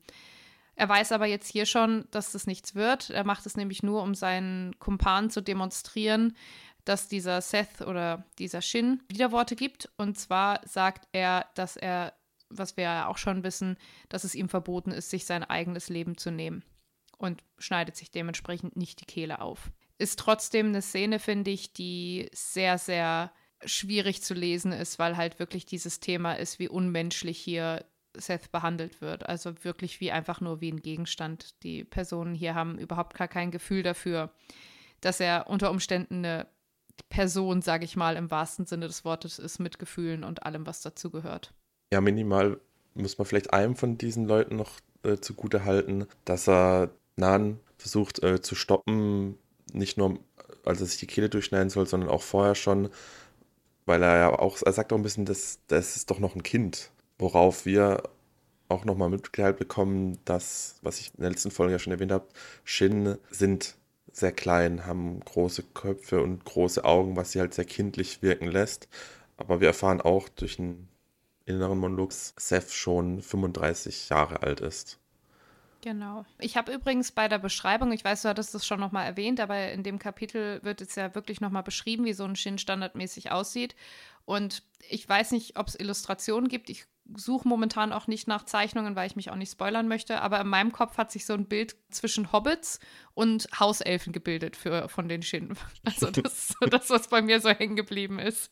Er 0.75 0.89
weiß 0.89 1.11
aber 1.11 1.25
jetzt 1.25 1.51
hier 1.51 1.65
schon, 1.65 2.05
dass 2.11 2.31
das 2.31 2.47
nichts 2.47 2.75
wird. 2.75 3.09
Er 3.09 3.23
macht 3.23 3.45
es 3.45 3.55
nämlich 3.57 3.83
nur, 3.83 4.01
um 4.01 4.15
seinen 4.15 4.77
Kumpan 4.79 5.29
zu 5.29 5.41
demonstrieren, 5.41 6.35
dass 6.83 7.07
dieser 7.07 7.41
Seth 7.41 7.81
oder 7.81 8.25
dieser 8.39 8.61
Shin 8.61 9.01
Widerworte 9.07 9.55
gibt. 9.55 9.89
Und 9.97 10.17
zwar 10.17 10.61
sagt 10.65 11.07
er, 11.11 11.45
dass 11.55 11.77
er 11.77 12.13
was 12.57 12.77
wir 12.77 12.83
ja 12.83 13.07
auch 13.07 13.17
schon 13.17 13.43
wissen, 13.43 13.77
dass 14.09 14.23
es 14.23 14.35
ihm 14.35 14.49
verboten 14.49 14.91
ist, 14.91 15.09
sich 15.09 15.25
sein 15.25 15.43
eigenes 15.43 15.89
Leben 15.89 16.17
zu 16.17 16.31
nehmen 16.31 16.63
und 17.17 17.43
schneidet 17.57 17.95
sich 17.95 18.11
dementsprechend 18.11 18.75
nicht 18.75 19.01
die 19.01 19.05
Kehle 19.05 19.41
auf. 19.41 19.71
Ist 19.97 20.19
trotzdem 20.19 20.67
eine 20.67 20.81
Szene, 20.81 21.19
finde 21.19 21.51
ich, 21.51 21.73
die 21.73 22.29
sehr, 22.33 22.77
sehr 22.77 23.31
schwierig 23.65 24.23
zu 24.23 24.33
lesen 24.33 24.71
ist, 24.71 24.99
weil 24.99 25.15
halt 25.15 25.39
wirklich 25.39 25.65
dieses 25.65 25.99
Thema 25.99 26.33
ist, 26.33 26.59
wie 26.59 26.67
unmenschlich 26.67 27.39
hier 27.39 27.85
Seth 28.15 28.51
behandelt 28.51 29.01
wird. 29.01 29.27
Also 29.27 29.53
wirklich 29.63 29.99
wie 29.99 30.11
einfach 30.11 30.41
nur 30.41 30.61
wie 30.61 30.71
ein 30.71 30.81
Gegenstand. 30.81 31.61
Die 31.63 31.83
Personen 31.83 32.35
hier 32.35 32.55
haben 32.55 32.77
überhaupt 32.77 33.17
gar 33.17 33.27
kein 33.27 33.51
Gefühl 33.51 33.83
dafür, 33.83 34.31
dass 35.01 35.19
er 35.19 35.47
unter 35.47 35.71
Umständen 35.71 36.25
eine 36.25 36.47
Person, 37.09 37.61
sage 37.61 37.85
ich 37.85 37.95
mal, 37.95 38.15
im 38.15 38.29
wahrsten 38.29 38.65
Sinne 38.65 38.87
des 38.87 39.03
Wortes 39.03 39.39
ist, 39.39 39.59
mit 39.59 39.79
Gefühlen 39.79 40.23
und 40.23 40.45
allem, 40.45 40.67
was 40.67 40.81
dazugehört 40.81 41.53
ja, 41.93 42.01
minimal 42.01 42.59
muss 42.95 43.17
man 43.17 43.25
vielleicht 43.25 43.53
einem 43.53 43.75
von 43.75 43.97
diesen 43.97 44.25
Leuten 44.25 44.55
noch 44.55 44.79
äh, 45.03 45.17
zugute 45.17 45.63
halten, 45.63 46.07
dass 46.25 46.49
er 46.49 46.89
Nan 47.15 47.59
versucht 47.77 48.23
äh, 48.23 48.41
zu 48.41 48.55
stoppen, 48.55 49.37
nicht 49.71 49.97
nur, 49.97 50.19
als 50.65 50.81
er 50.81 50.87
sich 50.87 50.99
die 50.99 51.07
Kehle 51.07 51.29
durchschneiden 51.29 51.69
soll, 51.69 51.85
sondern 51.87 52.09
auch 52.09 52.23
vorher 52.23 52.55
schon, 52.55 52.89
weil 53.85 54.01
er 54.01 54.17
ja 54.17 54.39
auch, 54.39 54.57
er 54.63 54.73
sagt 54.73 54.91
auch 54.91 54.97
ein 54.97 55.03
bisschen, 55.03 55.25
dass 55.25 55.59
das 55.67 55.95
ist 55.95 56.09
doch 56.09 56.19
noch 56.19 56.35
ein 56.35 56.41
Kind, 56.41 56.89
worauf 57.17 57.65
wir 57.65 58.03
auch 58.69 58.85
nochmal 58.85 59.09
mitgeteilt 59.09 59.57
bekommen, 59.57 60.19
dass, 60.25 60.77
was 60.81 60.99
ich 60.99 61.13
in 61.15 61.21
der 61.21 61.29
letzten 61.29 61.51
Folge 61.51 61.73
ja 61.73 61.79
schon 61.79 61.93
erwähnt 61.93 62.11
habe, 62.11 62.27
Shin 62.63 63.17
sind 63.29 63.75
sehr 64.11 64.31
klein, 64.31 64.85
haben 64.85 65.19
große 65.21 65.63
Köpfe 65.73 66.21
und 66.21 66.45
große 66.45 66.85
Augen, 66.85 67.15
was 67.15 67.31
sie 67.31 67.39
halt 67.39 67.53
sehr 67.53 67.65
kindlich 67.65 68.21
wirken 68.21 68.47
lässt. 68.47 68.87
Aber 69.37 69.59
wir 69.59 69.67
erfahren 69.67 70.01
auch 70.01 70.29
durch 70.29 70.59
ein 70.59 70.87
inneren 71.45 71.79
Monologs 71.79 72.33
Seth 72.37 72.71
schon 72.71 73.21
35 73.21 74.09
Jahre 74.09 74.43
alt 74.43 74.61
ist. 74.61 74.99
Genau. 75.81 76.25
Ich 76.39 76.55
habe 76.55 76.71
übrigens 76.71 77.11
bei 77.11 77.27
der 77.27 77.39
Beschreibung, 77.39 77.91
ich 77.91 78.05
weiß, 78.05 78.21
du 78.21 78.29
hattest 78.29 78.55
das 78.55 78.65
schon 78.65 78.79
nochmal 78.79 79.05
erwähnt, 79.05 79.41
aber 79.41 79.71
in 79.71 79.83
dem 79.83 79.99
Kapitel 79.99 80.63
wird 80.63 80.79
es 80.79 80.95
ja 80.95 81.13
wirklich 81.13 81.41
nochmal 81.41 81.63
beschrieben, 81.63 82.05
wie 82.05 82.13
so 82.13 82.23
ein 82.23 82.37
Shin 82.37 82.57
standardmäßig 82.57 83.31
aussieht. 83.31 83.75
Und 84.23 84.63
ich 84.89 85.07
weiß 85.09 85.31
nicht, 85.31 85.59
ob 85.59 85.67
es 85.67 85.77
Illustrationen 85.77 86.47
gibt. 86.47 86.69
Ich 86.69 86.85
suche 87.15 87.47
momentan 87.47 87.91
auch 87.91 88.07
nicht 88.07 88.27
nach 88.27 88.45
Zeichnungen, 88.45 88.95
weil 88.95 89.07
ich 89.07 89.15
mich 89.15 89.29
auch 89.29 89.35
nicht 89.35 89.51
spoilern 89.51 89.87
möchte. 89.87 90.21
Aber 90.21 90.39
in 90.39 90.47
meinem 90.47 90.71
Kopf 90.71 90.97
hat 90.97 91.11
sich 91.11 91.25
so 91.25 91.33
ein 91.33 91.45
Bild 91.45 91.75
zwischen 91.89 92.31
Hobbits 92.31 92.79
und 93.13 93.47
Hauselfen 93.59 94.13
gebildet 94.13 94.55
für, 94.55 94.87
von 94.89 95.07
den 95.07 95.21
Shin. 95.21 95.55
Also 95.83 96.09
das 96.09 96.33
ist 96.33 96.55
so 96.59 96.65
das, 96.67 96.89
was 96.89 97.09
bei 97.09 97.21
mir 97.21 97.39
so 97.41 97.49
hängen 97.49 97.75
geblieben 97.75 98.19
ist. 98.19 98.49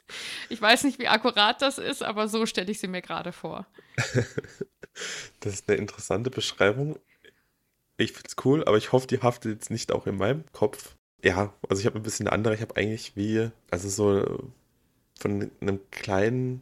Ich 0.50 0.62
weiß 0.62 0.84
nicht, 0.84 1.00
wie 1.00 1.08
akkurat 1.08 1.62
das 1.62 1.78
ist, 1.78 2.04
aber 2.04 2.28
so 2.28 2.46
stelle 2.46 2.72
ich 2.72 2.80
sie 2.80 2.88
mir 2.88 3.02
gerade 3.02 3.32
vor. 3.32 3.66
das 5.40 5.54
ist 5.54 5.70
eine 5.70 5.78
interessante 5.78 6.30
Beschreibung. 6.30 7.00
Ich 7.98 8.12
finde 8.12 8.28
es 8.28 8.46
cool, 8.46 8.64
aber 8.66 8.78
ich 8.78 8.92
hoffe, 8.92 9.08
die 9.08 9.22
haftet 9.22 9.54
jetzt 9.54 9.72
nicht 9.72 9.92
auch 9.92 10.08
in 10.08 10.18
meinem 10.18 10.44
Kopf. 10.52 10.98
Ja, 11.24 11.54
also 11.70 11.80
ich 11.80 11.86
habe 11.86 12.00
ein 12.00 12.04
bisschen 12.04 12.28
eine 12.28 12.34
andere. 12.34 12.56
Ich 12.56 12.62
habe 12.62 12.76
eigentlich 12.76 13.16
wie, 13.16 13.50
also 13.70 13.90
so 13.90 14.52
von 15.20 15.52
einem 15.62 15.80
kleinen, 15.92 16.62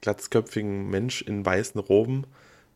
glatzköpfigen 0.00 0.88
Mensch 0.88 1.22
in 1.22 1.44
weißen 1.44 1.80
Roben, 1.80 2.26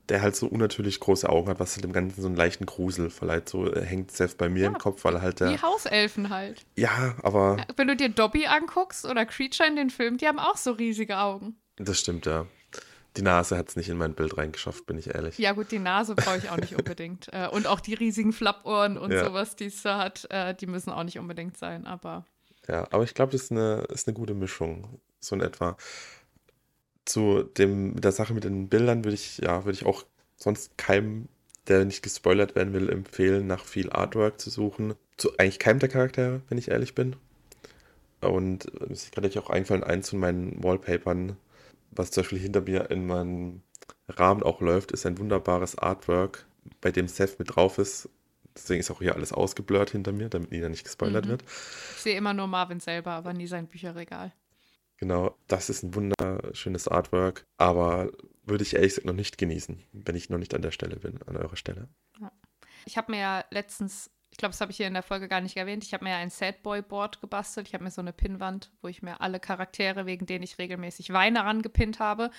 der 0.08 0.22
halt 0.22 0.36
so 0.36 0.46
unnatürlich 0.46 1.00
große 1.00 1.28
Augen 1.28 1.48
hat, 1.48 1.60
was 1.60 1.74
halt 1.74 1.84
dem 1.84 1.92
Ganzen 1.92 2.20
so 2.20 2.26
einen 2.26 2.36
leichten 2.36 2.66
Grusel 2.66 3.10
verleiht. 3.10 3.48
So 3.48 3.72
äh, 3.72 3.84
hängt 3.84 4.10
Seth 4.10 4.36
bei 4.36 4.48
mir 4.48 4.64
ja, 4.64 4.68
im 4.68 4.78
Kopf, 4.78 5.04
weil 5.04 5.22
halt 5.22 5.40
der. 5.40 5.50
Die 5.50 5.62
Hauselfen 5.62 6.30
halt. 6.30 6.64
Ja, 6.76 7.14
aber. 7.22 7.64
Wenn 7.76 7.88
du 7.88 7.96
dir 7.96 8.08
Dobby 8.08 8.46
anguckst 8.46 9.04
oder 9.04 9.24
Creature 9.26 9.68
in 9.68 9.76
den 9.76 9.90
Filmen, 9.90 10.18
die 10.18 10.26
haben 10.26 10.38
auch 10.38 10.56
so 10.56 10.72
riesige 10.72 11.18
Augen. 11.18 11.56
Das 11.76 11.98
stimmt, 11.98 12.26
ja. 12.26 12.46
Die 13.16 13.22
Nase 13.22 13.58
hat 13.58 13.68
es 13.68 13.76
nicht 13.76 13.90
in 13.90 13.98
mein 13.98 14.14
Bild 14.14 14.38
reingeschafft, 14.38 14.86
bin 14.86 14.96
ich 14.96 15.14
ehrlich. 15.14 15.38
Ja, 15.38 15.52
gut, 15.52 15.70
die 15.70 15.78
Nase 15.78 16.14
brauche 16.14 16.38
ich 16.38 16.48
auch 16.48 16.56
nicht 16.56 16.76
unbedingt. 16.76 17.28
Äh, 17.32 17.48
und 17.48 17.66
auch 17.66 17.80
die 17.80 17.94
riesigen 17.94 18.32
Flappohren 18.32 18.98
und 18.98 19.10
ja. 19.10 19.24
sowas, 19.24 19.56
die 19.56 19.66
es 19.66 19.82
da 19.82 19.98
hat, 19.98 20.26
äh, 20.30 20.54
die 20.54 20.66
müssen 20.66 20.90
auch 20.90 21.04
nicht 21.04 21.18
unbedingt 21.18 21.56
sein, 21.56 21.86
aber. 21.86 22.26
Ja, 22.68 22.86
aber 22.90 23.04
ich 23.04 23.14
glaube, 23.14 23.32
das 23.32 23.44
ist 23.44 23.52
eine, 23.52 23.86
ist 23.88 24.06
eine 24.06 24.14
gute 24.14 24.34
Mischung, 24.34 25.00
so 25.18 25.34
in 25.34 25.40
etwa. 25.40 25.76
Zu 27.04 27.42
dem, 27.42 28.00
der 28.00 28.12
Sache 28.12 28.34
mit 28.34 28.44
den 28.44 28.68
Bildern 28.68 29.04
würde 29.04 29.14
ich, 29.14 29.38
ja, 29.38 29.64
würde 29.64 29.76
ich 29.76 29.86
auch 29.86 30.04
sonst 30.36 30.76
keinem, 30.78 31.28
der 31.68 31.84
nicht 31.84 32.02
gespoilert 32.02 32.54
werden 32.54 32.72
will, 32.72 32.88
empfehlen, 32.88 33.46
nach 33.46 33.64
viel 33.64 33.90
Artwork 33.90 34.40
zu 34.40 34.50
suchen. 34.50 34.94
Zu 35.16 35.36
eigentlich 35.38 35.58
keinem 35.58 35.78
der 35.78 35.88
Charaktere, 35.88 36.42
wenn 36.48 36.58
ich 36.58 36.70
ehrlich 36.70 36.94
bin. 36.94 37.16
Und 38.20 38.66
es 38.90 39.04
ist 39.04 39.12
gerade 39.12 39.40
auch 39.40 39.50
eingefallen, 39.50 39.82
eins 39.82 40.10
von 40.10 40.20
meinen 40.20 40.62
Wallpapern, 40.62 41.36
was 41.90 42.10
zum 42.10 42.22
Beispiel 42.22 42.38
hinter 42.38 42.60
mir 42.60 42.90
in 42.90 43.06
meinem 43.06 43.62
Rahmen 44.08 44.42
auch 44.42 44.60
läuft, 44.60 44.92
ist 44.92 45.06
ein 45.06 45.18
wunderbares 45.18 45.76
Artwork, 45.78 46.46
bei 46.80 46.90
dem 46.90 47.08
Seth 47.08 47.38
mit 47.38 47.56
drauf 47.56 47.78
ist. 47.78 48.08
Deswegen 48.54 48.80
ist 48.80 48.90
auch 48.90 49.00
hier 49.00 49.14
alles 49.14 49.32
ausgeblurrt 49.32 49.90
hinter 49.90 50.12
mir, 50.12 50.28
damit 50.28 50.50
Nina 50.50 50.68
nicht 50.68 50.84
gespoilert 50.84 51.24
mhm. 51.24 51.30
wird. 51.30 51.42
Ich 51.96 52.02
sehe 52.02 52.16
immer 52.16 52.34
nur 52.34 52.46
Marvin 52.46 52.80
selber, 52.80 53.12
aber 53.12 53.32
nie 53.32 53.46
sein 53.46 53.66
Bücherregal. 53.66 54.32
Genau, 55.02 55.36
das 55.48 55.68
ist 55.68 55.82
ein 55.82 55.96
wunderschönes 55.96 56.86
Artwork, 56.86 57.44
aber 57.56 58.12
würde 58.44 58.62
ich 58.62 58.76
ehrlich 58.76 58.90
gesagt 58.90 59.08
noch 59.08 59.14
nicht 59.14 59.36
genießen, 59.36 59.82
wenn 59.90 60.14
ich 60.14 60.30
noch 60.30 60.38
nicht 60.38 60.54
an 60.54 60.62
der 60.62 60.70
Stelle 60.70 60.94
bin, 60.94 61.20
an 61.26 61.36
eurer 61.36 61.56
Stelle. 61.56 61.88
Ich 62.84 62.96
habe 62.96 63.10
mir 63.10 63.18
ja 63.18 63.44
letztens, 63.50 64.12
ich 64.30 64.38
glaube, 64.38 64.52
das 64.52 64.60
habe 64.60 64.70
ich 64.70 64.76
hier 64.76 64.86
in 64.86 64.94
der 64.94 65.02
Folge 65.02 65.26
gar 65.26 65.40
nicht 65.40 65.56
erwähnt, 65.56 65.82
ich 65.82 65.92
habe 65.92 66.04
mir 66.04 66.10
ja 66.10 66.18
ein 66.18 66.30
Sad 66.30 66.62
Boy 66.62 66.82
Board 66.82 67.20
gebastelt. 67.20 67.66
Ich 67.66 67.74
habe 67.74 67.82
mir 67.82 67.90
so 67.90 68.00
eine 68.00 68.12
Pinnwand, 68.12 68.70
wo 68.80 68.86
ich 68.86 69.02
mir 69.02 69.20
alle 69.20 69.40
Charaktere, 69.40 70.06
wegen 70.06 70.24
denen 70.24 70.44
ich 70.44 70.58
regelmäßig 70.58 71.12
weine, 71.12 71.40
rangepinnt 71.40 71.98
habe. 71.98 72.30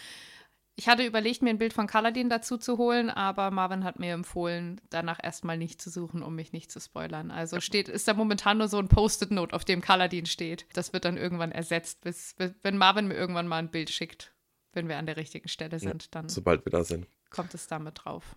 Ich 0.75 0.87
hatte 0.87 1.05
überlegt, 1.05 1.43
mir 1.43 1.51
ein 1.51 1.59
Bild 1.59 1.73
von 1.73 1.85
Kaladin 1.85 2.29
dazu 2.29 2.57
zu 2.57 2.79
holen, 2.79 3.11
aber 3.11 3.51
Marvin 3.51 3.83
hat 3.83 3.99
mir 3.99 4.13
empfohlen, 4.13 4.81
danach 4.89 5.19
erstmal 5.21 5.57
nicht 5.57 5.79
zu 5.79 5.91
suchen, 5.91 6.23
um 6.23 6.33
mich 6.33 6.51
nicht 6.51 6.71
zu 6.71 6.79
spoilern. 6.79 7.29
Also 7.29 7.59
steht, 7.59 7.89
ist 7.89 8.07
da 8.07 8.15
momentan 8.15 8.57
nur 8.57 8.67
so 8.67 8.79
ein 8.79 8.87
Post-it-Note, 8.87 9.55
auf 9.55 9.65
dem 9.65 9.81
Kaladin 9.81 10.25
steht. 10.25 10.65
Das 10.73 10.91
wird 10.91 11.05
dann 11.05 11.17
irgendwann 11.17 11.51
ersetzt, 11.51 12.01
bis, 12.01 12.35
wenn 12.63 12.77
Marvin 12.77 13.07
mir 13.07 13.13
irgendwann 13.13 13.47
mal 13.47 13.59
ein 13.59 13.69
Bild 13.69 13.91
schickt, 13.91 14.33
wenn 14.71 14.87
wir 14.87 14.97
an 14.97 15.05
der 15.05 15.17
richtigen 15.17 15.47
Stelle 15.47 15.77
sind, 15.77 16.15
dann. 16.15 16.27
Sobald 16.27 16.65
wir 16.65 16.71
da 16.71 16.83
sind. 16.83 17.07
Kommt 17.29 17.53
es 17.53 17.67
damit 17.67 18.01
drauf. 18.03 18.35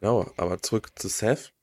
Genau, 0.00 0.30
aber 0.36 0.60
zurück 0.60 0.90
zu 0.94 1.08
Seth. 1.08 1.54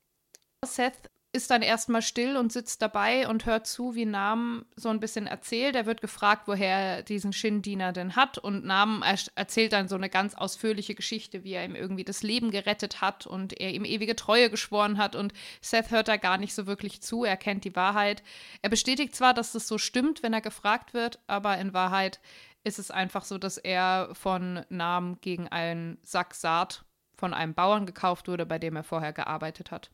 Seth 0.66 1.12
ist 1.36 1.52
dann 1.52 1.62
erstmal 1.62 2.02
still 2.02 2.38
und 2.38 2.52
sitzt 2.52 2.82
dabei 2.82 3.28
und 3.28 3.46
hört 3.46 3.68
zu, 3.68 3.94
wie 3.94 4.06
Nam 4.06 4.66
so 4.76 4.90
ein 4.90 5.02
bisschen 5.02 5.28
erzählt. 5.28 5.76
Er 5.76 5.86
wird 5.86 6.02
gefragt, 6.02 6.48
woher 6.48 6.78
er 6.78 7.04
diesen 7.04 7.34
Shin-Diener 7.34 7.92
denn 7.92 8.16
hat. 8.16 8.38
Und 8.38 8.66
Nam 8.66 9.04
erzählt 9.36 9.74
dann 9.74 9.90
so 9.90 9.96
eine 9.96 10.10
ganz 10.10 10.34
ausführliche 10.34 10.96
Geschichte, 10.96 11.44
wie 11.44 11.54
er 11.54 11.66
ihm 11.66 11.76
irgendwie 11.76 12.06
das 12.06 12.24
Leben 12.24 12.52
gerettet 12.52 13.02
hat 13.02 13.28
und 13.28 13.60
er 13.60 13.72
ihm 13.72 13.84
ewige 13.84 14.16
Treue 14.16 14.50
geschworen 14.50 14.98
hat. 14.98 15.16
Und 15.16 15.34
Seth 15.62 15.92
hört 15.92 16.08
da 16.08 16.16
gar 16.16 16.38
nicht 16.38 16.56
so 16.56 16.66
wirklich 16.68 17.02
zu. 17.02 17.26
Er 17.26 17.38
kennt 17.38 17.66
die 17.66 17.76
Wahrheit. 17.76 18.24
Er 18.62 18.70
bestätigt 18.70 19.14
zwar, 19.14 19.34
dass 19.34 19.52
das 19.52 19.68
so 19.68 19.78
stimmt, 19.78 20.24
wenn 20.24 20.34
er 20.34 20.42
gefragt 20.42 20.94
wird, 20.94 21.20
aber 21.28 21.58
in 21.58 21.74
Wahrheit 21.74 22.22
ist 22.64 22.80
es 22.80 22.92
einfach 22.92 23.26
so, 23.26 23.38
dass 23.38 23.58
er 23.58 24.10
von 24.14 24.66
Nam 24.70 25.20
gegen 25.20 25.50
einen 25.50 26.00
Sack 26.02 26.34
Saat 26.34 26.86
von 27.18 27.34
einem 27.34 27.54
Bauern 27.54 27.86
gekauft 27.86 28.28
wurde, 28.28 28.46
bei 28.46 28.60
dem 28.60 28.76
er 28.76 28.84
vorher 28.84 29.14
gearbeitet 29.14 29.72
hat. 29.72 29.90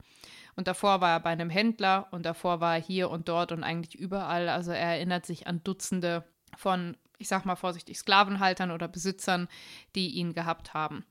Und 0.56 0.68
davor 0.68 1.02
war 1.02 1.12
er 1.12 1.20
bei 1.20 1.30
einem 1.30 1.50
Händler 1.50 2.08
und 2.12 2.26
davor 2.26 2.60
war 2.60 2.76
er 2.76 2.82
hier 2.82 3.10
und 3.10 3.30
dort 3.30 3.52
und 3.52 3.64
eigentlich 3.64 3.96
überall. 3.96 4.50
Also 4.50 4.72
er 4.72 4.96
erinnert 4.96 5.26
sich 5.26 5.48
an 5.48 5.64
Dutzende 5.64 6.24
von, 6.58 6.98
ich 7.18 7.28
sag 7.28 7.46
mal 7.46 7.56
vorsichtig, 7.56 7.98
Sklavenhaltern 7.98 8.72
oder 8.72 8.88
Besitzern, 8.88 9.48
die 9.96 10.10
ihn 10.12 10.34
gehabt 10.34 10.74
haben. 10.74 11.06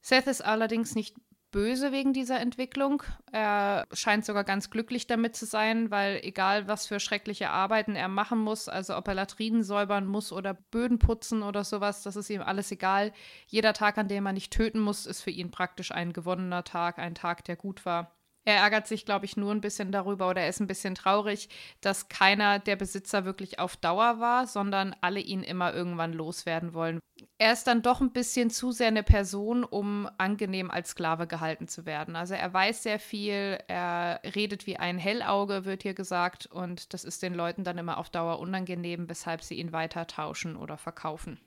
Seth 0.00 0.26
ist 0.26 0.44
allerdings 0.44 0.94
nicht 0.94 1.16
böse 1.50 1.92
wegen 1.92 2.12
dieser 2.12 2.40
Entwicklung. 2.40 3.02
Er 3.32 3.86
scheint 3.92 4.24
sogar 4.24 4.44
ganz 4.44 4.70
glücklich 4.70 5.06
damit 5.06 5.36
zu 5.36 5.46
sein, 5.46 5.90
weil 5.90 6.20
egal 6.22 6.68
was 6.68 6.86
für 6.86 7.00
schreckliche 7.00 7.50
Arbeiten 7.50 7.96
er 7.96 8.08
machen 8.08 8.38
muss, 8.38 8.68
also 8.68 8.96
ob 8.96 9.08
er 9.08 9.14
Latrinen 9.14 9.62
säubern 9.62 10.06
muss 10.06 10.32
oder 10.32 10.54
Böden 10.54 10.98
putzen 10.98 11.42
oder 11.42 11.64
sowas, 11.64 12.02
das 12.02 12.16
ist 12.16 12.30
ihm 12.30 12.42
alles 12.42 12.70
egal. 12.70 13.12
Jeder 13.46 13.72
Tag, 13.72 13.98
an 13.98 14.08
dem 14.08 14.26
er 14.26 14.32
nicht 14.32 14.52
töten 14.52 14.80
muss, 14.80 15.06
ist 15.06 15.22
für 15.22 15.30
ihn 15.30 15.50
praktisch 15.50 15.92
ein 15.92 16.12
gewonnener 16.12 16.64
Tag, 16.64 16.98
ein 16.98 17.14
Tag, 17.14 17.44
der 17.44 17.56
gut 17.56 17.84
war. 17.84 18.12
Er 18.44 18.56
ärgert 18.56 18.86
sich, 18.86 19.04
glaube 19.04 19.26
ich, 19.26 19.36
nur 19.36 19.52
ein 19.52 19.60
bisschen 19.60 19.92
darüber 19.92 20.30
oder 20.30 20.40
er 20.40 20.48
ist 20.48 20.60
ein 20.60 20.66
bisschen 20.66 20.94
traurig, 20.94 21.48
dass 21.82 22.08
keiner 22.08 22.58
der 22.58 22.76
Besitzer 22.76 23.24
wirklich 23.24 23.58
auf 23.58 23.76
Dauer 23.76 24.18
war, 24.18 24.46
sondern 24.46 24.96
alle 25.02 25.20
ihn 25.20 25.42
immer 25.42 25.74
irgendwann 25.74 26.14
loswerden 26.14 26.72
wollen. 26.72 27.00
Er 27.38 27.52
ist 27.52 27.66
dann 27.66 27.82
doch 27.82 28.00
ein 28.00 28.12
bisschen 28.12 28.48
zu 28.48 28.72
sehr 28.72 28.88
eine 28.88 29.02
Person, 29.02 29.62
um 29.62 30.08
angenehm 30.16 30.70
als 30.70 30.90
Sklave 30.90 31.26
gehalten 31.26 31.68
zu 31.68 31.84
werden. 31.84 32.16
Also 32.16 32.34
er 32.34 32.52
weiß 32.52 32.82
sehr 32.82 32.98
viel, 32.98 33.58
er 33.68 34.20
redet 34.34 34.66
wie 34.66 34.78
ein 34.78 34.96
Hellauge, 34.96 35.66
wird 35.66 35.82
hier 35.82 35.94
gesagt, 35.94 36.46
und 36.46 36.94
das 36.94 37.04
ist 37.04 37.22
den 37.22 37.34
Leuten 37.34 37.62
dann 37.62 37.76
immer 37.76 37.98
auf 37.98 38.08
Dauer 38.08 38.38
unangenehm, 38.38 39.08
weshalb 39.10 39.42
sie 39.42 39.56
ihn 39.56 39.72
weiter 39.72 40.06
tauschen 40.06 40.56
oder 40.56 40.78
verkaufen. 40.78 41.38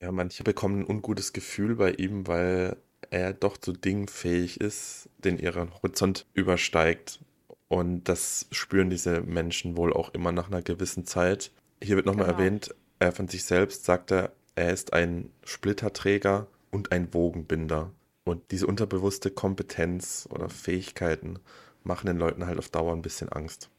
Ja, 0.00 0.12
manche 0.12 0.44
bekommen 0.44 0.80
ein 0.80 0.86
ungutes 0.86 1.32
Gefühl 1.32 1.76
bei 1.76 1.92
ihm, 1.92 2.26
weil 2.26 2.76
er 3.10 3.32
doch 3.32 3.56
zu 3.56 3.72
Dingen 3.72 4.08
fähig 4.08 4.60
ist, 4.60 5.08
den 5.18 5.38
ihren 5.38 5.74
Horizont 5.74 6.26
übersteigt. 6.34 7.20
Und 7.68 8.04
das 8.08 8.46
spüren 8.52 8.90
diese 8.90 9.20
Menschen 9.20 9.76
wohl 9.76 9.92
auch 9.92 10.12
immer 10.14 10.32
nach 10.32 10.48
einer 10.48 10.62
gewissen 10.62 11.06
Zeit. 11.06 11.50
Hier 11.82 11.96
wird 11.96 12.06
nochmal 12.06 12.26
genau. 12.26 12.38
erwähnt, 12.38 12.74
er 12.98 13.12
von 13.12 13.28
sich 13.28 13.44
selbst 13.44 13.84
sagte, 13.84 14.32
er 14.54 14.72
ist 14.72 14.92
ein 14.92 15.30
Splitterträger 15.44 16.46
und 16.70 16.92
ein 16.92 17.12
Wogenbinder. 17.12 17.90
Und 18.24 18.50
diese 18.50 18.66
unterbewusste 18.66 19.30
Kompetenz 19.30 20.28
oder 20.30 20.48
Fähigkeiten 20.48 21.38
machen 21.82 22.06
den 22.06 22.18
Leuten 22.18 22.46
halt 22.46 22.58
auf 22.58 22.68
Dauer 22.68 22.92
ein 22.92 23.02
bisschen 23.02 23.28
Angst. 23.28 23.70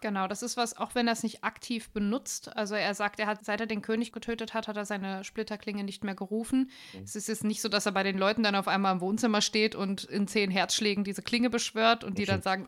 Genau, 0.00 0.26
das 0.26 0.42
ist 0.42 0.56
was, 0.56 0.76
auch 0.76 0.94
wenn 0.94 1.06
er 1.06 1.14
es 1.14 1.22
nicht 1.22 1.42
aktiv 1.42 1.90
benutzt. 1.90 2.54
Also 2.54 2.74
er 2.74 2.94
sagt, 2.94 3.18
er 3.18 3.26
hat, 3.26 3.44
seit 3.44 3.60
er 3.60 3.66
den 3.66 3.82
König 3.82 4.12
getötet 4.12 4.52
hat, 4.52 4.68
hat 4.68 4.76
er 4.76 4.84
seine 4.84 5.24
Splitterklinge 5.24 5.84
nicht 5.84 6.04
mehr 6.04 6.14
gerufen. 6.14 6.70
Mhm. 6.92 7.02
Es 7.02 7.16
ist 7.16 7.28
jetzt 7.28 7.44
nicht 7.44 7.62
so, 7.62 7.68
dass 7.68 7.86
er 7.86 7.92
bei 7.92 8.02
den 8.02 8.18
Leuten 8.18 8.42
dann 8.42 8.54
auf 8.54 8.68
einmal 8.68 8.92
im 8.92 9.00
Wohnzimmer 9.00 9.40
steht 9.40 9.74
und 9.74 10.04
in 10.04 10.28
zehn 10.28 10.50
Herzschlägen 10.50 11.02
diese 11.02 11.22
Klinge 11.22 11.50
beschwört 11.50 12.04
und 12.04 12.18
die 12.18 12.22
mhm. 12.22 12.26
dann 12.26 12.42
sagen, 12.42 12.66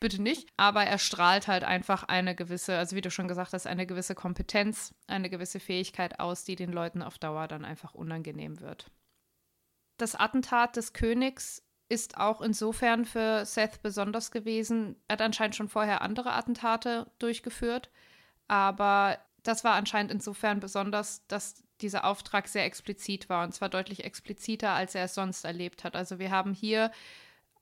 bitte 0.00 0.20
nicht. 0.20 0.48
Aber 0.56 0.84
er 0.84 0.98
strahlt 0.98 1.46
halt 1.46 1.64
einfach 1.64 2.04
eine 2.04 2.34
gewisse, 2.34 2.76
also 2.76 2.96
wie 2.96 3.02
du 3.02 3.10
schon 3.10 3.28
gesagt 3.28 3.52
hast, 3.52 3.66
eine 3.66 3.86
gewisse 3.86 4.14
Kompetenz, 4.14 4.94
eine 5.06 5.30
gewisse 5.30 5.60
Fähigkeit 5.60 6.20
aus, 6.20 6.44
die 6.44 6.56
den 6.56 6.72
Leuten 6.72 7.02
auf 7.02 7.18
Dauer 7.18 7.48
dann 7.48 7.64
einfach 7.64 7.94
unangenehm 7.94 8.60
wird. 8.60 8.90
Das 9.98 10.14
Attentat 10.14 10.76
des 10.76 10.94
Königs 10.94 11.62
ist 11.92 12.16
auch 12.16 12.40
insofern 12.40 13.04
für 13.04 13.44
Seth 13.44 13.82
besonders 13.82 14.30
gewesen. 14.30 14.96
Er 15.08 15.14
hat 15.14 15.20
anscheinend 15.20 15.56
schon 15.56 15.68
vorher 15.68 16.00
andere 16.00 16.32
Attentate 16.32 17.06
durchgeführt, 17.18 17.90
aber 18.48 19.18
das 19.42 19.62
war 19.62 19.74
anscheinend 19.74 20.10
insofern 20.10 20.58
besonders, 20.58 21.26
dass 21.26 21.62
dieser 21.82 22.06
Auftrag 22.06 22.48
sehr 22.48 22.64
explizit 22.64 23.28
war 23.28 23.44
und 23.44 23.52
zwar 23.52 23.68
deutlich 23.68 24.04
expliziter, 24.04 24.70
als 24.70 24.94
er 24.94 25.04
es 25.04 25.14
sonst 25.14 25.44
erlebt 25.44 25.84
hat. 25.84 25.94
Also 25.94 26.18
wir 26.18 26.30
haben 26.30 26.54
hier 26.54 26.90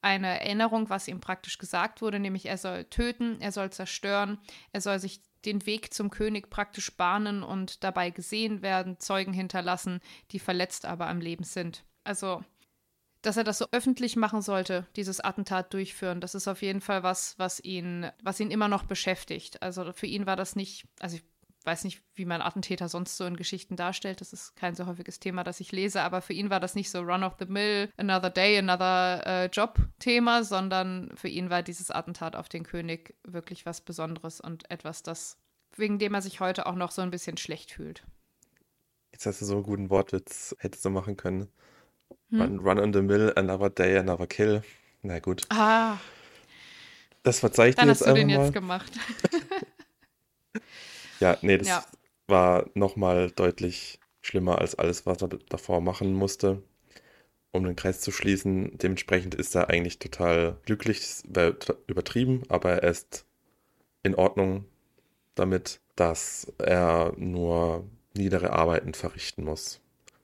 eine 0.01 0.41
Erinnerung, 0.41 0.91
was 0.91 1.09
ihm 1.09 1.19
praktisch 1.19 1.59
gesagt 1.59 2.01
wurde, 2.01 2.21
nämlich 2.21 2.47
er 2.47 2.57
soll 2.57 2.85
töten, 2.85 3.41
er 3.41 3.51
soll 3.51 3.71
zerstören, 3.71 4.39
er 4.71 4.81
soll 4.81 5.01
sich 5.01 5.23
den 5.45 5.67
Weg 5.67 5.93
zum 5.93 6.09
König 6.09 6.51
praktisch 6.51 6.97
bahnen 6.97 7.43
und 7.43 7.83
dabei 7.83 8.11
gesehen 8.11 8.63
werden, 8.63 9.01
Zeugen 9.01 9.33
hinterlassen, 9.33 9.99
die 10.31 10.39
verletzt 10.39 10.87
aber 10.87 11.09
am 11.09 11.21
Leben 11.21 11.45
sind. 11.45 11.83
Also 12.05 12.45
dass 13.23 13.37
er 13.37 13.45
das 13.45 13.59
so 13.59 13.67
öffentlich 13.73 14.17
machen 14.17 14.43
sollte, 14.43 14.87
dieses 14.97 15.21
Attentat 15.21 15.73
durchführen. 15.75 16.21
Das 16.21 16.35
ist 16.35 16.49
auf 16.49 16.63
jeden 16.63 16.81
Fall 16.81 17.03
was, 17.03 17.39
was 17.39 17.61
ihn, 17.61 18.11
was 18.23 18.41
ihn 18.41 18.51
immer 18.51 18.69
noch 18.69 18.85
beschäftigt. 18.85 19.63
Also 19.63 19.93
für 19.93 20.07
ihn 20.07 20.27
war 20.27 20.37
das 20.37 20.57
nicht, 20.57 20.87
also 21.01 21.17
ich 21.17 21.25
weiß 21.65 21.85
nicht, 21.85 22.03
wie 22.15 22.25
man 22.25 22.41
Attentäter 22.41 22.89
sonst 22.89 23.17
so 23.17 23.27
in 23.27 23.37
Geschichten 23.37 23.77
darstellt. 23.77 24.21
Das 24.21 24.33
ist 24.33 24.57
kein 24.57 24.75
so 24.75 24.87
häufiges 24.87 25.21
Thema, 25.21 25.45
das 25.45 25.61
ich 25.61 25.73
lese, 25.73 26.03
aber 26.03 26.23
für 26.23 26.33
ihn 26.33 26.51
war 26.51 26.61
das 26.61 26.75
nicht 26.75 26.91
so 26.91 27.01
Run 27.01 27.23
of 27.23 27.37
the 27.39 27.47
Mill, 27.47 27.91
Another 27.97 28.31
Day, 28.31 28.59
Another 28.59 29.27
äh, 29.27 29.47
Job-Thema, 29.47 30.43
sondern 30.43 31.11
für 31.15 31.29
ihn 31.29 31.51
war 31.51 31.63
dieses 31.63 31.91
Attentat 31.91 32.37
auf 32.37 32.49
den 32.49 32.65
König 32.65 33.15
wirklich 33.25 33.67
was 33.67 33.83
Besonderes 33.83 34.41
und 34.41 34.71
etwas, 34.71 35.03
das, 35.03 35.37
wegen 35.77 35.99
dem 35.99 36.15
er 36.15 36.23
sich 36.23 36.41
heute 36.41 36.67
auch 36.67 36.77
noch 36.77 36.91
so 36.91 37.03
ein 37.03 37.11
bisschen 37.11 37.37
schlecht 37.37 37.73
fühlt. 37.73 38.05
Jetzt 39.13 39.27
hast 39.27 39.43
du 39.43 39.45
so 39.45 39.55
einen 39.55 39.65
guten 39.65 39.91
Wortwitz, 39.91 40.57
hättest 40.61 40.85
du 40.85 40.91
machen 40.91 41.17
können. 41.17 41.51
Hm? 42.31 42.41
Run, 42.41 42.59
run 42.61 42.79
on 42.79 42.93
the 42.93 43.03
mill, 43.03 43.33
another 43.37 43.71
day, 43.71 43.97
another 43.97 44.27
kill. 44.27 44.63
Na 45.03 45.19
gut. 45.19 45.43
Ah. 45.49 45.99
Das 47.23 47.41
verzeiht 47.41 47.79
Dann 47.79 47.89
jetzt 47.89 48.01
hast 48.01 48.09
du 48.09 48.15
den 48.15 48.29
jetzt 48.29 48.53
gemacht. 48.53 48.93
ja, 51.21 51.37
nee, 51.43 51.59
das 51.59 51.69
ja. 51.69 51.85
war 52.29 52.67
nochmal 52.75 53.31
deutlich 53.31 54.01
schlimmer 54.23 54.59
als 54.59 54.75
alles, 54.75 55.07
was 55.07 55.21
er 55.23 55.29
davor 55.29 55.81
machen 55.81 56.15
musste, 56.15 56.63
um 57.53 57.65
den 57.65 57.77
Kreis 57.77 58.01
zu 58.01 58.11
schließen. 58.11 58.79
Dementsprechend 58.79 59.35
ist 59.35 59.55
er 59.55 59.69
eigentlich 59.69 59.99
total 59.99 60.59
glücklich, 60.65 61.23
übertrieben, 61.87 62.43
aber 62.49 62.73
er 62.73 62.91
ist 62.91 63.27
in 64.03 64.15
Ordnung 64.15 64.65
damit, 65.35 65.81
dass 65.97 66.51
er 66.59 67.13
nur 67.17 67.87
niedere 68.15 68.53
Arbeiten 68.53 68.95
verrichten 68.95 69.45
muss. 69.45 69.81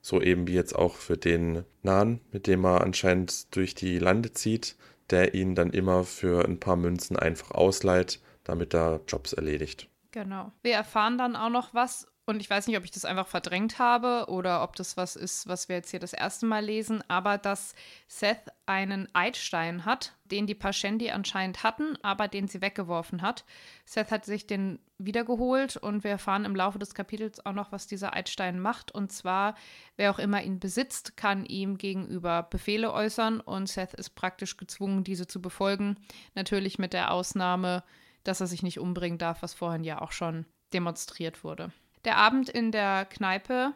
So 0.07 0.21
eben 0.21 0.47
wie 0.47 0.53
jetzt 0.53 0.73
auch 0.73 0.95
für 0.95 1.17
den 1.17 1.65
Nahen, 1.83 2.21
mit 2.31 2.47
dem 2.47 2.63
er 2.63 2.79
anscheinend 2.79 3.53
durch 3.53 3.75
die 3.75 3.99
Lande 3.99 4.31
zieht, 4.31 4.77
der 5.09 5.33
ihn 5.33 5.53
dann 5.53 5.71
immer 5.71 6.05
für 6.05 6.45
ein 6.45 6.61
paar 6.61 6.77
Münzen 6.77 7.17
einfach 7.17 7.51
ausleiht, 7.51 8.21
damit 8.45 8.73
er 8.73 9.01
Jobs 9.05 9.33
erledigt. 9.33 9.89
Genau. 10.11 10.53
Wir 10.63 10.75
erfahren 10.75 11.17
dann 11.17 11.35
auch 11.35 11.49
noch 11.49 11.73
was 11.73 12.07
und 12.27 12.41
ich 12.41 12.49
weiß 12.49 12.67
nicht, 12.67 12.77
ob 12.77 12.83
ich 12.83 12.91
das 12.91 13.05
einfach 13.05 13.25
verdrängt 13.25 13.79
habe 13.79 14.25
oder 14.27 14.61
ob 14.61 14.75
das 14.75 14.97
was 14.97 15.15
ist, 15.15 15.47
was 15.47 15.69
wir 15.69 15.77
jetzt 15.77 15.91
hier 15.91 16.01
das 16.01 16.11
erste 16.11 16.45
Mal 16.45 16.63
lesen, 16.63 17.01
aber 17.07 17.37
dass 17.37 17.73
Seth 18.09 18.51
einen 18.65 19.07
Eidstein 19.13 19.85
hat, 19.85 20.13
den 20.25 20.45
die 20.45 20.53
Pashendi 20.53 21.09
anscheinend 21.09 21.63
hatten, 21.63 21.97
aber 22.03 22.27
den 22.27 22.49
sie 22.49 22.59
weggeworfen 22.61 23.21
hat. 23.21 23.45
Seth 23.85 24.11
hat 24.11 24.25
sich 24.25 24.45
den 24.45 24.79
wiedergeholt 24.97 25.77
und 25.77 26.03
wir 26.03 26.11
erfahren 26.11 26.43
im 26.43 26.53
Laufe 26.53 26.79
des 26.79 26.93
Kapitels 26.93 27.45
auch 27.45 27.53
noch, 27.53 27.71
was 27.71 27.87
dieser 27.87 28.13
Eidstein 28.13 28.59
macht. 28.59 28.91
Und 28.91 29.09
zwar, 29.13 29.55
wer 29.95 30.11
auch 30.11 30.19
immer 30.19 30.43
ihn 30.43 30.59
besitzt, 30.59 31.15
kann 31.15 31.45
ihm 31.45 31.77
gegenüber 31.77 32.43
Befehle 32.43 32.91
äußern 32.91 33.39
und 33.39 33.69
Seth 33.69 33.93
ist 33.93 34.15
praktisch 34.15 34.57
gezwungen, 34.57 35.05
diese 35.05 35.27
zu 35.27 35.41
befolgen. 35.41 35.95
Natürlich 36.35 36.77
mit 36.77 36.91
der 36.91 37.11
Ausnahme, 37.11 37.85
dass 38.25 38.41
er 38.41 38.47
sich 38.47 38.63
nicht 38.63 38.79
umbringen 38.79 39.17
darf, 39.17 39.43
was 39.43 39.53
vorhin 39.53 39.85
ja 39.85 40.01
auch 40.01 40.11
schon 40.11 40.45
demonstriert 40.73 41.45
wurde. 41.45 41.71
Der 42.07 42.15
Abend 42.15 42.47
in 42.47 42.71
der 42.71 43.03
Kneipe, 43.03 43.73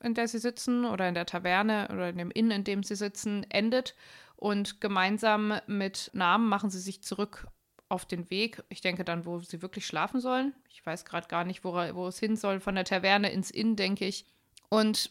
in 0.00 0.14
der 0.14 0.28
sie 0.28 0.38
sitzen, 0.38 0.84
oder 0.84 1.08
in 1.08 1.14
der 1.14 1.26
Taverne 1.26 1.88
oder 1.92 2.08
in 2.08 2.18
dem 2.18 2.30
Inn, 2.30 2.52
in 2.52 2.62
dem 2.62 2.84
sie 2.84 2.94
sitzen, 2.94 3.44
endet. 3.50 3.96
Und 4.36 4.80
gemeinsam 4.80 5.58
mit 5.66 6.12
Namen 6.14 6.48
machen 6.48 6.70
sie 6.70 6.78
sich 6.78 7.02
zurück 7.02 7.48
auf 7.88 8.06
den 8.06 8.30
Weg. 8.30 8.62
Ich 8.68 8.80
denke 8.80 9.04
dann, 9.04 9.26
wo 9.26 9.40
sie 9.40 9.60
wirklich 9.60 9.86
schlafen 9.86 10.20
sollen. 10.20 10.54
Ich 10.70 10.86
weiß 10.86 11.04
gerade 11.04 11.26
gar 11.26 11.42
nicht, 11.42 11.64
wo, 11.64 11.74
wo 11.74 12.06
es 12.06 12.20
hin 12.20 12.36
soll. 12.36 12.60
Von 12.60 12.76
der 12.76 12.84
Taverne 12.84 13.32
ins 13.32 13.50
Inn, 13.50 13.74
denke 13.74 14.06
ich. 14.06 14.24
Und 14.68 15.10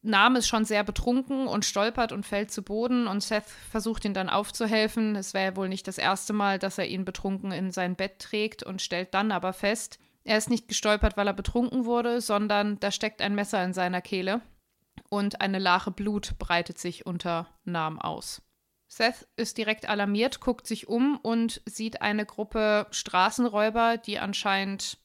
Name 0.00 0.38
ist 0.38 0.48
schon 0.48 0.64
sehr 0.64 0.84
betrunken 0.84 1.46
und 1.46 1.66
stolpert 1.66 2.12
und 2.12 2.24
fällt 2.24 2.50
zu 2.50 2.62
Boden 2.62 3.06
und 3.08 3.22
Seth 3.22 3.44
versucht 3.44 4.06
ihn 4.06 4.14
dann 4.14 4.30
aufzuhelfen. 4.30 5.16
Es 5.16 5.34
wäre 5.34 5.56
wohl 5.56 5.68
nicht 5.68 5.86
das 5.86 5.98
erste 5.98 6.32
Mal, 6.32 6.58
dass 6.58 6.78
er 6.78 6.86
ihn 6.86 7.04
betrunken 7.04 7.52
in 7.52 7.70
sein 7.70 7.94
Bett 7.94 8.20
trägt 8.20 8.62
und 8.62 8.80
stellt 8.80 9.12
dann 9.12 9.32
aber 9.32 9.52
fest, 9.52 9.98
er 10.24 10.38
ist 10.38 10.50
nicht 10.50 10.68
gestolpert, 10.68 11.16
weil 11.16 11.26
er 11.26 11.32
betrunken 11.32 11.84
wurde, 11.84 12.20
sondern 12.20 12.78
da 12.80 12.90
steckt 12.90 13.22
ein 13.22 13.34
Messer 13.34 13.64
in 13.64 13.72
seiner 13.72 14.00
Kehle 14.00 14.42
und 15.08 15.40
eine 15.40 15.58
Lache 15.58 15.90
Blut 15.90 16.38
breitet 16.38 16.78
sich 16.78 17.06
unter 17.06 17.48
Nam 17.64 17.98
aus. 18.00 18.42
Seth 18.88 19.28
ist 19.36 19.56
direkt 19.56 19.88
alarmiert, 19.88 20.40
guckt 20.40 20.66
sich 20.66 20.88
um 20.88 21.16
und 21.16 21.62
sieht 21.64 22.02
eine 22.02 22.26
Gruppe 22.26 22.86
Straßenräuber, 22.90 23.98
die 23.98 24.18
anscheinend 24.18 24.98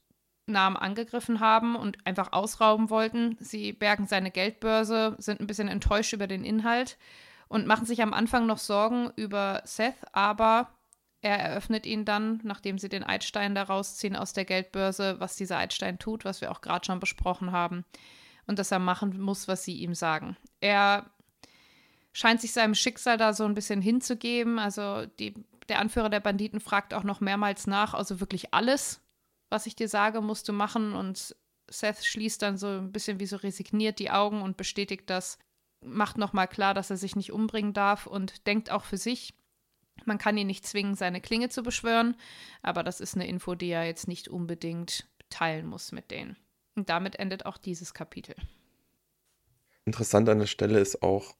Nam 0.46 0.76
angegriffen 0.76 1.40
haben 1.40 1.76
und 1.76 2.04
einfach 2.06 2.32
ausrauben 2.32 2.90
wollten. 2.90 3.36
Sie 3.40 3.72
bergen 3.72 4.06
seine 4.06 4.30
Geldbörse, 4.30 5.16
sind 5.18 5.40
ein 5.40 5.46
bisschen 5.46 5.68
enttäuscht 5.68 6.12
über 6.12 6.26
den 6.26 6.44
Inhalt 6.44 6.98
und 7.48 7.66
machen 7.66 7.86
sich 7.86 8.02
am 8.02 8.12
Anfang 8.12 8.46
noch 8.46 8.58
Sorgen 8.58 9.10
über 9.16 9.62
Seth, 9.64 9.94
aber 10.12 10.75
er 11.26 11.40
eröffnet 11.40 11.86
ihn 11.86 12.04
dann, 12.04 12.40
nachdem 12.44 12.78
sie 12.78 12.88
den 12.88 13.02
Eidstein 13.02 13.56
da 13.56 13.64
rausziehen 13.64 14.14
aus 14.14 14.32
der 14.32 14.44
Geldbörse, 14.44 15.18
was 15.18 15.34
dieser 15.34 15.58
Eidstein 15.58 15.98
tut, 15.98 16.24
was 16.24 16.40
wir 16.40 16.52
auch 16.52 16.60
gerade 16.60 16.86
schon 16.86 17.00
besprochen 17.00 17.50
haben. 17.50 17.84
Und 18.46 18.60
dass 18.60 18.70
er 18.70 18.78
machen 18.78 19.20
muss, 19.20 19.48
was 19.48 19.64
sie 19.64 19.74
ihm 19.74 19.94
sagen. 19.94 20.36
Er 20.60 21.10
scheint 22.12 22.40
sich 22.40 22.52
seinem 22.52 22.76
Schicksal 22.76 23.16
da 23.16 23.32
so 23.32 23.44
ein 23.44 23.54
bisschen 23.54 23.82
hinzugeben. 23.82 24.60
Also 24.60 25.06
die, 25.18 25.34
der 25.68 25.80
Anführer 25.80 26.10
der 26.10 26.20
Banditen 26.20 26.60
fragt 26.60 26.94
auch 26.94 27.02
noch 27.02 27.20
mehrmals 27.20 27.66
nach, 27.66 27.92
also 27.92 28.20
wirklich 28.20 28.54
alles, 28.54 29.00
was 29.50 29.66
ich 29.66 29.74
dir 29.74 29.88
sage, 29.88 30.20
musst 30.20 30.48
du 30.48 30.52
machen. 30.52 30.94
Und 30.94 31.34
Seth 31.68 32.04
schließt 32.04 32.40
dann 32.40 32.56
so 32.56 32.68
ein 32.68 32.92
bisschen 32.92 33.18
wie 33.18 33.26
so 33.26 33.34
resigniert 33.34 33.98
die 33.98 34.12
Augen 34.12 34.42
und 34.42 34.56
bestätigt 34.56 35.10
das, 35.10 35.38
macht 35.84 36.18
nochmal 36.18 36.46
klar, 36.46 36.72
dass 36.72 36.90
er 36.90 36.96
sich 36.96 37.16
nicht 37.16 37.32
umbringen 37.32 37.72
darf 37.72 38.06
und 38.06 38.46
denkt 38.46 38.70
auch 38.70 38.84
für 38.84 38.96
sich, 38.96 39.34
man 40.04 40.18
kann 40.18 40.36
ihn 40.36 40.46
nicht 40.46 40.66
zwingen, 40.66 40.94
seine 40.94 41.20
Klinge 41.20 41.48
zu 41.48 41.62
beschwören, 41.62 42.16
aber 42.62 42.82
das 42.82 43.00
ist 43.00 43.14
eine 43.14 43.26
Info, 43.26 43.54
die 43.54 43.70
er 43.70 43.84
jetzt 43.84 44.08
nicht 44.08 44.28
unbedingt 44.28 45.08
teilen 45.30 45.66
muss 45.66 45.92
mit 45.92 46.10
denen. 46.10 46.36
Und 46.74 46.90
damit 46.90 47.18
endet 47.18 47.46
auch 47.46 47.56
dieses 47.56 47.94
Kapitel. 47.94 48.34
Interessant 49.84 50.28
an 50.28 50.38
der 50.38 50.46
Stelle 50.46 50.78
ist 50.78 51.02
auch, 51.02 51.34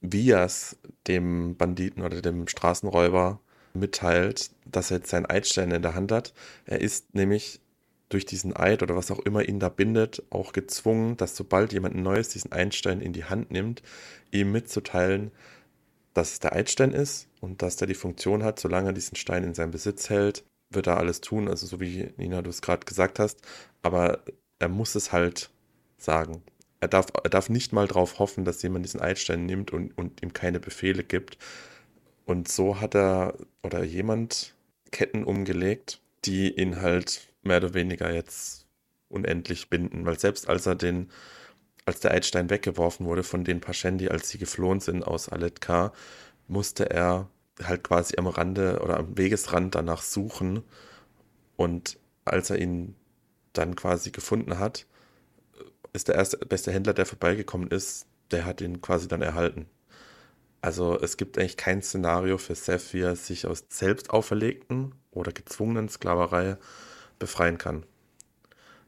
wie 0.00 0.30
er 0.30 0.44
es 0.44 0.78
dem 1.06 1.56
Banditen 1.56 2.02
oder 2.02 2.20
dem 2.22 2.48
Straßenräuber 2.48 3.40
mitteilt, 3.74 4.50
dass 4.64 4.90
er 4.90 4.98
jetzt 4.98 5.10
seinen 5.10 5.26
Eidstein 5.26 5.70
in 5.70 5.82
der 5.82 5.94
Hand 5.94 6.10
hat. 6.10 6.32
Er 6.64 6.80
ist 6.80 7.14
nämlich 7.14 7.60
durch 8.08 8.26
diesen 8.26 8.56
Eid 8.56 8.82
oder 8.82 8.96
was 8.96 9.10
auch 9.10 9.20
immer 9.20 9.48
ihn 9.48 9.60
da 9.60 9.68
bindet, 9.68 10.22
auch 10.30 10.52
gezwungen, 10.52 11.16
dass 11.16 11.36
sobald 11.36 11.72
jemand 11.72 11.94
Neues 11.94 12.30
diesen 12.30 12.50
Eidstein 12.50 13.00
in 13.00 13.12
die 13.12 13.24
Hand 13.24 13.52
nimmt, 13.52 13.82
ihm 14.32 14.50
mitzuteilen, 14.50 15.30
dass 16.14 16.32
es 16.32 16.40
der 16.40 16.54
Eidstein 16.54 16.92
ist 16.92 17.28
und 17.40 17.62
dass 17.62 17.76
der 17.76 17.86
die 17.86 17.94
Funktion 17.94 18.42
hat, 18.42 18.58
solange 18.58 18.90
er 18.90 18.92
diesen 18.92 19.16
Stein 19.16 19.44
in 19.44 19.54
seinem 19.54 19.70
Besitz 19.70 20.10
hält, 20.10 20.44
wird 20.70 20.86
er 20.86 20.98
alles 20.98 21.20
tun, 21.20 21.48
also 21.48 21.66
so 21.66 21.80
wie 21.80 22.12
Nina 22.16 22.42
du 22.42 22.50
es 22.50 22.62
gerade 22.62 22.84
gesagt 22.84 23.18
hast, 23.18 23.40
aber 23.82 24.22
er 24.58 24.68
muss 24.68 24.94
es 24.94 25.12
halt 25.12 25.50
sagen. 25.98 26.42
Er 26.80 26.88
darf, 26.88 27.06
er 27.22 27.30
darf 27.30 27.50
nicht 27.50 27.72
mal 27.72 27.86
darauf 27.86 28.18
hoffen, 28.18 28.44
dass 28.44 28.62
jemand 28.62 28.84
diesen 28.84 29.00
Eidstein 29.00 29.46
nimmt 29.46 29.72
und, 29.72 29.96
und 29.98 30.22
ihm 30.22 30.32
keine 30.32 30.60
Befehle 30.60 31.04
gibt. 31.04 31.36
Und 32.24 32.48
so 32.48 32.80
hat 32.80 32.94
er 32.94 33.34
oder 33.62 33.84
jemand 33.84 34.54
Ketten 34.90 35.24
umgelegt, 35.24 36.00
die 36.24 36.56
ihn 36.56 36.80
halt 36.80 37.28
mehr 37.42 37.58
oder 37.58 37.74
weniger 37.74 38.12
jetzt 38.12 38.66
unendlich 39.08 39.68
binden, 39.68 40.06
weil 40.06 40.18
selbst 40.18 40.48
als 40.48 40.66
er 40.66 40.74
den 40.74 41.10
als 41.86 42.00
der 42.00 42.12
Eidstein 42.12 42.50
weggeworfen 42.50 43.06
wurde 43.06 43.22
von 43.22 43.44
den 43.44 43.60
Pashendi, 43.60 44.08
als 44.08 44.28
sie 44.28 44.38
geflohen 44.38 44.80
sind 44.80 45.02
aus 45.02 45.28
Aletka, 45.28 45.92
musste 46.48 46.90
er 46.90 47.28
halt 47.62 47.84
quasi 47.84 48.16
am 48.18 48.26
Rande 48.26 48.80
oder 48.82 48.98
am 48.98 49.16
Wegesrand 49.16 49.74
danach 49.74 50.02
suchen. 50.02 50.62
Und 51.56 51.98
als 52.24 52.50
er 52.50 52.58
ihn 52.58 52.94
dann 53.52 53.76
quasi 53.76 54.10
gefunden 54.10 54.58
hat, 54.58 54.86
ist 55.92 56.08
der 56.08 56.14
erste 56.14 56.38
beste 56.38 56.72
Händler, 56.72 56.94
der 56.94 57.06
vorbeigekommen 57.06 57.68
ist, 57.68 58.06
der 58.30 58.44
hat 58.44 58.60
ihn 58.60 58.80
quasi 58.80 59.08
dann 59.08 59.22
erhalten. 59.22 59.66
Also 60.62 60.98
es 61.00 61.16
gibt 61.16 61.38
eigentlich 61.38 61.56
kein 61.56 61.82
Szenario 61.82 62.38
für 62.38 62.54
Seth, 62.54 62.92
wie 62.92 63.00
er 63.00 63.16
sich 63.16 63.46
aus 63.46 63.64
selbst 63.70 64.10
auferlegten 64.10 64.94
oder 65.10 65.32
gezwungenen 65.32 65.88
Sklaverei 65.88 66.58
befreien 67.18 67.58
kann. 67.58 67.84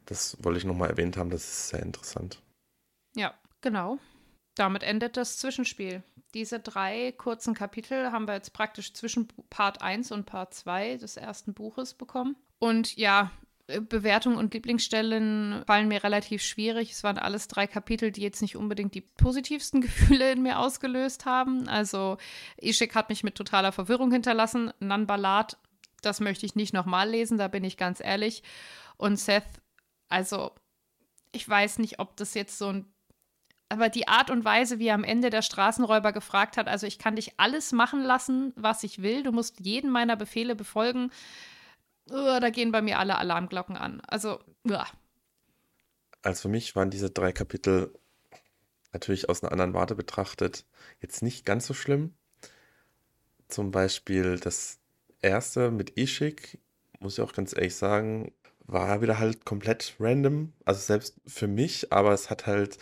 Das 0.07 0.37
wollte 0.43 0.59
ich 0.59 0.65
nochmal 0.65 0.91
erwähnt 0.91 1.17
haben, 1.17 1.31
das 1.31 1.45
ist 1.45 1.69
sehr 1.71 1.83
interessant. 1.83 2.42
Ja, 3.15 3.35
genau. 3.61 3.99
Damit 4.55 4.83
endet 4.83 5.17
das 5.17 5.39
Zwischenspiel. 5.39 6.03
Diese 6.35 6.61
drei 6.61 7.13
kurzen 7.13 7.55
Kapitel 7.55 8.11
haben 8.13 8.27
wir 8.27 8.35
jetzt 8.35 8.53
praktisch 8.53 8.93
zwischen 8.95 9.29
Part 9.51 9.83
1 9.83 10.13
und 10.13 10.27
Part 10.27 10.55
2 10.55 10.97
des 10.97 11.17
ersten 11.17 11.55
Buches 11.55 11.95
bekommen. 11.95 12.37
Und 12.59 12.97
ja, 12.97 13.31
äh, 13.67 13.81
Bewertung 13.81 14.37
und 14.37 14.55
Lieblingsstellen 14.55 15.63
fallen 15.67 15.89
mir 15.89 16.05
relativ 16.05 16.43
schwierig. 16.43 16.93
Es 16.93 17.03
waren 17.03 17.19
alles 17.19 17.49
drei 17.49 17.67
Kapitel, 17.67 18.13
die 18.13 18.23
jetzt 18.23 18.43
nicht 18.43 18.57
unbedingt 18.57 18.95
die 18.95 19.01
positivsten 19.01 19.81
Gefühle 19.83 20.33
in 20.33 20.43
mir 20.43 20.59
ausgelöst 20.59 21.25
haben. 21.25 21.69
Also 21.69 22.19
Ishik 22.61 22.95
hat 22.95 23.09
mich 23.09 23.25
mit 23.25 23.35
totaler 23.35 23.73
Verwirrung 23.73 24.13
hinterlassen. 24.13 24.73
Nanbalat, 24.81 25.59
das 26.03 26.21
möchte 26.21 26.47
ich 26.47 26.55
nicht 26.55 26.75
nochmal 26.75 27.09
lesen, 27.09 27.39
da 27.39 27.49
bin 27.49 27.65
ich 27.65 27.77
ganz 27.77 28.01
ehrlich. 28.01 28.43
Und 28.97 29.17
Seth, 29.17 29.45
also 30.09 30.53
ich 31.33 31.49
weiß 31.49 31.79
nicht, 31.79 31.99
ob 31.99 32.17
das 32.17 32.35
jetzt 32.35 32.59
so 32.59 32.69
ein 32.69 32.92
aber 33.73 33.89
die 33.89 34.07
Art 34.07 34.31
und 34.31 34.45
Weise, 34.45 34.79
wie 34.79 34.89
er 34.89 34.95
am 34.95 35.03
Ende 35.03 35.31
der 35.31 35.41
Straßenräuber 35.41 36.13
gefragt 36.13 36.59
hat, 36.59 36.69
also 36.69 36.87
ich 36.87 36.99
kann 36.99 37.17
dich 37.17 37.33
alles 37.39 37.73
machen 37.73 38.03
lassen, 38.03 38.53
was 38.55 38.83
ich 38.85 39.01
will, 39.01 39.23
du 39.23 39.33
musst 39.33 39.61
jeden 39.61 39.91
meiner 39.91 40.15
Befehle 40.15 40.55
befolgen, 40.55 41.11
uh, 42.11 42.39
da 42.39 42.51
gehen 42.51 42.71
bei 42.71 42.83
mir 42.83 42.99
alle 42.99 43.17
Alarmglocken 43.17 43.79
an. 43.79 44.03
Also, 44.07 44.41
uh. 44.69 44.85
Also 46.21 46.43
für 46.43 46.49
mich 46.49 46.77
waren 46.77 46.91
diese 46.91 47.09
drei 47.09 47.33
Kapitel 47.33 47.95
natürlich 48.93 49.31
aus 49.31 49.43
einer 49.43 49.53
anderen 49.53 49.73
Warte 49.73 49.95
betrachtet 49.95 50.67
jetzt 51.01 51.23
nicht 51.23 51.47
ganz 51.47 51.67
so 51.67 51.73
schlimm. 51.73 52.13
Zum 53.49 53.71
Beispiel 53.71 54.39
das 54.39 54.81
erste 55.23 55.71
mit 55.71 55.99
Ishik, 55.99 56.59
muss 57.01 57.15
ich 57.15 57.25
auch 57.25 57.33
ganz 57.33 57.55
ehrlich 57.57 57.75
sagen, 57.75 58.33
war 58.67 59.01
wieder 59.01 59.19
halt 59.19 59.47
komplett 59.47 59.95
random. 59.99 60.53
Also 60.67 60.81
selbst 60.81 61.17
für 61.27 61.49
mich, 61.49 61.91
aber 61.91 62.13
es 62.13 62.29
hat 62.29 62.47
halt 62.47 62.77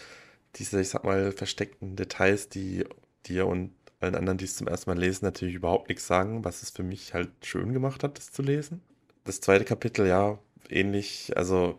diese, 0.56 0.80
ich 0.80 0.88
sag 0.88 1.04
mal, 1.04 1.32
versteckten 1.32 1.96
Details, 1.96 2.48
die 2.48 2.84
dir 3.26 3.46
und 3.46 3.72
allen 4.00 4.14
anderen, 4.14 4.38
die 4.38 4.46
es 4.46 4.56
zum 4.56 4.66
ersten 4.66 4.90
Mal 4.90 4.98
lesen, 4.98 5.24
natürlich 5.24 5.54
überhaupt 5.54 5.88
nichts 5.88 6.06
sagen, 6.06 6.44
was 6.44 6.62
es 6.62 6.70
für 6.70 6.82
mich 6.82 7.12
halt 7.14 7.30
schön 7.42 7.72
gemacht 7.72 8.02
hat, 8.02 8.18
das 8.18 8.32
zu 8.32 8.42
lesen. 8.42 8.80
Das 9.24 9.40
zweite 9.40 9.64
Kapitel, 9.64 10.06
ja, 10.06 10.38
ähnlich, 10.68 11.36
also 11.36 11.76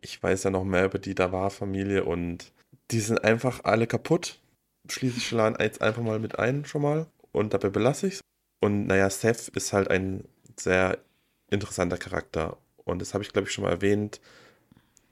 ich 0.00 0.22
weiß 0.22 0.44
ja 0.44 0.50
noch 0.50 0.64
mehr 0.64 0.84
über 0.84 0.98
die 0.98 1.14
Davar-Familie 1.14 2.04
und 2.04 2.52
die 2.90 3.00
sind 3.00 3.22
einfach 3.24 3.64
alle 3.64 3.86
kaputt. 3.86 4.40
Schließe 4.88 5.18
ich 5.18 5.28
schon 5.28 5.56
jetzt 5.58 5.82
einfach 5.82 6.02
mal 6.02 6.18
mit 6.18 6.38
ein, 6.38 6.64
schon 6.64 6.82
mal. 6.82 7.06
Und 7.32 7.52
dabei 7.52 7.68
belasse 7.68 8.06
ich 8.06 8.14
es. 8.14 8.20
Und 8.60 8.86
naja, 8.86 9.10
Seth 9.10 9.48
ist 9.48 9.72
halt 9.72 9.90
ein 9.90 10.24
sehr 10.58 10.98
interessanter 11.50 11.98
Charakter. 11.98 12.56
Und 12.84 13.00
das 13.00 13.12
habe 13.14 13.22
ich, 13.22 13.32
glaube 13.32 13.48
ich, 13.48 13.54
schon 13.54 13.64
mal 13.64 13.70
erwähnt 13.70 14.20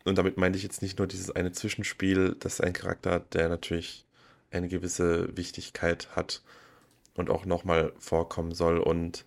und 0.07 0.17
damit 0.17 0.37
meine 0.37 0.57
ich 0.57 0.63
jetzt 0.63 0.83
nicht 0.83 0.99
nur 0.99 1.07
dieses 1.07 1.31
eine 1.31 1.53
Zwischenspiel, 1.53 2.37
das 2.39 2.55
ist 2.55 2.61
ein 2.61 2.73
Charakter, 2.73 3.21
der 3.21 3.49
natürlich 3.49 4.05
eine 4.51 4.69
gewisse 4.69 5.37
Wichtigkeit 5.37 6.09
hat 6.15 6.43
und 7.15 7.31
auch 7.31 7.45
nochmal 7.45 7.93
vorkommen 7.99 8.53
soll. 8.53 8.79
Und 8.79 9.25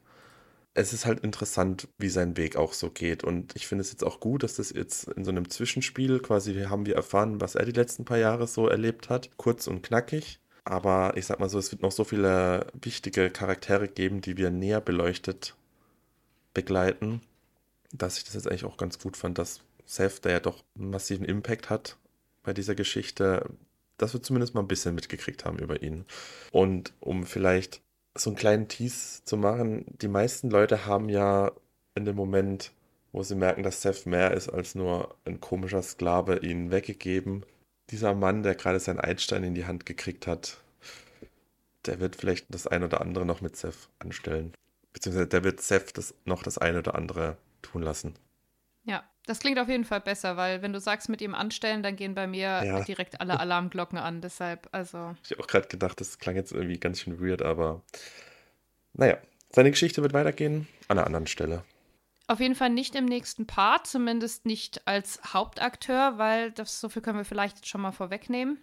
es 0.74 0.94
ist 0.94 1.06
halt 1.06 1.22
interessant, 1.22 1.88
wie 1.98 2.10
sein 2.10 2.38
Weg 2.38 2.56
auch 2.56 2.74
so 2.74 2.90
geht. 2.90 3.24
Und 3.24 3.56
ich 3.56 3.68
finde 3.68 3.82
es 3.82 3.92
jetzt 3.92 4.04
auch 4.04 4.20
gut, 4.20 4.44
dass 4.44 4.56
das 4.56 4.72
jetzt 4.72 5.08
in 5.10 5.26
so 5.26 5.32
einem 5.32 5.50
Zwischenspiel 5.50 6.20
quasi, 6.20 6.54
haben 6.64 6.86
wir 6.86 6.96
erfahren, 6.96 7.42
was 7.42 7.56
er 7.56 7.66
die 7.66 7.72
letzten 7.72 8.06
paar 8.06 8.18
Jahre 8.18 8.48
so 8.48 8.68
erlebt 8.68 9.10
hat. 9.10 9.30
Kurz 9.38 9.68
und 9.68 9.82
knackig. 9.82 10.40
Aber 10.64 11.18
ich 11.18 11.26
sag 11.26 11.40
mal 11.40 11.50
so, 11.50 11.58
es 11.58 11.72
wird 11.72 11.82
noch 11.82 11.92
so 11.92 12.04
viele 12.04 12.68
wichtige 12.80 13.30
Charaktere 13.30 13.88
geben, 13.88 14.22
die 14.22 14.38
wir 14.38 14.52
näher 14.52 14.82
beleuchtet 14.82 15.56
begleiten, 16.54 17.22
dass 17.92 18.18
ich 18.18 18.24
das 18.24 18.36
jetzt 18.36 18.48
eigentlich 18.48 18.66
auch 18.66 18.78
ganz 18.78 19.00
gut 19.00 19.18
fand, 19.18 19.38
dass 19.38 19.62
Seth, 19.90 20.24
der 20.24 20.34
ja 20.34 20.40
doch 20.40 20.64
einen 20.78 20.92
massiven 20.92 21.26
Impact 21.26 21.72
hat 21.72 21.98
bei 22.44 22.54
dieser 22.54 22.76
Geschichte, 22.76 23.50
dass 23.98 24.14
wir 24.14 24.22
zumindest 24.22 24.54
mal 24.54 24.62
ein 24.62 24.68
bisschen 24.68 24.94
mitgekriegt 24.94 25.46
haben 25.46 25.58
über 25.58 25.82
ihn. 25.82 26.06
Und 26.52 26.94
um 27.00 27.26
vielleicht 27.26 27.82
so 28.16 28.30
einen 28.30 28.38
kleinen 28.38 28.68
Tease 28.68 29.24
zu 29.26 29.36
machen, 29.36 29.86
die 29.88 30.08
meisten 30.08 30.52
Leute 30.52 30.86
haben 30.86 31.10
ja 31.10 31.52
in 31.96 32.06
dem 32.06 32.16
Moment, 32.16 32.72
wo 33.12 33.24
sie 33.24 33.34
merken, 33.34 33.64
dass 33.64 33.82
Seth 33.82 34.06
mehr 34.06 34.32
ist 34.32 34.48
als 34.48 34.76
nur 34.76 35.16
ein 35.26 35.42
komischer 35.42 35.82
Sklave, 35.82 36.38
ihn 36.38 36.70
weggegeben. 36.70 37.44
Dieser 37.90 38.14
Mann, 38.14 38.44
der 38.44 38.54
gerade 38.54 38.80
seinen 38.80 39.00
Einstein 39.00 39.44
in 39.44 39.56
die 39.56 39.66
Hand 39.66 39.88
gekriegt 39.88 40.28
hat, 40.28 40.62
der 41.88 42.00
wird 42.00 42.16
vielleicht 42.16 42.46
das 42.54 42.68
ein 42.68 42.84
oder 42.84 43.02
andere 43.02 43.26
noch 43.26 43.42
mit 43.42 43.58
Seth 43.58 43.90
anstellen. 43.98 44.54
Beziehungsweise 44.94 45.28
der 45.28 45.44
wird 45.44 45.62
Seth 45.62 45.98
das, 45.98 46.14
noch 46.26 46.44
das 46.44 46.60
ein 46.60 46.78
oder 46.78 46.94
andere 46.94 47.38
tun 47.64 47.82
lassen. 47.82 48.14
Das 49.30 49.38
klingt 49.38 49.60
auf 49.60 49.70
jeden 49.70 49.86
Fall 49.86 50.02
besser, 50.02 50.38
weil 50.38 50.64
wenn 50.64 50.74
du 50.74 50.80
sagst 50.80 51.08
mit 51.08 51.22
ihm 51.22 51.36
anstellen, 51.36 51.84
dann 51.84 51.96
gehen 51.96 52.16
bei 52.16 52.26
mir 52.26 52.64
ja. 52.66 52.82
direkt 52.82 53.22
alle 53.22 53.40
Alarmglocken 53.40 54.00
an. 54.00 54.22
Deshalb, 54.22 54.68
also. 54.72 55.16
Ich 55.24 55.30
habe 55.30 55.44
auch 55.44 55.48
gerade 55.48 55.68
gedacht, 55.68 56.02
das 56.02 56.18
klang 56.18 56.36
jetzt 56.36 56.52
irgendwie 56.52 56.80
ganz 56.80 57.02
schön 57.02 57.22
weird, 57.22 57.44
aber 57.44 57.84
naja, 58.94 59.20
seine 59.52 59.70
Geschichte 59.70 60.02
wird 60.02 60.14
weitergehen 60.14 60.68
an 60.88 60.98
einer 60.98 61.06
anderen 61.06 61.28
Stelle. 61.28 61.64
Auf 62.26 62.40
jeden 62.40 62.56
Fall 62.56 62.72
nicht 62.72 62.96
im 62.96 63.06
nächsten 63.06 63.46
Part, 63.46 63.86
zumindest 63.86 64.48
nicht 64.48 64.88
als 64.88 65.22
Hauptakteur, 65.32 66.18
weil 66.18 66.50
das 66.52 66.80
so 66.80 66.90
viel 66.90 67.04
können 67.04 67.20
wir 67.20 67.24
vielleicht 67.24 67.58
jetzt 67.58 67.68
schon 67.68 67.82
mal 67.82 67.92
vorwegnehmen, 67.92 68.58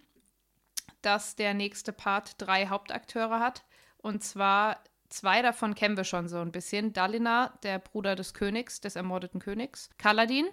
dass 1.01 1.37
der 1.37 1.53
nächste 1.53 1.93
Part 1.93 2.41
drei 2.41 2.67
Hauptakteure 2.67 3.39
hat. 3.39 3.63
Und 3.99 4.21
zwar 4.21 4.83
Zwei 5.09 5.41
davon 5.41 5.75
kennen 5.75 5.97
wir 5.97 6.03
schon 6.03 6.27
so 6.27 6.39
ein 6.39 6.51
bisschen. 6.51 6.93
Dalina, 6.93 7.57
der 7.63 7.79
Bruder 7.79 8.15
des 8.15 8.33
Königs, 8.33 8.81
des 8.81 8.95
ermordeten 8.95 9.39
Königs. 9.39 9.89
Kaladin, 9.97 10.47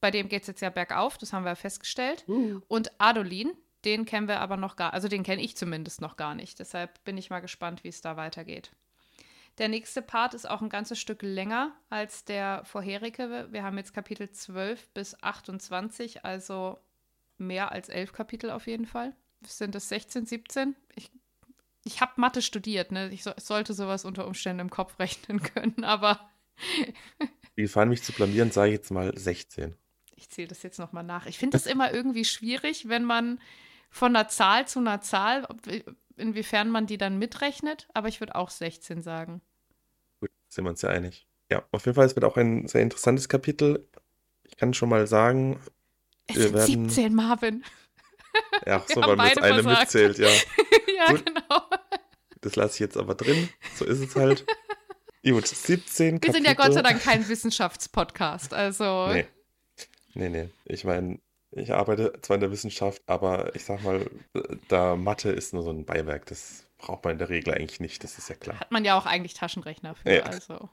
bei 0.00 0.10
dem 0.10 0.28
geht 0.28 0.42
es 0.42 0.48
jetzt 0.48 0.62
ja 0.62 0.70
bergauf, 0.70 1.18
das 1.18 1.32
haben 1.32 1.44
wir 1.44 1.54
festgestellt. 1.54 2.24
Uh. 2.28 2.60
Und 2.68 2.92
Adolin, 2.98 3.52
den 3.84 4.04
kennen 4.04 4.28
wir 4.28 4.40
aber 4.40 4.56
noch 4.56 4.76
gar, 4.76 4.92
also 4.92 5.08
den 5.08 5.22
kenne 5.22 5.42
ich 5.42 5.56
zumindest 5.56 6.00
noch 6.00 6.16
gar 6.16 6.34
nicht. 6.34 6.58
Deshalb 6.58 7.02
bin 7.04 7.18
ich 7.18 7.30
mal 7.30 7.40
gespannt, 7.40 7.84
wie 7.84 7.88
es 7.88 8.00
da 8.00 8.16
weitergeht. 8.16 8.72
Der 9.58 9.68
nächste 9.68 10.00
Part 10.00 10.34
ist 10.34 10.48
auch 10.48 10.62
ein 10.62 10.70
ganzes 10.70 10.98
Stück 10.98 11.22
länger 11.22 11.72
als 11.90 12.24
der 12.24 12.64
vorherige. 12.64 13.48
Wir 13.50 13.62
haben 13.62 13.76
jetzt 13.76 13.92
Kapitel 13.92 14.30
12 14.30 14.88
bis 14.90 15.22
28, 15.22 16.24
also 16.24 16.78
mehr 17.36 17.70
als 17.70 17.88
elf 17.88 18.12
Kapitel 18.12 18.50
auf 18.50 18.66
jeden 18.66 18.86
Fall. 18.86 19.14
Sind 19.46 19.74
es 19.74 19.88
16, 19.88 20.26
17? 20.26 20.74
Ich 20.94 21.10
ich 21.84 22.00
habe 22.00 22.12
Mathe 22.16 22.42
studiert, 22.42 22.92
ne? 22.92 23.10
Ich 23.10 23.22
so, 23.22 23.32
sollte 23.36 23.74
sowas 23.74 24.04
unter 24.04 24.26
Umständen 24.26 24.60
im 24.60 24.70
Kopf 24.70 24.98
rechnen 24.98 25.42
können, 25.54 25.84
aber. 25.84 26.20
Wie 27.54 27.62
gefallen 27.62 27.88
mich 27.88 28.02
zu 28.02 28.12
blamieren, 28.12 28.50
sage 28.50 28.70
ich 28.70 28.76
jetzt 28.76 28.90
mal 28.90 29.16
16. 29.16 29.74
Ich 30.16 30.30
zähle 30.30 30.48
das 30.48 30.62
jetzt 30.62 30.78
nochmal 30.78 31.04
nach. 31.04 31.26
Ich 31.26 31.38
finde 31.38 31.56
das 31.56 31.66
immer 31.66 31.92
irgendwie 31.92 32.24
schwierig, 32.24 32.88
wenn 32.88 33.04
man 33.04 33.40
von 33.90 34.14
einer 34.14 34.28
Zahl 34.28 34.66
zu 34.66 34.78
einer 34.78 35.00
Zahl, 35.00 35.46
inwiefern 36.16 36.70
man 36.70 36.86
die 36.86 36.96
dann 36.96 37.18
mitrechnet, 37.18 37.88
aber 37.92 38.08
ich 38.08 38.20
würde 38.20 38.36
auch 38.36 38.50
16 38.50 39.02
sagen. 39.02 39.42
Gut, 40.20 40.30
sind 40.48 40.64
wir 40.64 40.70
uns 40.70 40.82
ja 40.82 40.90
einig. 40.90 41.26
Ja, 41.50 41.64
auf 41.72 41.84
jeden 41.84 41.96
Fall, 41.96 42.06
es 42.06 42.14
wird 42.14 42.24
auch 42.24 42.36
ein 42.36 42.66
sehr 42.68 42.80
interessantes 42.80 43.28
Kapitel. 43.28 43.86
Ich 44.44 44.56
kann 44.56 44.72
schon 44.72 44.88
mal 44.88 45.06
sagen. 45.06 45.60
Es 46.26 46.36
sind 46.36 46.54
werden... 46.54 46.88
17, 46.88 47.14
Marvin. 47.14 47.64
Ja, 48.66 48.84
so, 48.86 49.00
weil 49.00 49.16
man 49.16 49.28
das 49.28 49.38
eine 49.38 49.62
versagt. 49.62 49.80
mitzählt, 49.80 50.18
ja. 50.18 50.28
ja, 50.96 51.06
Gut. 51.08 51.26
genau. 51.26 51.62
Das 52.40 52.54
lasse 52.56 52.74
ich 52.74 52.80
jetzt 52.80 52.96
aber 52.96 53.14
drin. 53.14 53.48
So 53.76 53.84
ist 53.84 53.98
es 53.98 54.14
halt. 54.14 54.46
Gut, 55.24 55.46
17 55.46 56.22
Wir 56.22 56.32
sind 56.32 56.46
ja 56.46 56.54
Gott 56.54 56.72
sei 56.72 56.82
Dank 56.82 57.02
kein 57.02 57.28
Wissenschaftspodcast, 57.28 58.54
also. 58.54 59.08
Nee. 59.08 59.26
Nee, 60.14 60.28
nee. 60.28 60.48
Ich 60.64 60.84
meine, 60.84 61.18
ich 61.52 61.72
arbeite 61.72 62.12
zwar 62.22 62.36
in 62.36 62.40
der 62.40 62.50
Wissenschaft, 62.50 63.02
aber 63.06 63.54
ich 63.54 63.64
sag 63.64 63.82
mal, 63.82 64.10
da 64.68 64.96
Mathe 64.96 65.30
ist 65.30 65.52
nur 65.52 65.62
so 65.62 65.70
ein 65.70 65.84
Beiwerk. 65.84 66.26
Das 66.26 66.66
braucht 66.78 67.04
man 67.04 67.12
in 67.12 67.18
der 67.18 67.28
Regel 67.28 67.54
eigentlich 67.54 67.80
nicht, 67.80 68.02
das 68.02 68.18
ist 68.18 68.28
ja 68.28 68.34
klar. 68.34 68.58
Hat 68.58 68.72
man 68.72 68.84
ja 68.84 68.98
auch 68.98 69.06
eigentlich 69.06 69.34
Taschenrechner 69.34 69.94
für, 69.94 70.16
ja. 70.16 70.22
also. 70.24 70.68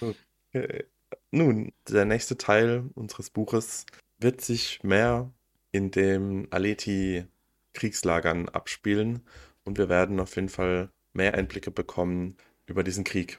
okay. 0.52 0.84
Nun, 1.30 1.72
der 1.88 2.04
nächste 2.04 2.36
Teil 2.36 2.90
unseres 2.94 3.30
Buches 3.30 3.86
wird 4.24 4.40
sich 4.40 4.82
mehr 4.82 5.30
in 5.70 5.92
dem 5.92 6.48
Aleti-Kriegslagern 6.50 8.48
abspielen 8.48 9.22
und 9.62 9.78
wir 9.78 9.88
werden 9.88 10.18
auf 10.18 10.34
jeden 10.34 10.48
Fall 10.48 10.90
mehr 11.12 11.34
Einblicke 11.34 11.70
bekommen 11.70 12.36
über 12.66 12.82
diesen 12.82 13.04
Krieg, 13.04 13.38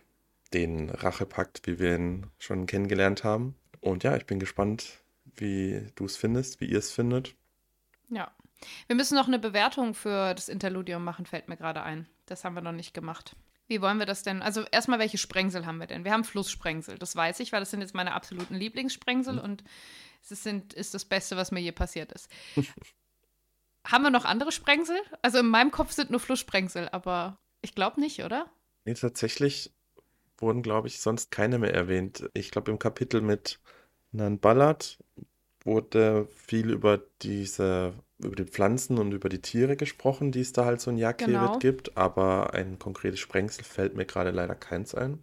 den 0.54 0.90
Rachepakt, 0.90 1.66
wie 1.66 1.80
wir 1.80 1.96
ihn 1.96 2.28
schon 2.38 2.68
kennengelernt 2.68 3.26
haben. 3.26 3.56
Und 3.82 4.04
ja, 4.04 4.16
ich 4.16 4.26
bin 4.26 4.40
gespannt, 4.40 5.04
wie 5.36 5.88
du 5.96 6.06
es 6.06 6.16
findest, 6.18 6.62
wie 6.62 6.68
ihr 6.68 6.80
es 6.80 6.92
findet. 6.92 7.36
Ja. 8.10 8.32
Wir 8.88 8.96
müssen 8.96 9.16
noch 9.16 9.28
eine 9.28 9.40
Bewertung 9.40 9.94
für 9.94 10.34
das 10.34 10.48
Interludium 10.48 11.04
machen, 11.04 11.26
fällt 11.26 11.50
mir 11.50 11.58
gerade 11.58 11.84
ein. 11.84 12.08
Das 12.26 12.46
haben 12.46 12.56
wir 12.56 12.62
noch 12.62 12.72
nicht 12.72 12.94
gemacht. 12.94 13.36
Wie 13.68 13.82
wollen 13.82 13.98
wir 13.98 14.06
das 14.06 14.22
denn? 14.22 14.42
Also 14.42 14.64
erstmal, 14.72 15.00
welche 15.00 15.18
Sprengsel 15.18 15.66
haben 15.66 15.80
wir 15.80 15.88
denn? 15.88 16.04
Wir 16.06 16.12
haben 16.12 16.24
Flusssprengsel, 16.24 17.00
das 17.00 17.16
weiß 17.16 17.40
ich, 17.40 17.52
weil 17.52 17.60
das 17.60 17.72
sind 17.72 17.82
jetzt 17.82 17.96
meine 17.96 18.14
absoluten 18.14 18.56
Lieblingssprengsel 18.56 19.36
mhm. 19.36 19.40
und 19.40 19.64
es 20.32 20.44
sind, 20.44 20.74
ist 20.74 20.94
das 20.94 21.06
Beste, 21.06 21.38
was 21.38 21.52
mir 21.52 21.62
je 21.62 21.72
passiert 21.72 22.12
ist. 22.12 22.30
haben 23.86 24.04
wir 24.04 24.10
noch 24.10 24.26
andere 24.26 24.52
Sprengsel? 24.52 24.98
Also 25.22 25.40
in 25.40 25.48
meinem 25.48 25.72
Kopf 25.72 25.92
sind 25.92 26.10
nur 26.10 26.20
Flusssprengsel, 26.20 26.90
aber 26.90 27.38
ich 27.62 27.76
glaube 27.76 28.00
nicht, 28.00 28.24
oder? 28.24 28.48
Nee, 28.86 28.94
tatsächlich 28.94 29.74
wurden, 30.38 30.62
glaube 30.62 30.88
ich, 30.88 31.00
sonst 31.00 31.32
keine 31.32 31.60
mehr 31.60 31.74
erwähnt. 31.74 32.30
Ich 32.34 32.52
glaube, 32.52 32.72
im 32.72 32.80
Kapitel 32.80 33.22
mit 33.22 33.60
Nan 34.12 34.40
Ballard 34.40 35.00
wurde 35.64 36.28
viel 36.36 36.70
über 36.70 37.02
diese 37.22 37.94
über 38.20 38.36
die 38.36 38.46
Pflanzen 38.46 38.98
und 38.98 39.12
über 39.12 39.28
die 39.28 39.42
Tiere 39.42 39.76
gesprochen, 39.76 40.32
die 40.32 40.40
es 40.40 40.54
da 40.54 40.64
halt 40.66 40.80
so 40.80 40.90
in 40.90 40.98
Jagdhebet 40.98 41.34
genau. 41.34 41.60
gibt, 41.60 41.98
aber 41.98 42.54
ein 42.54 42.80
konkretes 42.80 43.20
Sprengsel 43.20 43.66
fällt 43.66 43.96
mir 43.96 44.06
gerade 44.06 44.32
leider 44.32 44.56
keins 44.56 44.96
ein. 44.96 45.22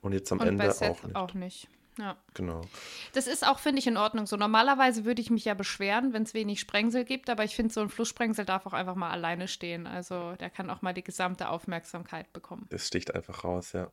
Und 0.00 0.12
jetzt 0.12 0.32
am 0.32 0.40
und 0.40 0.46
Ende 0.46 0.70
auch 0.70 1.02
nicht. 1.02 1.16
auch 1.16 1.34
nicht. 1.34 1.68
Ja. 2.00 2.16
Genau. 2.34 2.62
Das 3.12 3.26
ist 3.26 3.46
auch, 3.46 3.58
finde 3.58 3.78
ich, 3.78 3.86
in 3.86 3.96
Ordnung 3.96 4.26
so. 4.26 4.36
Normalerweise 4.36 5.04
würde 5.04 5.20
ich 5.20 5.30
mich 5.30 5.44
ja 5.44 5.54
beschweren, 5.54 6.12
wenn 6.12 6.22
es 6.22 6.34
wenig 6.34 6.60
Sprengsel 6.60 7.04
gibt, 7.04 7.28
aber 7.28 7.44
ich 7.44 7.54
finde, 7.54 7.72
so 7.72 7.80
ein 7.80 7.90
Flusssprengsel 7.90 8.44
darf 8.44 8.66
auch 8.66 8.72
einfach 8.72 8.94
mal 8.94 9.10
alleine 9.10 9.48
stehen. 9.48 9.86
Also 9.86 10.34
der 10.36 10.50
kann 10.50 10.70
auch 10.70 10.82
mal 10.82 10.94
die 10.94 11.04
gesamte 11.04 11.50
Aufmerksamkeit 11.50 12.32
bekommen. 12.32 12.66
Es 12.70 12.86
sticht 12.86 13.14
einfach 13.14 13.44
raus, 13.44 13.72
ja. 13.72 13.92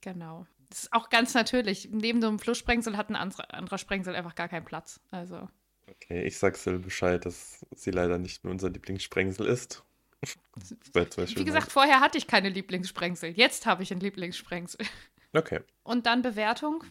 Genau. 0.00 0.46
Das 0.70 0.84
ist 0.84 0.92
auch 0.92 1.10
ganz 1.10 1.34
natürlich. 1.34 1.88
Neben 1.90 2.20
so 2.20 2.28
einem 2.28 2.38
Flusssprengsel 2.38 2.96
hat 2.96 3.10
ein 3.10 3.16
anderer 3.16 3.78
Sprengsel 3.78 4.14
einfach 4.14 4.34
gar 4.34 4.48
keinen 4.48 4.64
Platz. 4.64 5.00
Also. 5.10 5.48
Okay, 5.90 6.24
ich 6.24 6.38
sag 6.38 6.56
Sil 6.60 6.78
Bescheid, 6.78 7.24
dass 7.24 7.66
sie 7.74 7.90
leider 7.90 8.18
nicht 8.18 8.44
mehr 8.44 8.52
unser 8.52 8.70
Lieblingssprengsel 8.70 9.46
ist. 9.46 9.82
Wie 10.94 11.44
gesagt, 11.44 11.72
vorher 11.72 12.00
hatte 12.00 12.18
ich 12.18 12.26
keine 12.26 12.48
Lieblingssprengsel. 12.48 13.30
Jetzt 13.30 13.66
habe 13.66 13.82
ich 13.82 13.92
ein 13.92 14.00
Lieblingssprengsel. 14.00 14.84
Okay. 15.32 15.60
Und 15.82 16.06
dann 16.06 16.22
Bewertung. 16.22 16.84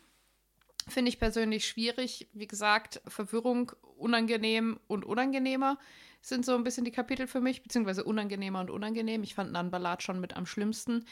Finde 0.87 1.09
ich 1.09 1.19
persönlich 1.19 1.67
schwierig. 1.67 2.29
Wie 2.33 2.47
gesagt, 2.47 3.01
Verwirrung, 3.07 3.73
unangenehm 3.97 4.79
und 4.87 5.05
unangenehmer 5.05 5.77
sind 6.21 6.45
so 6.45 6.55
ein 6.55 6.63
bisschen 6.63 6.85
die 6.85 6.91
Kapitel 6.91 7.27
für 7.27 7.41
mich, 7.41 7.63
beziehungsweise 7.63 8.03
unangenehmer 8.03 8.59
und 8.61 8.69
unangenehm. 8.69 9.23
Ich 9.23 9.35
fand 9.35 9.51
Nanbalat 9.51 10.03
schon 10.03 10.19
mit 10.19 10.35
am 10.35 10.45
schlimmsten. 10.45 11.05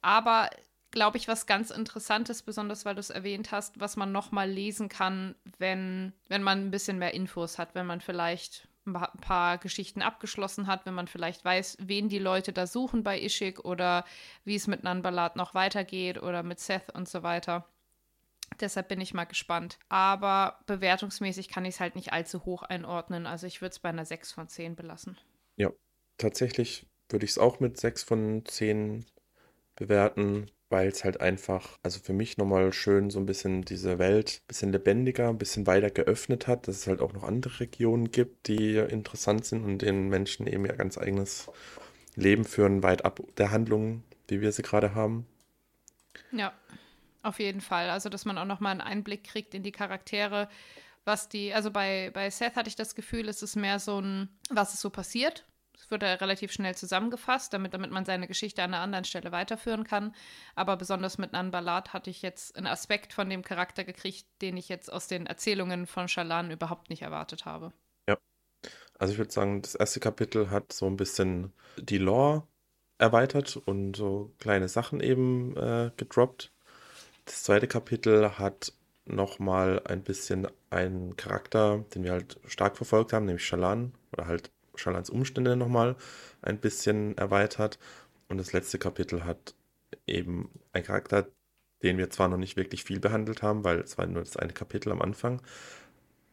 Aber 0.00 0.50
glaube 0.90 1.16
ich, 1.16 1.26
was 1.26 1.46
ganz 1.46 1.70
Interessantes, 1.70 2.42
besonders 2.42 2.84
weil 2.84 2.94
du 2.94 3.00
es 3.00 3.10
erwähnt 3.10 3.50
hast, 3.50 3.80
was 3.80 3.96
man 3.96 4.12
nochmal 4.12 4.48
lesen 4.48 4.88
kann, 4.88 5.34
wenn, 5.58 6.12
wenn 6.28 6.42
man 6.42 6.66
ein 6.66 6.70
bisschen 6.70 6.98
mehr 6.98 7.14
Infos 7.14 7.58
hat, 7.58 7.74
wenn 7.74 7.86
man 7.86 8.00
vielleicht 8.00 8.68
ein 8.86 8.94
paar 9.20 9.58
Geschichten 9.58 10.02
abgeschlossen 10.02 10.66
hat, 10.66 10.86
wenn 10.86 10.94
man 10.94 11.06
vielleicht 11.06 11.44
weiß, 11.44 11.78
wen 11.80 12.08
die 12.08 12.18
Leute 12.18 12.52
da 12.52 12.66
suchen 12.66 13.02
bei 13.02 13.20
Ishik 13.20 13.64
oder 13.64 14.04
wie 14.44 14.56
es 14.56 14.66
mit 14.66 14.82
Nanbalat 14.82 15.36
noch 15.36 15.54
weitergeht 15.54 16.20
oder 16.20 16.42
mit 16.42 16.60
Seth 16.60 16.90
und 16.94 17.08
so 17.08 17.22
weiter. 17.22 17.64
Deshalb 18.60 18.88
bin 18.88 19.00
ich 19.00 19.14
mal 19.14 19.24
gespannt. 19.24 19.78
Aber 19.88 20.58
bewertungsmäßig 20.66 21.48
kann 21.48 21.64
ich 21.64 21.74
es 21.74 21.80
halt 21.80 21.96
nicht 21.96 22.12
allzu 22.12 22.44
hoch 22.44 22.62
einordnen. 22.62 23.26
Also 23.26 23.46
ich 23.46 23.60
würde 23.60 23.72
es 23.72 23.78
bei 23.78 23.88
einer 23.88 24.04
6 24.04 24.32
von 24.32 24.48
10 24.48 24.76
belassen. 24.76 25.18
Ja, 25.56 25.70
tatsächlich 26.18 26.86
würde 27.08 27.24
ich 27.24 27.32
es 27.32 27.38
auch 27.38 27.60
mit 27.60 27.78
6 27.78 28.02
von 28.02 28.44
10 28.44 29.04
bewerten 29.76 30.50
weil 30.72 30.88
es 30.88 31.04
halt 31.04 31.20
einfach, 31.20 31.78
also 31.82 32.00
für 32.00 32.14
mich 32.14 32.38
nochmal 32.38 32.72
schön 32.72 33.10
so 33.10 33.20
ein 33.20 33.26
bisschen 33.26 33.62
diese 33.62 33.98
Welt 33.98 34.40
ein 34.42 34.48
bisschen 34.48 34.72
lebendiger, 34.72 35.28
ein 35.28 35.38
bisschen 35.38 35.66
weiter 35.66 35.90
geöffnet 35.90 36.48
hat, 36.48 36.66
dass 36.66 36.76
es 36.76 36.86
halt 36.86 37.02
auch 37.02 37.12
noch 37.12 37.24
andere 37.24 37.60
Regionen 37.60 38.10
gibt, 38.10 38.48
die 38.48 38.76
interessant 38.76 39.44
sind 39.44 39.64
und 39.64 39.82
den 39.82 40.08
Menschen 40.08 40.46
eben 40.46 40.64
ihr 40.64 40.72
ganz 40.72 40.96
eigenes 40.96 41.48
Leben 42.16 42.44
führen, 42.44 42.82
weit 42.82 43.04
ab 43.04 43.20
der 43.36 43.52
Handlung 43.52 44.02
wie 44.28 44.40
wir 44.40 44.52
sie 44.52 44.62
gerade 44.62 44.94
haben. 44.94 45.26
Ja, 46.30 46.54
auf 47.22 47.38
jeden 47.38 47.60
Fall. 47.60 47.90
Also, 47.90 48.08
dass 48.08 48.24
man 48.24 48.38
auch 48.38 48.44
nochmal 48.44 48.72
einen 48.72 48.80
Einblick 48.80 49.24
kriegt 49.24 49.54
in 49.54 49.62
die 49.62 49.72
Charaktere, 49.72 50.48
was 51.04 51.28
die, 51.28 51.52
also 51.52 51.70
bei, 51.70 52.10
bei 52.14 52.30
Seth 52.30 52.56
hatte 52.56 52.68
ich 52.68 52.76
das 52.76 52.94
Gefühl, 52.94 53.28
es 53.28 53.42
ist 53.42 53.56
mehr 53.56 53.78
so 53.78 54.00
ein, 54.00 54.28
was 54.50 54.74
ist 54.74 54.80
so 54.80 54.90
passiert. 54.90 55.44
Es 55.76 55.90
wird 55.90 56.02
ja 56.04 56.14
relativ 56.14 56.52
schnell 56.52 56.76
zusammengefasst, 56.76 57.52
damit, 57.52 57.74
damit 57.74 57.90
man 57.90 58.04
seine 58.04 58.28
Geschichte 58.28 58.62
an 58.62 58.72
einer 58.72 58.82
anderen 58.82 59.04
Stelle 59.04 59.32
weiterführen 59.32 59.82
kann. 59.82 60.14
Aber 60.54 60.76
besonders 60.76 61.18
mit 61.18 61.32
Nan 61.32 61.50
Ballard 61.50 61.92
hatte 61.92 62.08
ich 62.08 62.22
jetzt 62.22 62.56
einen 62.56 62.68
Aspekt 62.68 63.12
von 63.12 63.28
dem 63.28 63.42
Charakter 63.42 63.82
gekriegt, 63.82 64.26
den 64.42 64.56
ich 64.56 64.68
jetzt 64.68 64.92
aus 64.92 65.08
den 65.08 65.26
Erzählungen 65.26 65.86
von 65.86 66.06
Shalan 66.06 66.52
überhaupt 66.52 66.88
nicht 66.88 67.02
erwartet 67.02 67.46
habe. 67.46 67.72
Ja. 68.08 68.16
Also 68.96 69.12
ich 69.12 69.18
würde 69.18 69.32
sagen, 69.32 69.62
das 69.62 69.74
erste 69.74 69.98
Kapitel 69.98 70.50
hat 70.50 70.72
so 70.72 70.86
ein 70.86 70.96
bisschen 70.96 71.52
die 71.78 71.98
Lore 71.98 72.46
erweitert 72.98 73.56
und 73.56 73.96
so 73.96 74.32
kleine 74.38 74.68
Sachen 74.68 75.00
eben 75.00 75.56
äh, 75.56 75.90
gedroppt. 75.96 76.52
Das 77.24 77.44
zweite 77.44 77.68
Kapitel 77.68 78.38
hat 78.38 78.72
nochmal 79.04 79.80
ein 79.84 80.02
bisschen 80.02 80.48
einen 80.70 81.16
Charakter, 81.16 81.84
den 81.94 82.04
wir 82.04 82.12
halt 82.12 82.38
stark 82.46 82.76
verfolgt 82.76 83.12
haben, 83.12 83.26
nämlich 83.26 83.46
Shalan 83.46 83.92
oder 84.12 84.26
halt 84.26 84.50
Shalans 84.74 85.10
Umstände 85.10 85.56
nochmal 85.56 85.96
ein 86.40 86.58
bisschen 86.58 87.16
erweitert. 87.18 87.78
Und 88.28 88.38
das 88.38 88.52
letzte 88.52 88.78
Kapitel 88.78 89.24
hat 89.24 89.54
eben 90.06 90.50
einen 90.72 90.84
Charakter, 90.84 91.28
den 91.82 91.98
wir 91.98 92.10
zwar 92.10 92.28
noch 92.28 92.38
nicht 92.38 92.56
wirklich 92.56 92.84
viel 92.84 93.00
behandelt 93.00 93.42
haben, 93.42 93.64
weil 93.64 93.80
es 93.80 93.98
war 93.98 94.06
nur 94.06 94.22
das 94.22 94.36
eine 94.36 94.52
Kapitel 94.52 94.90
am 94.92 95.02
Anfang, 95.02 95.42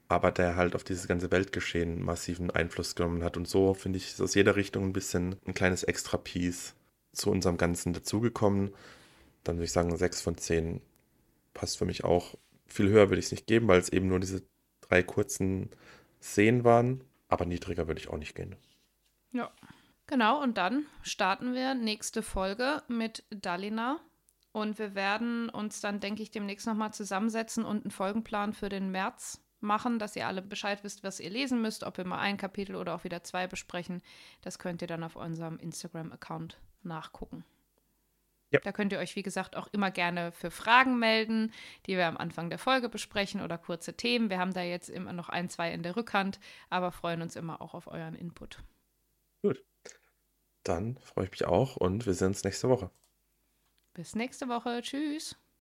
aber 0.07 0.31
der 0.31 0.55
halt 0.55 0.75
auf 0.75 0.83
dieses 0.83 1.07
ganze 1.07 1.31
Weltgeschehen 1.31 2.01
massiven 2.03 2.51
Einfluss 2.51 2.95
genommen 2.95 3.23
hat. 3.23 3.37
Und 3.37 3.47
so 3.47 3.73
finde 3.73 3.97
ich, 3.97 4.07
ist 4.07 4.21
aus 4.21 4.35
jeder 4.35 4.55
Richtung 4.55 4.85
ein 4.85 4.93
bisschen 4.93 5.35
ein 5.45 5.53
kleines 5.53 5.83
Extra-Piece 5.83 6.75
zu 7.13 7.31
unserem 7.31 7.57
Ganzen 7.57 7.93
dazugekommen. 7.93 8.71
Dann 9.43 9.57
würde 9.57 9.65
ich 9.65 9.71
sagen, 9.71 9.95
6 9.95 10.21
von 10.21 10.37
10 10.37 10.81
passt 11.53 11.77
für 11.77 11.85
mich 11.85 12.03
auch. 12.03 12.35
Viel 12.67 12.89
höher 12.89 13.09
würde 13.09 13.19
ich 13.19 13.25
es 13.25 13.31
nicht 13.31 13.47
geben, 13.47 13.67
weil 13.67 13.79
es 13.79 13.89
eben 13.89 14.07
nur 14.07 14.19
diese 14.19 14.43
drei 14.81 15.03
kurzen 15.03 15.69
Szenen 16.21 16.63
waren. 16.63 17.03
Aber 17.27 17.45
niedriger 17.45 17.87
würde 17.87 18.01
ich 18.01 18.09
auch 18.09 18.17
nicht 18.17 18.35
gehen. 18.35 18.55
Ja. 19.31 19.51
Genau, 20.07 20.41
und 20.41 20.57
dann 20.57 20.87
starten 21.03 21.53
wir 21.53 21.75
nächste 21.75 22.23
Folge 22.23 22.81
mit 22.87 23.23
Dalina. 23.29 23.99
Und 24.51 24.79
wir 24.79 24.95
werden 24.95 25.49
uns 25.49 25.81
dann, 25.81 25.99
denke 25.99 26.23
ich, 26.23 26.31
demnächst 26.31 26.65
nochmal 26.65 26.91
zusammensetzen 26.91 27.63
und 27.63 27.83
einen 27.83 27.91
Folgenplan 27.91 28.53
für 28.53 28.69
den 28.69 28.89
März 28.89 29.39
machen, 29.61 29.99
dass 29.99 30.15
ihr 30.15 30.25
alle 30.25 30.41
Bescheid 30.41 30.83
wisst, 30.83 31.03
was 31.03 31.19
ihr 31.19 31.29
lesen 31.29 31.61
müsst, 31.61 31.83
ob 31.83 31.97
wir 31.97 32.05
mal 32.05 32.19
ein 32.19 32.37
Kapitel 32.37 32.75
oder 32.75 32.95
auch 32.95 33.03
wieder 33.03 33.23
zwei 33.23 33.45
besprechen. 33.45 34.01
Das 34.41 34.57
könnt 34.57 34.81
ihr 34.81 34.87
dann 34.87 35.03
auf 35.03 35.15
unserem 35.15 35.59
Instagram-Account 35.59 36.57
nachgucken. 36.81 37.43
Ja. 38.51 38.59
Da 38.61 38.71
könnt 38.71 38.91
ihr 38.91 38.99
euch, 38.99 39.15
wie 39.15 39.23
gesagt, 39.23 39.55
auch 39.55 39.67
immer 39.71 39.91
gerne 39.91 40.31
für 40.31 40.49
Fragen 40.49 40.97
melden, 40.97 41.53
die 41.85 41.97
wir 41.97 42.07
am 42.07 42.17
Anfang 42.17 42.49
der 42.49 42.57
Folge 42.57 42.89
besprechen 42.89 43.41
oder 43.41 43.57
kurze 43.57 43.95
Themen. 43.95 44.29
Wir 44.29 44.39
haben 44.39 44.53
da 44.53 44.63
jetzt 44.63 44.89
immer 44.89 45.13
noch 45.13 45.29
ein, 45.29 45.49
zwei 45.49 45.71
in 45.71 45.83
der 45.83 45.95
Rückhand, 45.95 46.39
aber 46.69 46.91
freuen 46.91 47.21
uns 47.21 47.35
immer 47.35 47.61
auch 47.61 47.73
auf 47.75 47.87
euren 47.87 48.15
Input. 48.15 48.63
Gut. 49.43 49.63
Dann 50.63 50.97
freue 50.97 51.25
ich 51.25 51.31
mich 51.31 51.45
auch 51.45 51.77
und 51.77 52.05
wir 52.05 52.13
sehen 52.13 52.29
uns 52.29 52.43
nächste 52.43 52.69
Woche. 52.69 52.89
Bis 53.93 54.15
nächste 54.15 54.47
Woche. 54.47 54.81
Tschüss. 54.81 55.35